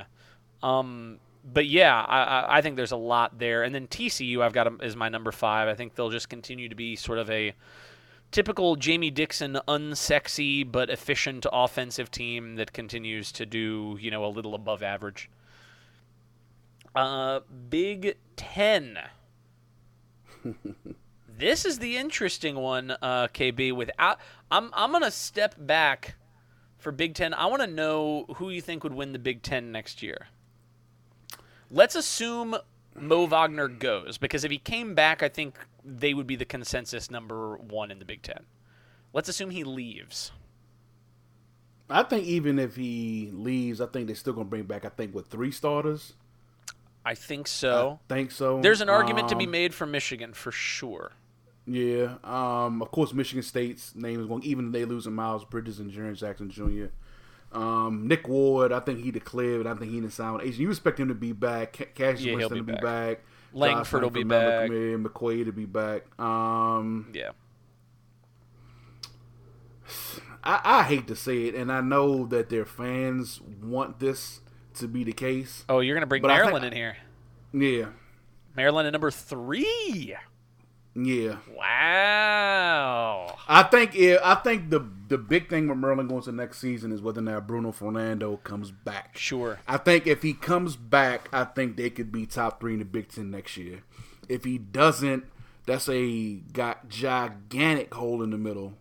[0.64, 3.64] Um, but yeah, I, I- I think there's a lot there.
[3.64, 5.68] And then TCU, I've got 'em as my number five.
[5.68, 7.54] I think they'll just continue to be sort of a
[8.32, 14.28] typical Jamie Dixon, unsexy but efficient offensive team that continues to do you know a
[14.28, 15.30] little above average.
[16.96, 19.00] Uh, Big Ten.
[21.28, 23.74] this is the interesting one, uh, KB.
[23.74, 26.16] Without, I'm I'm gonna step back
[26.78, 27.34] for Big Ten.
[27.34, 30.28] I want to know who you think would win the Big Ten next year.
[31.70, 32.58] Let's assume
[33.00, 37.10] Mo Wagner goes because if he came back, I think they would be the consensus
[37.10, 38.46] number one in the Big Ten.
[39.14, 40.32] Let's assume he leaves.
[41.90, 44.86] I think even if he leaves, I think they're still gonna bring back.
[44.86, 46.14] I think with three starters.
[47.04, 48.00] I think so.
[48.10, 48.62] I think so.
[48.62, 51.12] There's an argument to be Um, made for Michigan for sure.
[51.66, 52.16] Yeah.
[52.24, 52.82] Um.
[52.82, 54.44] Of course, Michigan State's name is going.
[54.44, 56.86] Even if they lose Miles Bridges and Jaren Jackson Jr.
[57.54, 58.08] Um.
[58.08, 58.72] Nick Ward.
[58.72, 59.68] I think he declared.
[59.68, 60.62] I think he didn't sign with Asian.
[60.62, 61.78] You expect him to be back.
[61.78, 62.82] Ca- Cassius Yeah, Winston to be back.
[62.82, 63.20] back.
[63.54, 64.70] Langford will be back.
[64.70, 66.04] McCoy, McCoy to be back.
[66.20, 67.12] Um.
[67.14, 67.32] Yeah.
[70.44, 74.40] I, I hate to say it, and I know that their fans want this
[74.76, 75.66] to be the case.
[75.70, 76.98] Oh, you're gonna bring But I think- Maryland in here.
[77.54, 77.90] Yeah.
[78.56, 80.16] Maryland at number three.
[80.96, 81.38] Yeah.
[81.56, 83.38] Wow.
[83.48, 86.92] I think it, I think the the big thing with Merlin going to next season
[86.92, 89.18] is whether or not Bruno Fernando comes back.
[89.18, 89.60] Sure.
[89.68, 92.86] I think if he comes back, I think they could be top three in the
[92.86, 93.84] Big Ten next year.
[94.28, 95.26] If he doesn't,
[95.66, 98.74] that's a got gigantic hole in the middle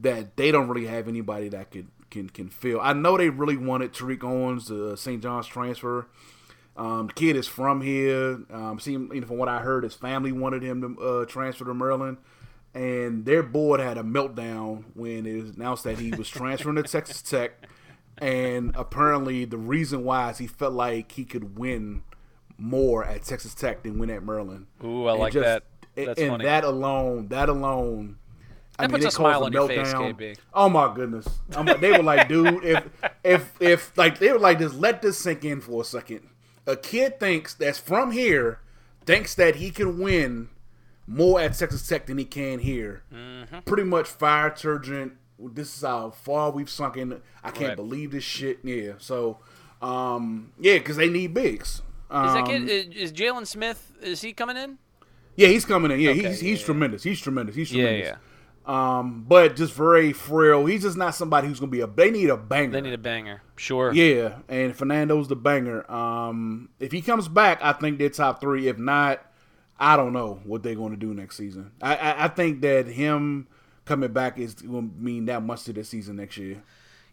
[0.00, 2.80] that they don't really have anybody that could can can fill.
[2.80, 5.22] I know they really wanted Tariq Owens, the St.
[5.22, 6.06] John's transfer.
[6.78, 8.38] Um, the kid is from here.
[8.52, 11.64] Um, seem, you know, from what I heard, his family wanted him to uh, transfer
[11.64, 12.18] to Maryland,
[12.72, 16.84] and their board had a meltdown when it was announced that he was transferring to
[16.84, 17.66] Texas Tech.
[18.18, 22.02] And apparently, the reason why is he felt like he could win
[22.56, 24.66] more at Texas Tech than win at Maryland.
[24.84, 25.64] Ooh, I And like that.
[25.96, 26.44] and- That's and funny.
[26.44, 28.18] that alone, that alone.
[28.80, 29.92] I That puts a smile caused on your face.
[29.92, 30.36] KB.
[30.54, 31.26] Oh my goodness!
[31.56, 32.84] I'm, they were like, dude, if
[33.24, 36.28] if if like they were like, just let this sink in for a second.
[36.68, 38.60] A kid thinks that's from here,
[39.06, 40.50] thinks that he can win
[41.06, 43.02] more at Texas Tech than he can here.
[43.12, 43.60] Mm-hmm.
[43.60, 45.12] Pretty much fire Turgeon.
[45.38, 47.20] This is how far we've sunk in.
[47.42, 47.76] I can't Right.
[47.76, 48.58] believe this shit.
[48.62, 48.92] Yeah.
[48.98, 49.38] So,
[49.80, 51.80] um, yeah, because they need bigs.
[52.10, 52.68] Um, Is that kid?
[52.68, 53.92] Is, is Jalen Smith?
[54.02, 54.78] Is he coming in?
[55.36, 56.00] yeah, he's coming in.
[56.00, 56.66] Yeah, Okay, he's yeah, he's yeah.
[56.66, 57.02] tremendous.
[57.02, 57.54] He's tremendous.
[57.54, 58.08] He's Yeah, tremendous.
[58.08, 58.16] yeah.
[58.68, 60.66] Um, but just very frail.
[60.66, 61.86] He's just not somebody who's gonna be a.
[61.86, 62.72] They need a banger.
[62.72, 63.40] They need a banger.
[63.56, 63.92] Sure.
[63.92, 65.90] Yeah, and Fernando's the banger.
[65.90, 68.68] Um, if he comes back, I think they're top three.
[68.68, 69.24] If not,
[69.80, 71.70] I don't know what they're going to do next season.
[71.80, 73.46] I, I, I think that him
[73.86, 76.62] coming back is going to mean that much to the season next year.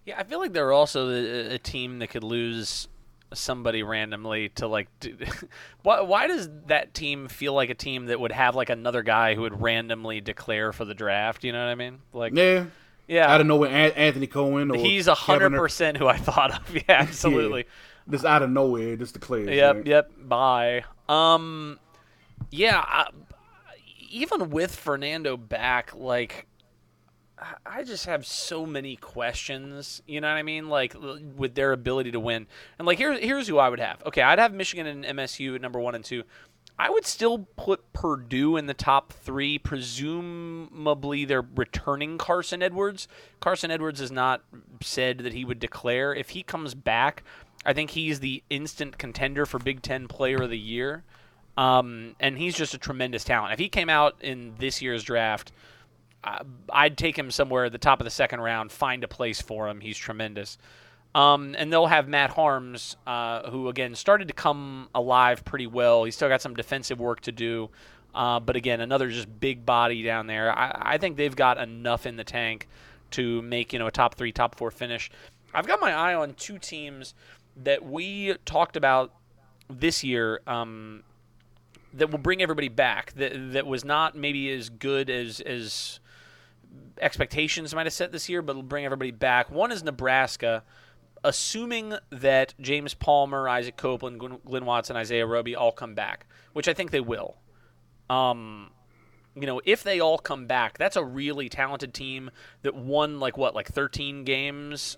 [0.04, 2.90] Yeah, I feel like they're also a, a team that could lose
[3.36, 4.88] somebody randomly to like.
[5.00, 5.16] Do,
[5.84, 9.36] why, why does that team feel like a team that would have like another guy
[9.36, 11.44] who would randomly declare for the draft?
[11.44, 12.00] You know what I mean?
[12.14, 12.66] Like, Yeah,
[13.08, 14.72] yeah, out of nowhere, An- Anthony Cowan.
[14.72, 16.76] Or he's a hundred Kevin- percent who I thought of.
[16.76, 17.66] Yeah, absolutely.
[18.10, 19.50] Just out of nowhere, just declares.
[19.50, 19.88] Yep, right?
[19.88, 20.12] yep.
[20.18, 20.86] Bye.
[21.10, 21.80] Um,
[22.52, 22.84] yeah.
[22.86, 23.10] I,
[24.12, 26.48] even with Fernando back, like,
[27.66, 30.02] I- just have so many questions.
[30.08, 30.70] You know what I mean?
[30.70, 30.96] Like
[31.36, 32.48] with their ability to win,
[32.80, 34.02] and like here, here's who I would have.
[34.06, 36.24] Okay, I'd have Michigan and MSU at number one and two.
[36.78, 39.58] I would still put Purdue in the top three.
[39.58, 43.08] Presumably, they're returning Carson Edwards.
[43.40, 44.44] Carson Edwards has not
[44.82, 46.14] said that he would declare.
[46.14, 47.24] If he comes back,
[47.66, 51.04] I think he's the instant contender for Big Ten Player of the Year.
[51.58, 53.54] Um, and he's just a tremendous talent.
[53.54, 55.54] If he came out in this year's draft,
[56.70, 59.68] I'd take him somewhere at the top of the second round, find a place for
[59.70, 59.82] him.
[59.82, 60.58] He's tremendous.
[61.14, 66.04] Um, and they'll have Matt Haarms, uh, who again started to come alive pretty well.
[66.04, 67.70] He's still got some defensive work to do,
[68.14, 70.52] uh, but again, another just big body down there.
[70.52, 72.68] I, I think they've got enough in the tank
[73.12, 75.10] to make you know a top three, top four finish.
[75.54, 77.14] I've got my eye on two teams
[77.64, 79.14] that we talked about
[79.70, 80.42] this year.
[80.46, 81.04] Um,
[81.94, 83.14] that will bring everybody back.
[83.14, 86.02] That that was not maybe as good as as
[87.00, 89.50] expectations might have set this year, but bring everybody back.
[89.52, 90.64] One is Nebraska,
[91.24, 96.74] assuming that James Palmer, Isaac Copeland, Glynn, Watson, Isaiah Roby all come back, which I
[96.74, 97.38] think they will.
[98.10, 98.72] Um,
[99.36, 102.32] you know, if they all come back, that's a really talented team
[102.62, 104.98] that won like what, like 13 games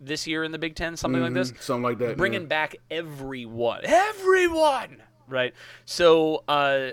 [0.00, 2.16] this year in the Big Ten, something like this something like that.
[2.16, 2.48] bringing yeah.
[2.48, 5.54] back everyone, everyone, right?
[5.84, 6.90] So uh,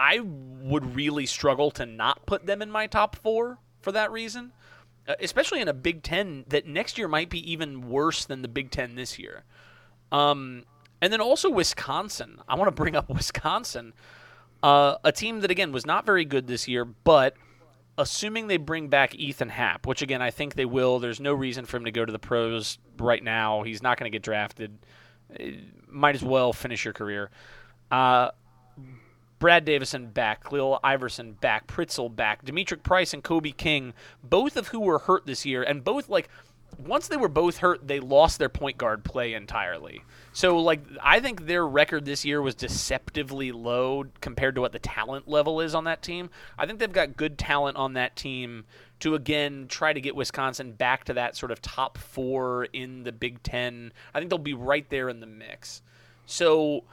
[0.00, 4.52] I would really struggle to not put them in my top four for that reason,
[5.06, 8.48] uh, especially in a Big Ten that next year might be even worse than the
[8.48, 9.44] Big Ten this year.
[10.10, 10.64] Um,
[11.02, 12.40] and then also Wisconsin.
[12.48, 13.92] I want to bring up Wisconsin,
[14.62, 17.34] uh, a team that again was not very good this year, but
[17.98, 20.98] assuming they bring back Ethan Happ, which again I think they will.
[20.98, 23.64] There's no reason for him to go to the pros right now.
[23.64, 24.78] He's not going to get drafted.
[25.38, 25.56] Eh,
[25.88, 27.30] Might as well finish your career.
[27.90, 28.30] Uh,
[29.40, 34.68] Brad Davison back, Khalil Iverson back, Pritzl back, D'Mitrik Trice and Kobe King, both of
[34.68, 36.28] who were hurt this year, and both like
[36.78, 40.02] once they were both hurt, they lost their point guard play entirely.
[40.32, 44.78] So like I think their record this year was deceptively low compared to what the
[44.78, 46.30] talent level is on that team.
[46.58, 48.64] I think they've got good talent on that team
[49.00, 53.12] to again try to get Wisconsin back to that sort of top four in the
[53.12, 53.92] Big Ten.
[54.14, 55.82] I think they'll be right there in the mix.
[56.26, 56.84] So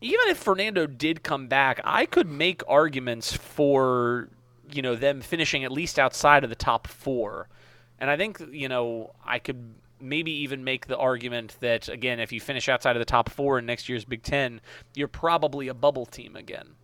[0.00, 4.28] even if Fernando did come back, I could make arguments for
[4.70, 7.48] you know them finishing at least outside of the top four,
[7.98, 12.32] and I think you know I could maybe even make the argument that again, if
[12.32, 14.60] you finish outside of the top four in next year's Big Ten,
[14.94, 16.74] you're probably a bubble team again.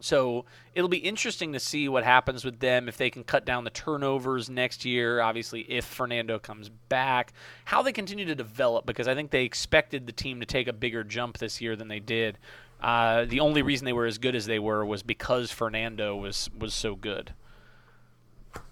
[0.00, 3.64] So it'll be interesting to see what happens with them if they can cut down
[3.64, 5.20] the turnovers next year.
[5.20, 7.32] Obviously, if Fernando comes back,
[7.66, 10.72] how they continue to develop because I think they expected the team to take a
[10.72, 12.38] bigger jump this year than they did.
[12.80, 16.48] Uh, the only reason they were as good as they were was because Fernando was
[16.58, 17.34] was so good.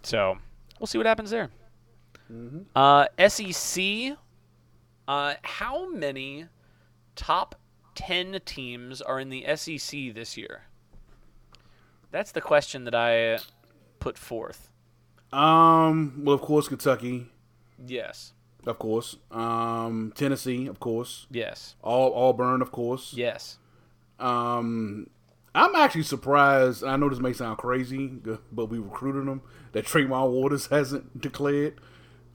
[0.02, 0.38] So
[0.80, 1.50] we'll see what happens there.
[2.32, 2.60] Mm-hmm.
[2.74, 4.16] Uh, SEC.
[5.06, 6.46] Uh, how many
[7.16, 7.54] top
[7.94, 10.62] ten teams are in the SEC this year?
[12.10, 13.38] That's the question that I
[14.00, 14.70] put forth.
[15.32, 16.22] Um.
[16.24, 17.26] Well, of course, Kentucky.
[17.84, 18.32] Yes.
[18.66, 19.16] Of course.
[19.30, 20.12] Um.
[20.14, 21.26] Tennessee, of course.
[21.30, 21.74] Yes.
[21.82, 23.12] All Auburn, of course.
[23.14, 23.58] Yes.
[24.18, 25.10] Um.
[25.54, 26.84] I'm actually surprised.
[26.84, 28.06] I know this may sound crazy,
[28.52, 29.42] but we recruited him.
[29.72, 31.80] That Tremont Waters hasn't declared.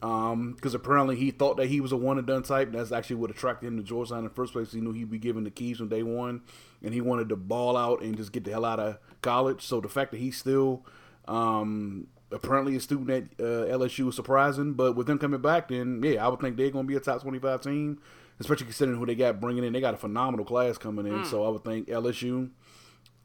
[0.04, 2.72] Um, because apparently he thought that he was a one and done type.
[2.72, 4.70] That's actually what attracted him to Georgetown in the first place.
[4.70, 6.42] He knew he'd be given the keys from day one,
[6.82, 9.62] and he wanted to ball out and just get the hell out of college.
[9.62, 10.84] So the fact that he's still
[11.26, 14.74] um, apparently a student at uh, LSU is surprising.
[14.74, 17.00] But with them coming back, then yeah, I would think they're going to be a
[17.00, 17.98] top twenty-five team,
[18.40, 19.72] especially considering who they got bringing in.
[19.72, 21.20] They got a phenomenal class coming in.
[21.20, 21.26] Mm.
[21.26, 22.50] So I would think LSU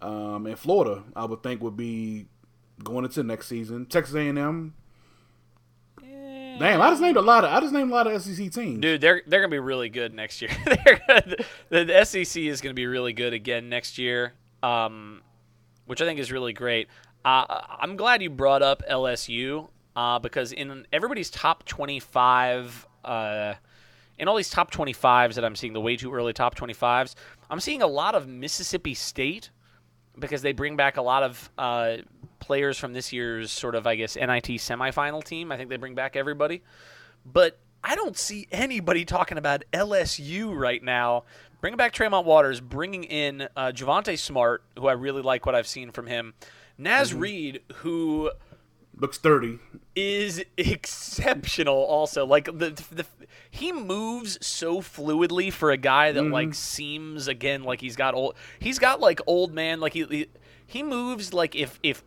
[0.02, 2.28] um, and Florida, I would think would be
[2.82, 3.86] going into next season.
[3.86, 4.76] Texas A&M
[6.60, 8.82] Damn, I just named a lot of I just named a lot of SEC teams.
[8.82, 10.52] Dude, they're they're gonna be really good next year.
[10.66, 15.22] the, the, SEC is gonna be really good again next year, um,
[15.86, 16.90] which I think is really great.
[17.24, 23.54] Uh, I'm glad you brought up LSU uh, because in everybody's top 25, uh,
[24.18, 27.16] in all these top 25s that I'm seeing, the way too early top 25s,
[27.50, 29.50] I'm seeing a lot of Mississippi State
[30.18, 31.98] because they bring back a lot of uh,
[32.50, 35.52] players from this year's sort of, I guess, NIT semifinal team.
[35.52, 36.64] I think they bring back everybody.
[37.24, 41.26] But I don't see anybody talking about LSU right now.
[41.62, 45.68] Bringing back Tremont Waters, bringing in uh, Javonte Smart, who I really like what I've
[45.68, 46.34] seen from him.
[46.76, 47.20] Naz mm-hmm.
[47.20, 48.32] Reid, who
[48.98, 49.60] looks 30
[49.96, 53.06] is exceptional also like the, the
[53.50, 56.34] he moves so fluidly for a guy that mm-hmm.
[56.34, 60.28] like seems again like he's got old he's got like old man like he he,
[60.68, 62.04] he moves like if if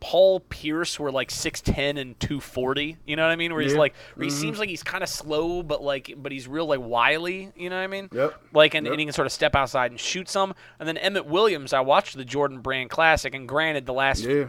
[0.00, 3.52] Paul Pierce were like 6'10 and 240, you know what I mean?
[3.52, 3.78] Where he's yeah.
[3.78, 4.40] like where he mm-hmm.
[4.40, 7.76] seems like he's kind of slow but like but he's real like wily, you know
[7.76, 8.08] what I mean?
[8.12, 8.40] Yep.
[8.52, 8.92] Like and, yep.
[8.92, 10.54] and he can sort of step outside and shoot some.
[10.78, 14.46] And then Emmitt Williams, I watched the Jordan Brand Classic and granted the last yeah.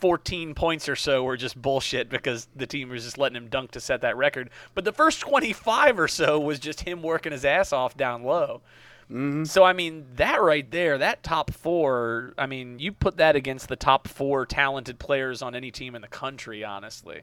[0.00, 3.70] 14 points or so were just bullshit because the team was just letting him dunk
[3.72, 4.50] to set that record.
[4.74, 8.62] But the first 25 or so was just him working his ass off down low.
[9.10, 9.44] Mm-hmm.
[9.44, 13.68] So, I mean, that right there, that top four, I mean, you put that against
[13.68, 17.22] the top four talented players on any team in the country, honestly.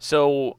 [0.00, 0.56] So,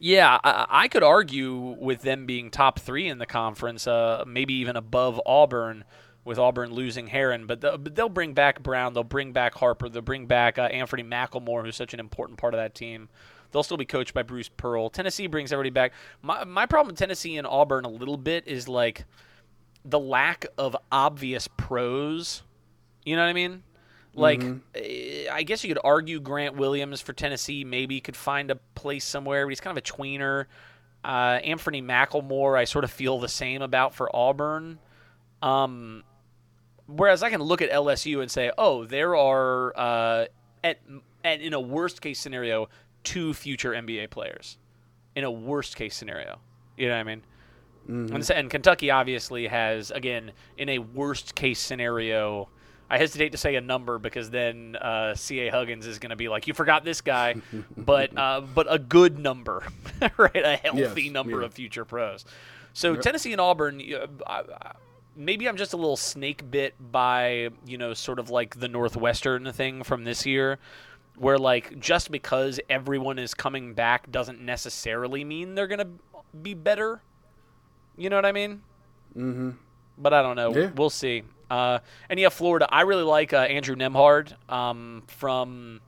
[0.00, 4.54] yeah, I, I could argue with them being top three in the conference, uh, maybe
[4.54, 5.84] even above Auburn
[6.24, 9.88] with Auburn losing Heron, but, the, but, they'll bring back Brown, they'll bring back Harper,
[9.88, 13.08] they'll bring back uh, Anfernee McLemore, who's such an important part of that team.
[13.52, 14.90] They'll still be coached by Bruce Pearl.
[14.90, 15.92] Tennessee brings everybody back.
[16.20, 19.04] My my problem with Tennessee and Auburn a little bit is like
[19.88, 22.42] the lack of obvious pros.
[23.04, 23.62] You know what I mean?
[24.14, 25.32] Like, mm-hmm.
[25.32, 29.44] I guess you could argue Grant Williams for Tennessee maybe could find a place somewhere,
[29.44, 30.46] but he's kind of a tweener.
[31.04, 34.78] Uh, Anfernee McLemore, I sort of feel the same about for Auburn.
[35.42, 36.02] Um,
[36.86, 40.26] whereas I can look at LSU and say, oh, there are uh,
[40.64, 40.80] at,
[41.22, 42.68] at in a worst case scenario
[43.04, 44.58] two future NBA players.
[45.14, 46.40] In a worst case scenario,
[46.76, 47.22] you know what I mean?
[47.88, 48.14] Mm-hmm.
[48.14, 52.48] And, and Kentucky obviously has again in a worst case scenario.
[52.88, 55.50] I hesitate to say a number because then uh, C.A.
[55.50, 57.34] Huggins is going to be like, "You forgot this guy,"
[57.76, 59.66] but uh, but a good number,
[60.16, 60.36] right?
[60.36, 61.46] A healthy yes, number yeah.
[61.46, 62.24] of future pros.
[62.72, 63.02] So yep.
[63.02, 63.82] Tennessee and Auburn,
[64.26, 64.42] uh,
[65.16, 69.50] maybe I'm just a little snake bit by you know sort of like the Northwestern
[69.52, 70.58] thing from this year,
[71.16, 75.88] where like just because everyone is coming back doesn't necessarily mean they're gonna
[76.42, 77.00] be better.
[77.96, 78.62] You know what I mean?
[79.16, 79.50] Mm-hmm.
[79.98, 80.54] But I don't know.
[80.54, 80.70] Yeah.
[80.74, 81.22] We'll see.
[81.50, 81.78] Uh,
[82.08, 82.68] and yeah, Florida.
[82.70, 85.80] I really like uh, Andrew Nembhard um, from.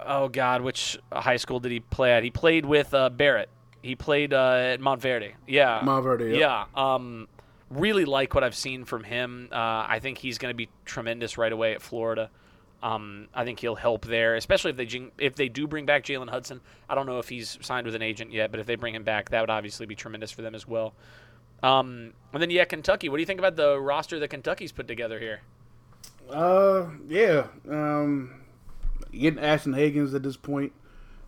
[0.00, 2.22] Oh God, which high school did he play at?
[2.22, 3.50] He played with uh, Barrett.
[3.82, 5.32] He played uh, at Montverde.
[5.46, 5.80] Yeah.
[5.80, 6.30] Montverde.
[6.32, 6.40] Yep.
[6.40, 6.64] Yeah.
[6.74, 7.28] Um,
[7.70, 9.48] really like what I've seen from him.
[9.52, 12.30] Uh, I think he's going to be tremendous right away at Florida.
[12.82, 16.30] Um, I think he'll help there, especially if they if they do bring back Jalen
[16.30, 16.60] Hudson.
[16.88, 19.02] I don't know if he's signed with an agent yet, but if they bring him
[19.02, 20.94] back, that would obviously be tremendous for them as well.
[21.62, 23.08] Um, and then yeah, Kentucky.
[23.08, 25.40] What do you think about the roster that Kentucky's put together here?
[26.30, 27.48] Uh, yeah.
[27.68, 28.42] Um,
[29.12, 30.72] getting Ashton Hagans at this point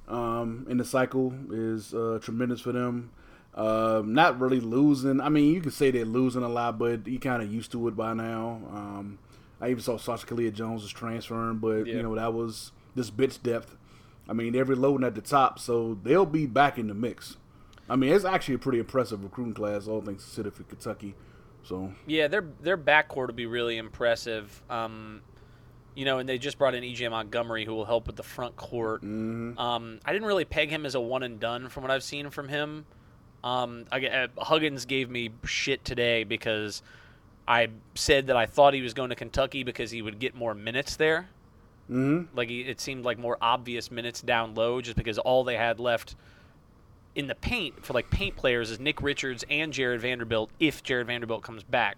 [0.08, 3.10] um, in the cycle is uh, tremendous for them.
[3.54, 5.20] Um, not really losing.
[5.20, 7.88] I mean, you could say they're losing a lot, but you kind of used to
[7.88, 8.60] it by now.
[8.72, 9.18] Um,
[9.60, 11.96] I even saw Sacha Killeya-Jones was transferring, but Yeah.
[11.96, 13.76] you know that was this bitch depth.
[14.28, 17.36] I mean, they're reloading at the top, so they'll be back in the mix.
[17.88, 21.14] I mean, it's actually a pretty impressive recruiting class, all things considered for Kentucky.
[21.62, 24.62] So Yeah, their their backcourt will be really impressive.
[24.70, 25.20] Um,
[25.96, 28.56] you know, and they just brought in EJ Montgomery, who will help with the front
[28.56, 29.02] court.
[29.02, 29.56] Um,
[30.04, 32.48] I didn't really peg him as a one and done from what I've seen from
[32.48, 32.86] him.
[33.42, 36.82] Um, I, uh, Huggins gave me shit today because
[37.50, 37.66] I
[37.96, 40.94] said that I thought he was going to Kentucky because he would get more minutes
[40.94, 41.28] there.
[41.90, 42.36] Mm-hmm.
[42.36, 45.80] Like he, it seemed like more obvious minutes down low, just because all they had
[45.80, 46.14] left
[47.16, 51.08] in the paint for like paint players is Nick Richards and Jarred Vanderbilt if Jarred
[51.08, 51.96] Vanderbilt comes back.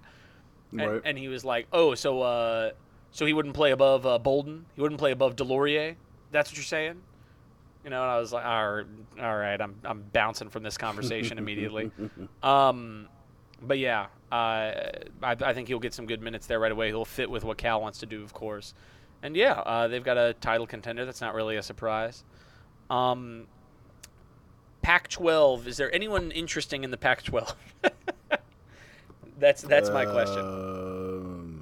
[0.70, 1.02] And, Right.
[1.04, 2.70] and he was like, "Oh, so uh,
[3.10, 4.64] so he wouldn't play above uh, Bolden?
[4.74, 5.96] He wouldn't play above Delorier?
[6.30, 7.02] That's what you're saying?"
[7.84, 8.86] You know, and I was like, "All right,
[9.20, 11.90] all right, I'm I'm bouncing from this conversation immediately."
[12.42, 13.08] Um,
[13.60, 16.88] but yeah, I, I think he'll get some good minutes there right away.
[16.88, 18.72] He'll fit with what Cal wants to do, of course.
[19.22, 21.04] And yeah, uh, they've got a title contender.
[21.04, 22.24] That's not really a surprise.
[22.90, 23.46] Um,
[24.80, 25.66] Pac-12.
[25.66, 27.54] Is there anyone interesting in the Pac-12?
[29.38, 30.38] that's that's my question.
[30.40, 31.58] Um,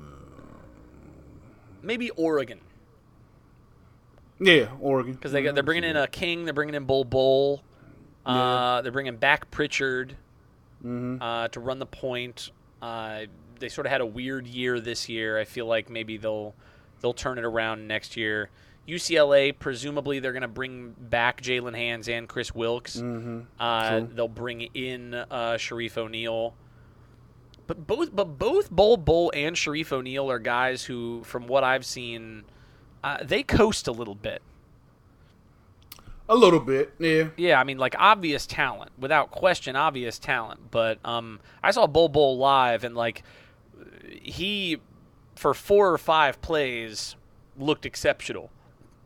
[1.82, 2.60] Maybe Oregon
[4.42, 5.12] yeah, Oregon.
[5.14, 6.44] because they got, they're bringing in a King.
[6.44, 7.62] They're bringing in Bol Bol.
[8.24, 10.16] Uh, They're bringing back Pritchard
[10.84, 11.20] Mm-hmm.
[11.22, 12.52] uh, to run the point.
[12.80, 13.22] Uh,
[13.58, 15.38] they sort of had a weird year this year.
[15.38, 16.54] I feel like maybe they'll
[17.00, 18.50] they'll turn it around next year.
[18.88, 22.96] UCLA, presumably, they're going to bring back Jaylen Hands and Kris Wilkes.
[22.96, 23.40] Mm-hmm.
[23.58, 26.54] Uh, they'll bring in uh, Shareef O'Neal.
[27.66, 31.86] But both, but both Bol Bol and Shareef O'Neal are guys who, from what I've
[31.86, 32.44] seen,
[33.04, 34.42] uh, they coast a little bit.
[36.30, 37.30] A little bit, yeah.
[37.36, 40.70] Yeah, I mean, like obvious talent, without question, obvious talent.
[40.70, 43.24] But um, I saw Bol Bol live, and like
[44.22, 44.78] he,
[45.34, 47.16] for four or five plays,
[47.58, 48.48] looked exceptional,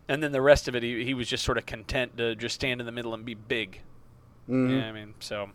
[0.07, 2.57] and then the rest of it, he, he was just sort of content to just
[2.57, 3.81] stand in the middle and be big.
[4.47, 4.79] Mhm.
[4.79, 5.49] Yeah, I mean, so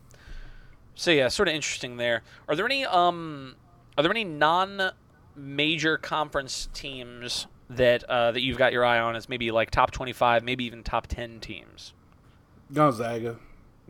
[0.95, 2.23] so yeah, sort of interesting there.
[2.47, 3.55] Are there any um,
[3.95, 9.29] are there any non-major conference teams that uh, that you've got your eye on is
[9.29, 11.93] maybe like top twenty-five, maybe even top ten teams?
[12.73, 13.37] Gonzaga.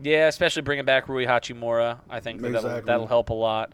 [0.02, 1.98] Yeah, especially bringing back Rui Hachimura.
[2.08, 3.72] I think that that'll, that'll help a lot.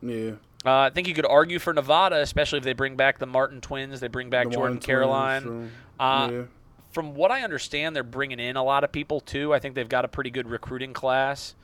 [0.00, 0.32] Yeah.
[0.64, 3.60] Uh, I think you could argue for Nevada, especially if they bring back the Martin
[3.60, 4.00] twins.
[4.00, 5.70] They bring back The Jordan Martin twins, Caroline.
[5.98, 6.42] Uh, yeah.
[6.90, 9.52] From what I understand, they're bringing in a lot of people too.
[9.52, 11.54] I think they've got a pretty good recruiting class,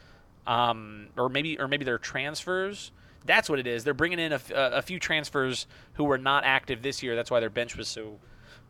[0.46, 2.92] um, or maybe or maybe they're transfers.
[3.24, 3.84] That's what it is.
[3.84, 7.14] They're bringing in a, f- a- few transfers who were not active this year.
[7.14, 8.18] That's why their bench was so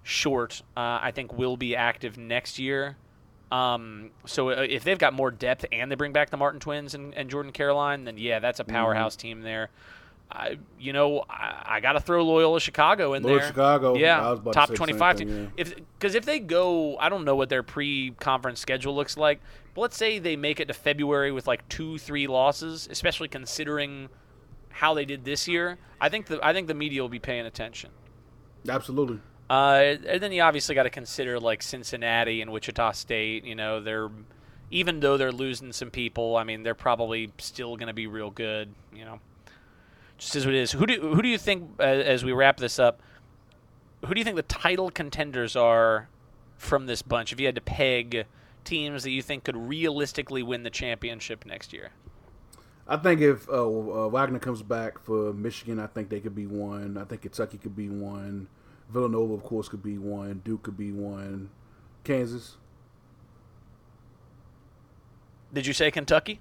[0.02, 0.62] short.
[0.76, 2.96] Uh, I think will be active next year.
[3.50, 6.94] Um, so uh, if they've got more depth and they bring back the Martin twins
[6.94, 9.70] and, and Jordan Caroline, then yeah, that's a powerhouse team there.
[10.34, 13.32] I, you know, I, I got to throw Loyola Chicago in there.
[13.32, 13.48] Loyola there.
[13.50, 15.52] Chicago, yeah, I was about to top say twenty-five thing, team.
[15.54, 15.60] yeah.
[15.60, 19.40] If because if they go, I don't know what their pre-conference schedule looks like.
[19.74, 24.08] But let's say they make it to February with like two, three losses, especially considering
[24.72, 25.78] how they did this year.
[26.00, 27.90] I think the I think the media will be paying attention.
[28.68, 29.20] Absolutely.
[29.50, 33.44] Uh, and then you obviously got to consider like Cincinnati and Wichita State.
[33.44, 34.10] You know, they're
[34.70, 38.30] even though they're losing some people, I mean, they're probably still going to be real
[38.30, 38.74] good.
[38.94, 39.20] You know,
[40.18, 40.72] just as it is.
[40.72, 43.00] Who do who do you think uh, as we wrap this up?
[44.04, 46.08] Who do you think the title contenders are
[46.56, 47.32] from this bunch?
[47.32, 48.26] If you had to peg
[48.64, 51.90] teams that you think could realistically win the championship next year.
[52.86, 56.46] I think if uh, uh, Wagner comes back for Michigan, I think they could be
[56.46, 56.98] one.
[56.98, 58.48] I think Kentucky could be one.
[58.90, 60.42] Villanova, of course, could be one.
[60.44, 61.50] Duke could be one.
[62.04, 62.56] Kansas.
[65.52, 66.40] Did you say Kentucky?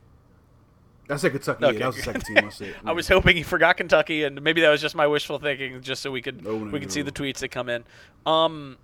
[1.10, 1.66] I said Kentucky.
[1.66, 1.74] Okay.
[1.74, 2.76] Yeah, that was the second team I said.
[2.86, 6.02] I was hoping you forgot Kentucky, and maybe that was just my wishful thinking, just
[6.02, 7.84] so we could No, no, we could see the tweets that come in.
[8.26, 8.78] Um,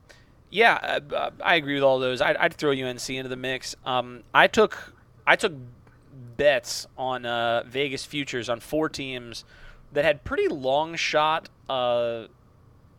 [0.49, 2.21] yeah, uh, I agree with all those.
[2.21, 3.75] I'd, I'd throw UNC into the mix.
[3.85, 4.93] Um, I took
[5.25, 5.53] I took
[6.37, 9.45] bets on uh, Vegas futures on four teams
[9.93, 12.25] that had pretty long shot uh,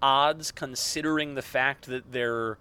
[0.00, 2.58] odds, considering the fact that they're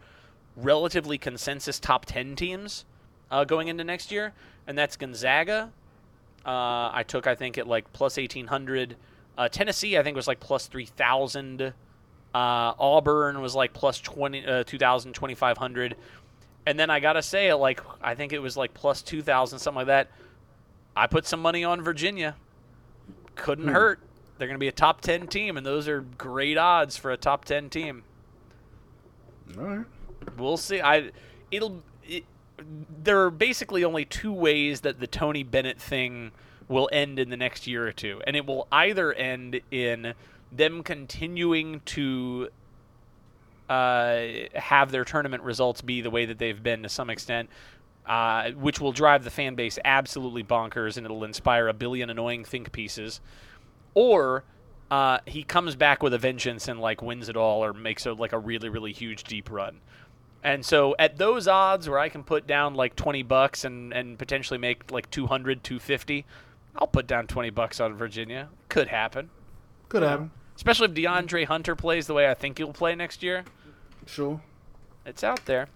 [0.55, 2.85] relatively consensus top ten teams
[3.31, 4.33] uh, going into next year,
[4.65, 5.71] and that's Gonzaga.
[6.45, 8.95] Uh, I took, I think, at like plus 1800.
[9.37, 11.61] Uh, Tennessee, I think, was like plus 3000.
[11.61, 11.73] Uh,
[12.33, 15.95] Auburn was like plus 20, uh, 2,000, 2,500.
[16.65, 19.77] And then I got to say, like, I think it was like plus 2,000, something
[19.77, 20.09] like that.
[20.97, 22.35] I put some money on Virginia.
[23.35, 23.99] Couldn't hurt.
[24.37, 27.17] They're going to be a top 10 team, and those are great odds for a
[27.17, 28.03] top 10 team.
[29.57, 29.85] All right.
[30.37, 30.81] We'll see.
[30.81, 31.11] I
[31.51, 32.25] it'll it,
[33.03, 36.31] there are basically only two ways that the Tony Bennett thing
[36.67, 40.13] will end in the next year or two, and it will either end in
[40.51, 42.49] them continuing to
[43.69, 44.25] uh,
[44.55, 47.49] have their tournament results be the way that they've been to some extent.
[48.07, 52.45] Uh, which will drive the fan base absolutely bonkers and it'll inspire a billion annoying
[52.45, 53.19] think pieces.
[53.95, 54.45] Or
[54.89, 58.13] uh, he comes back with a vengeance and like wins it all or makes a,
[58.13, 59.81] like a really really huge deep run.
[60.41, 64.17] And so at those odds where I can put down like 20 bucks and, and
[64.17, 66.25] potentially make like 200, 250,
[66.77, 68.47] I'll put down 20 bucks on Virginia.
[68.69, 69.29] Could happen.
[69.89, 70.31] Could happen.
[70.55, 73.43] Especially if DeAndre Hunter plays the way I think he'll play next year.
[74.05, 74.39] Sure.
[75.05, 75.67] It's out there.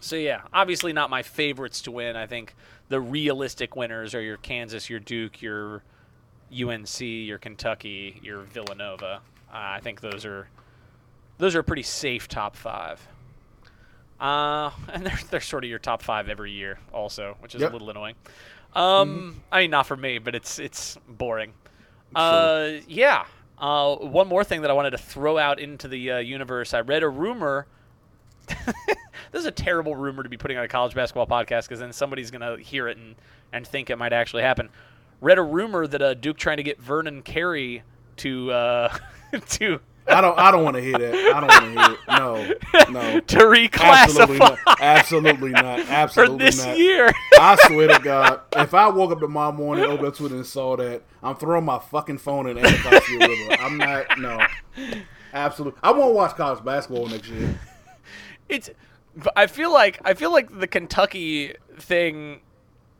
[0.00, 2.16] So yeah, obviously not my favorites to win.
[2.16, 2.54] I think
[2.88, 5.82] the realistic winners are your Kansas, your Duke, your
[6.52, 9.20] UNC, your Kentucky, your Villanova.
[9.48, 10.48] Uh, I think those are
[11.38, 13.06] those are pretty safe top five.
[14.20, 17.70] Uh, and they're they're sort of your top five every year, also, which is Yep.
[17.70, 18.14] a little annoying.
[18.74, 21.52] Um, I mean, not for me, but it's it's boring.
[22.14, 23.24] Uh, yeah.
[23.58, 26.74] Uh, one more thing that I wanted to throw out into the uh, universe.
[26.74, 27.66] I read a rumor.
[28.86, 31.92] this is a terrible rumor to be putting on a college basketball podcast because then
[31.92, 33.16] somebody's gonna hear it and
[33.52, 34.68] and think it might actually happen.
[35.20, 37.82] Read a rumor that uh, Duke trying to get Vernon Carey
[38.18, 38.96] to uh,
[39.48, 40.38] to I don't.
[40.38, 41.14] I don't want to hear that.
[41.14, 42.92] I don't want to hear it.
[42.92, 43.00] No.
[43.00, 43.20] No.
[43.26, 44.56] to reclassify.
[44.80, 45.80] Absolutely not.
[45.80, 46.38] Absolutely not.
[46.38, 46.78] for this not.
[46.78, 47.12] year.
[47.38, 50.76] I swear to God, if I woke up tomorrow morning, opened up Twitter and saw
[50.76, 53.56] that, I'm throwing my fucking phone in the Anacostia River.
[53.60, 54.18] I'm not.
[54.18, 54.46] No.
[55.32, 55.78] Absolutely.
[55.82, 57.58] I won't watch college basketball next year.
[58.48, 58.70] It's
[59.34, 62.40] I feel like I feel like the Kentucky thing,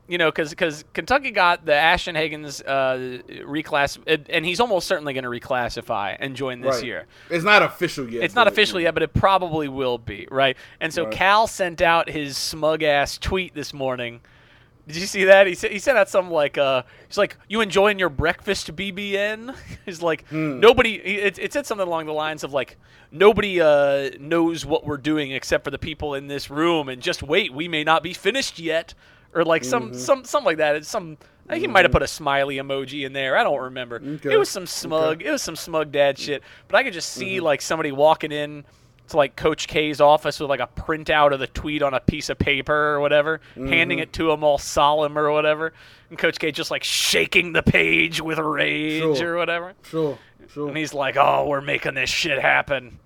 [0.08, 3.98] you know, because because Kentucky got the Ashton Hagans uh, reclass,
[4.30, 6.84] and he's almost certainly going to reclassify and join this Right.
[6.84, 7.06] year.
[7.30, 8.24] It's not official yet.
[8.24, 10.56] It's not official yet, but it probably will be, right?
[10.80, 11.12] And so Right.
[11.12, 14.20] Cal sent out his smug ass tweet this morning.
[14.86, 15.46] Did you see that?
[15.48, 19.54] He said he sent out some like uh he's like you enjoying your breakfast BBN?
[19.84, 20.60] he's like Hmm.
[20.60, 22.76] nobody it, it said something along the lines of like
[23.10, 27.22] nobody uh knows what we're doing except for the people in this room and just
[27.22, 28.94] wait, we may not be finished yet
[29.34, 29.98] or like some Mm-hmm.
[29.98, 30.76] some something like that.
[30.76, 31.18] It's some
[31.48, 33.36] I think he might have put a smiley emoji in there.
[33.36, 34.02] I don't remember.
[34.04, 34.32] Okay.
[34.32, 35.22] It was some smug.
[35.22, 36.42] It was some smug dad shit.
[36.66, 38.64] But I could just see like somebody walking in
[39.08, 42.28] to like Coach K's office with like a printout of the tweet on a piece
[42.28, 45.72] of paper or whatever, handing it to him all solemn or whatever,
[46.10, 49.34] and Coach K just like shaking the page with rage Sure.
[49.34, 49.74] or whatever.
[49.82, 50.18] Sure.
[50.52, 50.68] Sure.
[50.68, 52.98] And he's like, "Oh, we're making this shit happen."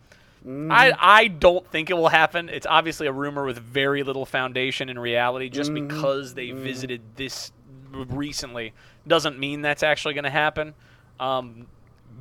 [0.47, 0.71] Mm-hmm.
[0.73, 2.49] I I don't think it will happen.
[2.49, 5.49] It's obviously a rumor with very little foundation in reality.
[5.49, 5.89] Just Mm-hmm.
[5.89, 7.53] because they visited this
[7.93, 8.73] recently
[9.07, 10.75] doesn't mean that's actually going to happen.
[11.19, 11.67] Um,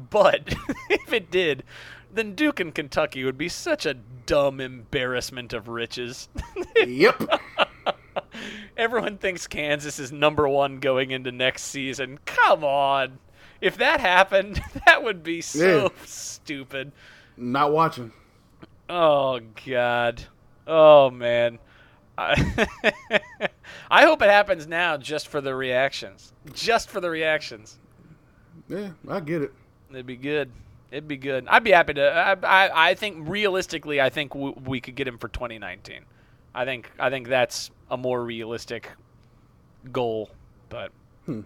[0.10, 0.42] but
[0.90, 1.64] if it did,
[2.12, 6.30] then Duke and Kentucky would be such a dumb embarrassment of riches.
[6.76, 7.22] yep.
[8.78, 12.20] Everyone thinks Kansas is number one going into next season.
[12.26, 13.20] Come on.
[13.62, 16.06] If that happened, that would be so Yeah.
[16.06, 16.92] stupid.
[17.38, 18.12] Not watching.
[18.90, 20.24] Oh God.
[20.66, 21.60] Oh man.
[22.18, 22.68] I,
[23.92, 26.34] I hope it happens now just for the reactions.
[26.54, 27.78] Just for the reactions.
[28.68, 29.54] Yeah, I get it.
[29.90, 30.52] It'd be good.
[30.92, 31.48] It'd be good.
[31.48, 32.12] I'd be happy to.
[32.12, 32.32] I,
[32.66, 36.02] I, I think realistically, I think w- we could get him for 2019.
[36.56, 38.90] I think I think that's a more realistic
[39.92, 40.30] goal,
[40.70, 40.92] but
[41.26, 41.42] Hmm.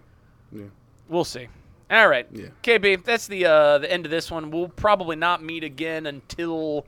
[0.51, 0.65] Yeah.
[1.09, 1.47] we'll see.
[1.91, 2.47] All right, Yeah.
[2.63, 4.49] KB, that's the uh, the end of this one.
[4.49, 6.87] We'll probably not meet again until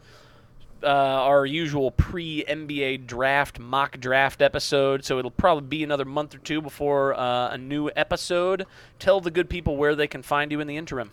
[0.81, 5.03] uh, our usual pre NBA draft mock draft episode.
[5.03, 8.65] So it'll probably be another month or two before uh, a new episode.
[8.97, 11.11] Tell the good people where they can find you in the interim.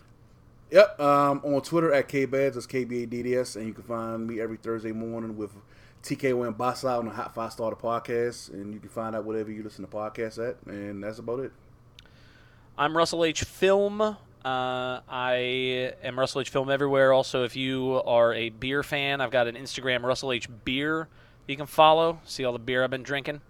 [0.73, 1.01] Yep.
[1.01, 5.37] Um, on Twitter at KBads, that's KBADDS, and you can find me every Thursday morning
[5.37, 5.51] with
[6.03, 9.53] TK and Basa on the Hot Five Starter podcast, and you can find out whatever
[9.53, 11.53] you listen to podcasts at, and that's about it.
[12.79, 13.45] I'm Russell H.
[13.45, 14.01] Film.
[14.01, 16.49] Uh, I am Russell H.
[16.49, 17.13] Film everywhere.
[17.13, 20.49] Also, if you are a beer fan, I've got an Instagram, Russell H.
[20.65, 21.07] Beer,
[21.47, 22.19] you can follow.
[22.25, 23.43] See all the beer I've been drinking.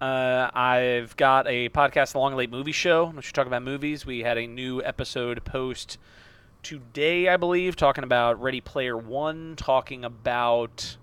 [0.00, 4.06] Uh, I've got a podcast, The Long Late Movie Show, which we talk about movies.
[4.06, 5.98] We had a new episode post
[6.64, 10.96] today, I believe, talking about Ready Player One, talking about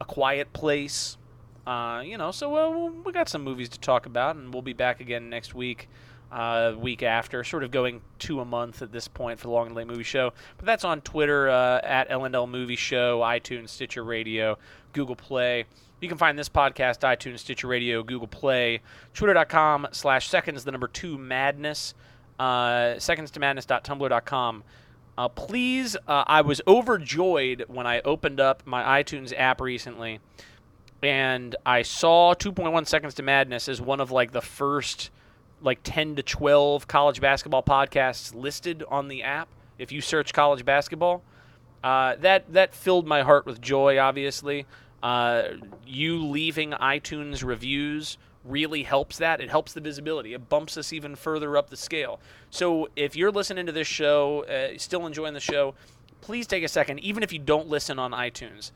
[0.00, 1.18] A Quiet Place.
[1.66, 4.72] Uh, you know, so well, we got some movies to talk about, and we'll be
[4.72, 5.88] back again next week.
[6.32, 9.66] uh, week after, sort of going two a month at this point for the Long
[9.66, 10.32] and Late Movie Show.
[10.56, 14.58] But that's on Twitter uh, at LNL Movie Show, iTunes, Stitcher Radio,
[14.94, 15.66] Google Play.
[16.00, 18.80] You can find this podcast, iTunes, Stitcher Radio, Google Play,
[19.12, 21.94] twitter.com slash seconds, the number two madness,
[22.38, 24.64] uh, seconds to madness.tumblr.com.
[25.16, 30.20] Uh, please, uh, I was overjoyed when I opened up my iTunes app recently
[31.02, 35.10] and I saw 2.1 Seconds to Madness as one of like the first
[35.60, 39.48] like 10 to 12 college basketball podcasts listed on the app.
[39.78, 41.22] If you search college basketball,
[41.84, 43.98] uh, that that filled my heart with joy.
[43.98, 44.66] Obviously,
[45.02, 45.42] uh,
[45.86, 49.40] you leaving iTunes reviews really helps that.
[49.40, 50.34] It helps the visibility.
[50.34, 52.20] It bumps us even further up the scale.
[52.50, 55.74] So if you're listening to this show, uh, still enjoying the show,
[56.20, 58.72] please take a second, even if you don't listen on iTunes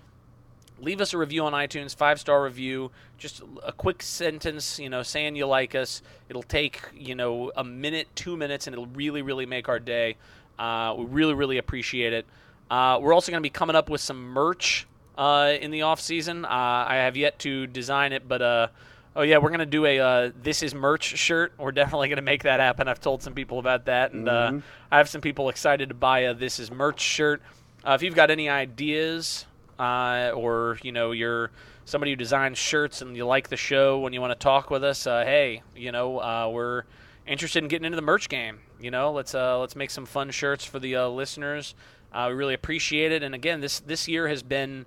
[0.81, 5.03] leave us a review on iTunes, five star review, just a quick sentence, you know,
[5.03, 6.03] saying you like us.
[6.29, 10.17] It'll take you know a minute, two minutes, and it'll really, really make our day.
[10.59, 12.27] Uh, we really, really appreciate it.
[12.71, 14.87] Uh, we're also going to be coming up with some merch
[15.17, 16.45] uh, in the off season.
[16.45, 18.69] Uh, I have yet to design it, but uh,
[19.17, 21.53] oh yeah, we're going to do a uh, "This Is Merch" shirt.
[21.59, 22.87] We're definitely going to make that happen.
[22.87, 24.63] I've told some people about that, and Mhm.
[24.93, 27.43] I have some people excited to buy a "This Is Merch" shirt.
[27.85, 29.47] if you've got any ideas
[29.79, 31.51] uh, or you know you're
[31.85, 34.83] somebody who designs shirts and you like the show and you want to talk with
[34.85, 36.83] us, uh, hey, you know uh, we're
[37.27, 38.59] interested in getting into the merch game.
[38.81, 41.75] You know, let's uh, let's make some fun shirts for the uh, listeners.
[42.13, 43.23] Uh, we really appreciate it.
[43.23, 44.85] And again, this this year has been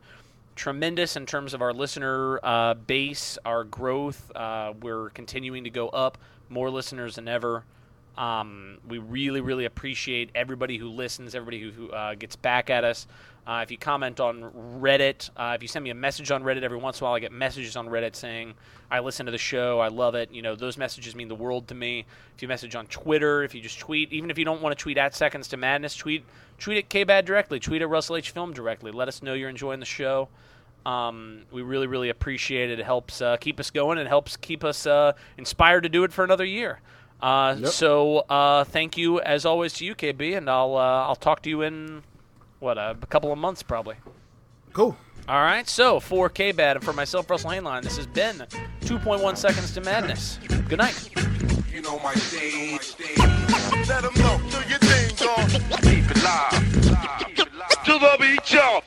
[0.60, 4.30] tremendous in terms of our listener uh, base, our growth.
[4.36, 6.18] Uh, we're continuing to go up,
[6.50, 7.64] more listeners than ever.
[8.18, 12.84] Um, we really, really appreciate everybody who listens, everybody who, who uh, gets back at
[12.84, 13.08] us.
[13.48, 16.62] Uh, if you comment on Reddit, uh, if you send me a message on Reddit
[16.62, 18.54] every once in a while, I get messages on Reddit saying
[18.92, 20.30] I listen to the show, I love it.
[20.34, 22.06] You know, those messages mean the world to me.
[22.36, 24.82] If you message on Twitter, if you just tweet, even if you don't want to
[24.82, 26.26] tweet at Seconds to Madness, tweet
[26.60, 28.92] tweet at KBad directly, tweet at Russell H Film directly.
[28.92, 30.28] Let us know you're enjoying the show.
[30.86, 32.80] Um, we really, really appreciate it.
[32.80, 33.98] It helps uh, keep us going.
[33.98, 36.80] It helps keep us uh, inspired to do it for another year.
[37.22, 37.72] Uh, Yep.
[37.72, 41.50] So uh, thank you as always to you, KB, and I'll uh, I'll talk to
[41.50, 42.04] you in
[42.60, 43.96] what a couple of months probably.
[44.74, 44.96] Cool.
[45.28, 45.68] All right.
[45.68, 48.38] So for KBad and for myself, Russell Hainline, this has been
[48.82, 50.40] 2.1 seconds to madness.
[50.70, 51.10] Good night.
[51.72, 52.96] You know my stage.
[53.88, 54.40] Let them know.
[54.50, 55.50] Do your thing, dog.
[55.82, 57.26] Keep it live.
[57.28, 57.84] Keep it live.
[57.86, 58.82] to the beat, y'all.